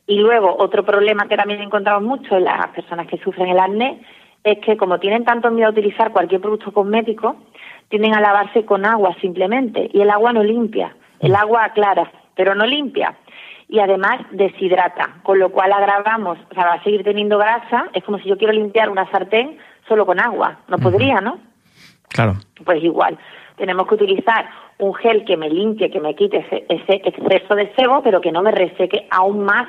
Y 0.07 0.19
luego, 0.19 0.57
otro 0.59 0.85
problema 0.85 1.27
que 1.29 1.37
también 1.37 1.61
encontramos 1.61 2.03
mucho 2.03 2.37
en 2.37 2.45
las 2.45 2.69
personas 2.69 3.07
que 3.07 3.19
sufren 3.19 3.49
el 3.49 3.59
acné 3.59 4.03
es 4.45 4.59
que 4.61 4.77
como 4.77 4.99
tienen 4.99 5.25
tanto 5.25 5.51
miedo 5.51 5.69
a 5.69 5.73
utilizar 5.73 6.13
cualquier 6.13 6.41
producto 6.41 6.73
cosmético, 6.73 7.37
tienden 7.89 8.15
a 8.15 8.21
lavarse 8.21 8.65
con 8.65 8.87
agua 8.87 9.15
simplemente. 9.21 9.91
Y 9.93 10.01
el 10.01 10.11
agua 10.11 10.33
no 10.33 10.43
limpia, 10.43 10.95
el 11.21 11.35
agua 11.35 11.65
aclara, 11.65 12.11
pero 12.35 12.55
no 12.55 12.65
limpia 12.67 13.17
y 13.69 13.81
además 13.81 14.21
deshidrata, 14.31 15.17
con 15.23 15.39
lo 15.39 15.51
cual 15.51 15.73
agravamos, 15.73 16.39
o 16.51 16.55
sea, 16.55 16.67
va 16.67 16.75
a 16.75 16.83
seguir 16.83 17.05
teniendo 17.05 17.39
grasa, 17.39 17.87
es 17.93 18.03
como 18.03 18.19
si 18.19 18.29
yo 18.29 18.39
quiero 18.39 18.53
limpiar 18.53 18.89
una 18.89 19.11
sartén 19.11 19.59
solo 19.87 20.07
con 20.07 20.21
agua, 20.21 20.61
no 20.69 20.79
podría, 20.79 21.21
¿no? 21.21 21.39
Claro. 22.09 22.37
Pues 22.65 22.83
igual, 22.83 23.19
tenemos 23.57 23.87
que 23.87 23.95
utilizar 23.95 24.49
un 24.79 24.95
gel 24.95 25.25
que 25.25 25.37
me 25.37 25.51
limpie, 25.51 25.91
que 25.91 26.01
me 26.01 26.15
quite 26.15 26.39
ese, 26.39 26.65
ese 26.69 27.03
exceso 27.05 27.55
de 27.55 27.73
sebo, 27.75 28.03
pero 28.03 28.21
que 28.21 28.33
no 28.33 28.43
me 28.43 28.53
reseque 28.53 29.07
aún 29.11 29.45
más, 29.45 29.69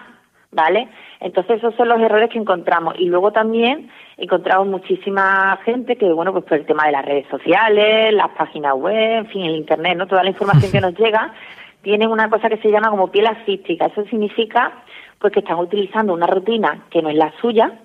¿vale? 0.51 0.87
Entonces 1.19 1.57
esos 1.57 1.75
son 1.75 1.89
los 1.89 1.99
errores 1.99 2.29
que 2.29 2.37
encontramos. 2.37 2.95
Y 2.97 3.05
luego 3.05 3.31
también 3.31 3.89
encontramos 4.17 4.67
muchísima 4.67 5.59
gente 5.65 5.95
que, 5.97 6.11
bueno, 6.13 6.31
pues 6.31 6.45
por 6.45 6.57
el 6.57 6.65
tema 6.65 6.85
de 6.85 6.91
las 6.91 7.05
redes 7.05 7.27
sociales, 7.29 8.13
las 8.13 8.29
páginas 8.29 8.75
web, 8.75 9.19
en 9.19 9.27
fin, 9.27 9.45
el 9.45 9.55
Internet, 9.55 9.97
¿no? 9.97 10.07
Toda 10.07 10.23
la 10.23 10.29
información 10.29 10.71
que 10.71 10.81
nos 10.81 10.97
llega, 10.97 11.33
tienen 11.81 12.09
una 12.09 12.29
cosa 12.29 12.49
que 12.49 12.57
se 12.57 12.71
llama 12.71 12.89
como 12.89 13.11
piel 13.11 13.27
asfística. 13.27 13.85
Eso 13.87 14.03
significa 14.05 14.83
pues 15.19 15.33
que 15.33 15.39
están 15.39 15.59
utilizando 15.59 16.13
una 16.13 16.27
rutina 16.27 16.85
que 16.89 17.01
no 17.01 17.09
es 17.09 17.15
la 17.15 17.33
suya 17.41 17.79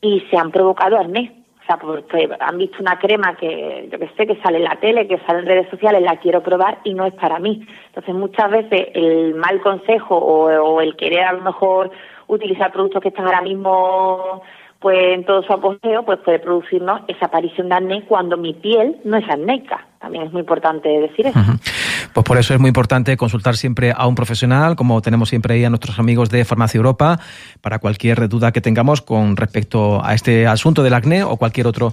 y 0.00 0.20
se 0.30 0.36
han 0.36 0.50
provocado 0.50 0.98
acné. 0.98 1.32
O 1.62 1.66
sea, 1.66 1.78
porque 1.78 2.28
han 2.38 2.58
visto 2.58 2.76
una 2.80 2.96
crema 2.98 3.34
que 3.34 3.88
yo 3.90 3.98
que 3.98 4.08
sé, 4.16 4.26
que 4.26 4.40
sale 4.40 4.58
en 4.58 4.64
la 4.64 4.76
tele, 4.76 5.08
que 5.08 5.18
sale 5.26 5.40
en 5.40 5.46
redes 5.46 5.68
sociales, 5.68 6.00
la 6.00 6.18
quiero 6.18 6.40
probar 6.40 6.78
y 6.84 6.94
no 6.94 7.04
es 7.04 7.14
para 7.14 7.40
mí. 7.40 7.66
Entonces, 7.88 8.14
muchas 8.14 8.50
veces 8.52 8.88
el 8.94 9.34
mal 9.34 9.60
consejo 9.60 10.16
o, 10.16 10.80
el 10.80 10.94
querer 10.94 11.24
a 11.24 11.32
lo 11.32 11.42
mejor 11.42 11.90
utilizar 12.28 12.70
productos 12.72 13.02
que 13.02 13.08
están 13.08 13.26
ahora 13.26 13.40
mismo 13.40 14.42
pues 14.78 15.14
en 15.14 15.24
todo 15.24 15.42
su 15.42 15.52
apogeo, 15.52 16.04
pues 16.04 16.18
puede 16.20 16.38
producirnos 16.38 17.00
esa 17.08 17.26
aparición 17.26 17.70
de 17.70 17.74
acné 17.74 18.04
cuando 18.04 18.36
mi 18.36 18.52
piel 18.52 18.98
no 19.02 19.16
es 19.16 19.28
acnéica. 19.28 19.86
También 19.98 20.24
es 20.24 20.32
muy 20.32 20.40
importante 20.40 20.88
decir 20.88 21.26
eso. 21.26 21.40
Pues 22.16 22.24
por 22.24 22.38
eso 22.38 22.54
es 22.54 22.60
muy 22.60 22.68
importante 22.68 23.14
consultar 23.18 23.58
siempre 23.58 23.92
a 23.94 24.06
un 24.06 24.14
profesional, 24.14 24.74
como 24.74 25.02
tenemos 25.02 25.28
siempre 25.28 25.52
ahí 25.52 25.64
a 25.66 25.68
nuestros 25.68 25.98
amigos 25.98 26.30
de 26.30 26.46
Farmacia 26.46 26.78
Europa, 26.78 27.20
para 27.60 27.78
cualquier 27.78 28.26
duda 28.30 28.52
que 28.52 28.62
tengamos 28.62 29.02
con 29.02 29.36
respecto 29.36 30.02
a 30.02 30.14
este 30.14 30.46
asunto 30.46 30.82
del 30.82 30.94
acné 30.94 31.24
o 31.24 31.36
cualquier 31.36 31.66
otro. 31.66 31.92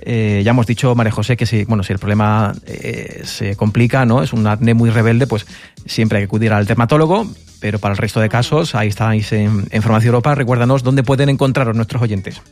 Eh, 0.00 0.42
ya 0.44 0.50
hemos 0.50 0.66
dicho, 0.66 0.96
María 0.96 1.12
José, 1.12 1.36
que 1.36 1.46
si, 1.46 1.66
bueno, 1.66 1.84
si 1.84 1.92
el 1.92 2.00
problema 2.00 2.52
eh, 2.66 3.20
se 3.22 3.54
complica, 3.54 4.04
¿no? 4.04 4.24
Es 4.24 4.32
un 4.32 4.44
acné 4.48 4.74
muy 4.74 4.90
rebelde, 4.90 5.28
pues 5.28 5.46
siempre 5.86 6.18
hay 6.18 6.22
que 6.22 6.26
acudir 6.26 6.52
al 6.52 6.66
dermatólogo, 6.66 7.28
pero 7.60 7.78
para 7.78 7.92
el 7.92 7.98
resto 7.98 8.18
de 8.18 8.28
casos, 8.28 8.74
ahí 8.74 8.88
estáis 8.88 9.30
en, 9.30 9.68
en 9.70 9.82
Farmacia 9.82 10.08
Europa. 10.08 10.34
Recuérdanos 10.34 10.82
dónde 10.82 11.04
pueden 11.04 11.28
encontraros 11.28 11.76
nuestros 11.76 12.02
oyentes. 12.02 12.42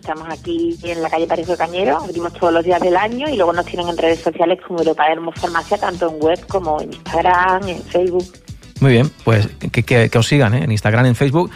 Estamos 0.00 0.28
aquí 0.30 0.78
en 0.84 1.02
la 1.02 1.10
calle 1.10 1.26
Parejo 1.26 1.56
Cañero, 1.56 1.98
abrimos 1.98 2.32
todos 2.32 2.52
los 2.52 2.64
días 2.64 2.80
del 2.80 2.96
año 2.96 3.28
y 3.28 3.36
luego 3.36 3.52
nos 3.52 3.66
tienen 3.66 3.88
en 3.88 3.98
redes 3.98 4.20
sociales 4.20 4.60
como 4.66 4.78
Europa 4.78 5.04
Farmacia, 5.34 5.76
tanto 5.76 6.08
en 6.08 6.22
web 6.22 6.46
como 6.46 6.80
en 6.80 6.92
Instagram, 6.92 7.68
en 7.68 7.82
Facebook. 7.82 8.24
Muy 8.80 8.92
bien, 8.92 9.10
pues 9.24 9.48
que, 9.72 9.82
que, 9.82 10.18
os 10.18 10.26
sigan 10.26 10.54
¿eh? 10.54 10.62
en 10.62 10.70
Instagram, 10.70 11.06
en 11.06 11.16
Facebook, 11.16 11.50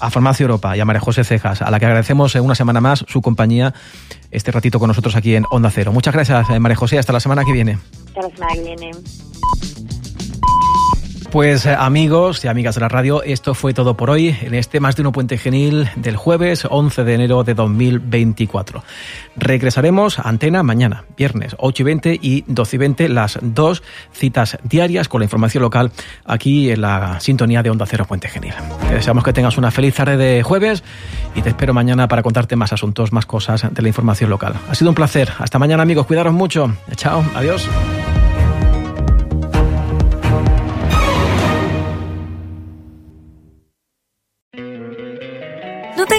a 0.00 0.10
Farmacia 0.10 0.44
Europa 0.44 0.74
y 0.74 0.80
a 0.80 0.86
María 0.86 1.00
José 1.00 1.22
Cejas, 1.22 1.60
a 1.60 1.70
la 1.70 1.78
que 1.78 1.84
agradecemos 1.84 2.34
una 2.36 2.54
semana 2.54 2.80
más 2.80 3.04
su 3.08 3.20
compañía 3.20 3.74
este 4.30 4.50
ratito 4.52 4.78
con 4.78 4.88
nosotros 4.88 5.14
aquí 5.14 5.36
en 5.36 5.44
Onda 5.50 5.70
Cero. 5.70 5.92
Muchas 5.92 6.14
gracias, 6.14 6.48
eh, 6.48 6.58
María 6.58 6.76
José, 6.76 6.98
hasta 6.98 7.12
la 7.12 7.20
semana 7.20 7.44
que 7.44 7.52
viene. 7.52 7.78
Hasta 8.08 8.22
la 8.22 8.30
semana 8.30 8.52
que 8.54 8.62
viene. 8.62 8.90
Pues 11.30 11.66
eh, 11.66 11.76
amigos 11.78 12.44
y 12.44 12.48
amigas 12.48 12.76
de 12.76 12.80
la 12.80 12.88
radio, 12.88 13.22
esto 13.22 13.54
fue 13.54 13.74
todo 13.74 13.96
por 13.96 14.10
hoy 14.10 14.36
en 14.40 14.54
este 14.54 14.80
Más 14.80 14.96
de 14.96 15.02
Uno 15.02 15.12
Puente 15.12 15.38
Genil 15.38 15.90
del 15.96 16.16
jueves 16.16 16.66
11 16.68 17.04
de 17.04 17.14
enero 17.14 17.44
de 17.44 17.54
2024. 17.54 18.82
Regresaremos 19.36 20.18
Antena 20.18 20.62
mañana, 20.62 21.04
viernes 21.16 21.56
8 21.58 21.82
y 21.82 21.84
20 21.84 22.18
y 22.22 22.44
12 22.46 22.76
y 22.76 22.78
20, 22.78 23.08
las 23.08 23.38
dos 23.42 23.82
citas 24.12 24.58
diarias 24.62 25.08
con 25.08 25.20
la 25.20 25.24
información 25.24 25.62
local 25.62 25.90
aquí 26.24 26.70
en 26.70 26.80
la 26.80 27.20
sintonía 27.20 27.62
de 27.62 27.70
Onda 27.70 27.86
Cero 27.86 28.06
Puente 28.06 28.28
Genil. 28.28 28.54
Te 28.88 28.94
deseamos 28.94 29.24
que 29.24 29.32
tengas 29.32 29.58
una 29.58 29.70
feliz 29.70 29.94
tarde 29.94 30.16
de 30.16 30.42
jueves 30.42 30.84
y 31.34 31.42
te 31.42 31.50
espero 31.50 31.74
mañana 31.74 32.08
para 32.08 32.22
contarte 32.22 32.56
más 32.56 32.72
asuntos, 32.72 33.12
más 33.12 33.26
cosas 33.26 33.66
de 33.74 33.82
la 33.82 33.88
información 33.88 34.30
local. 34.30 34.54
Ha 34.70 34.74
sido 34.74 34.90
un 34.90 34.94
placer. 34.94 35.30
Hasta 35.38 35.58
mañana 35.58 35.82
amigos, 35.82 36.06
cuidaros 36.06 36.32
mucho. 36.32 36.72
Chao, 36.96 37.24
adiós. 37.34 37.68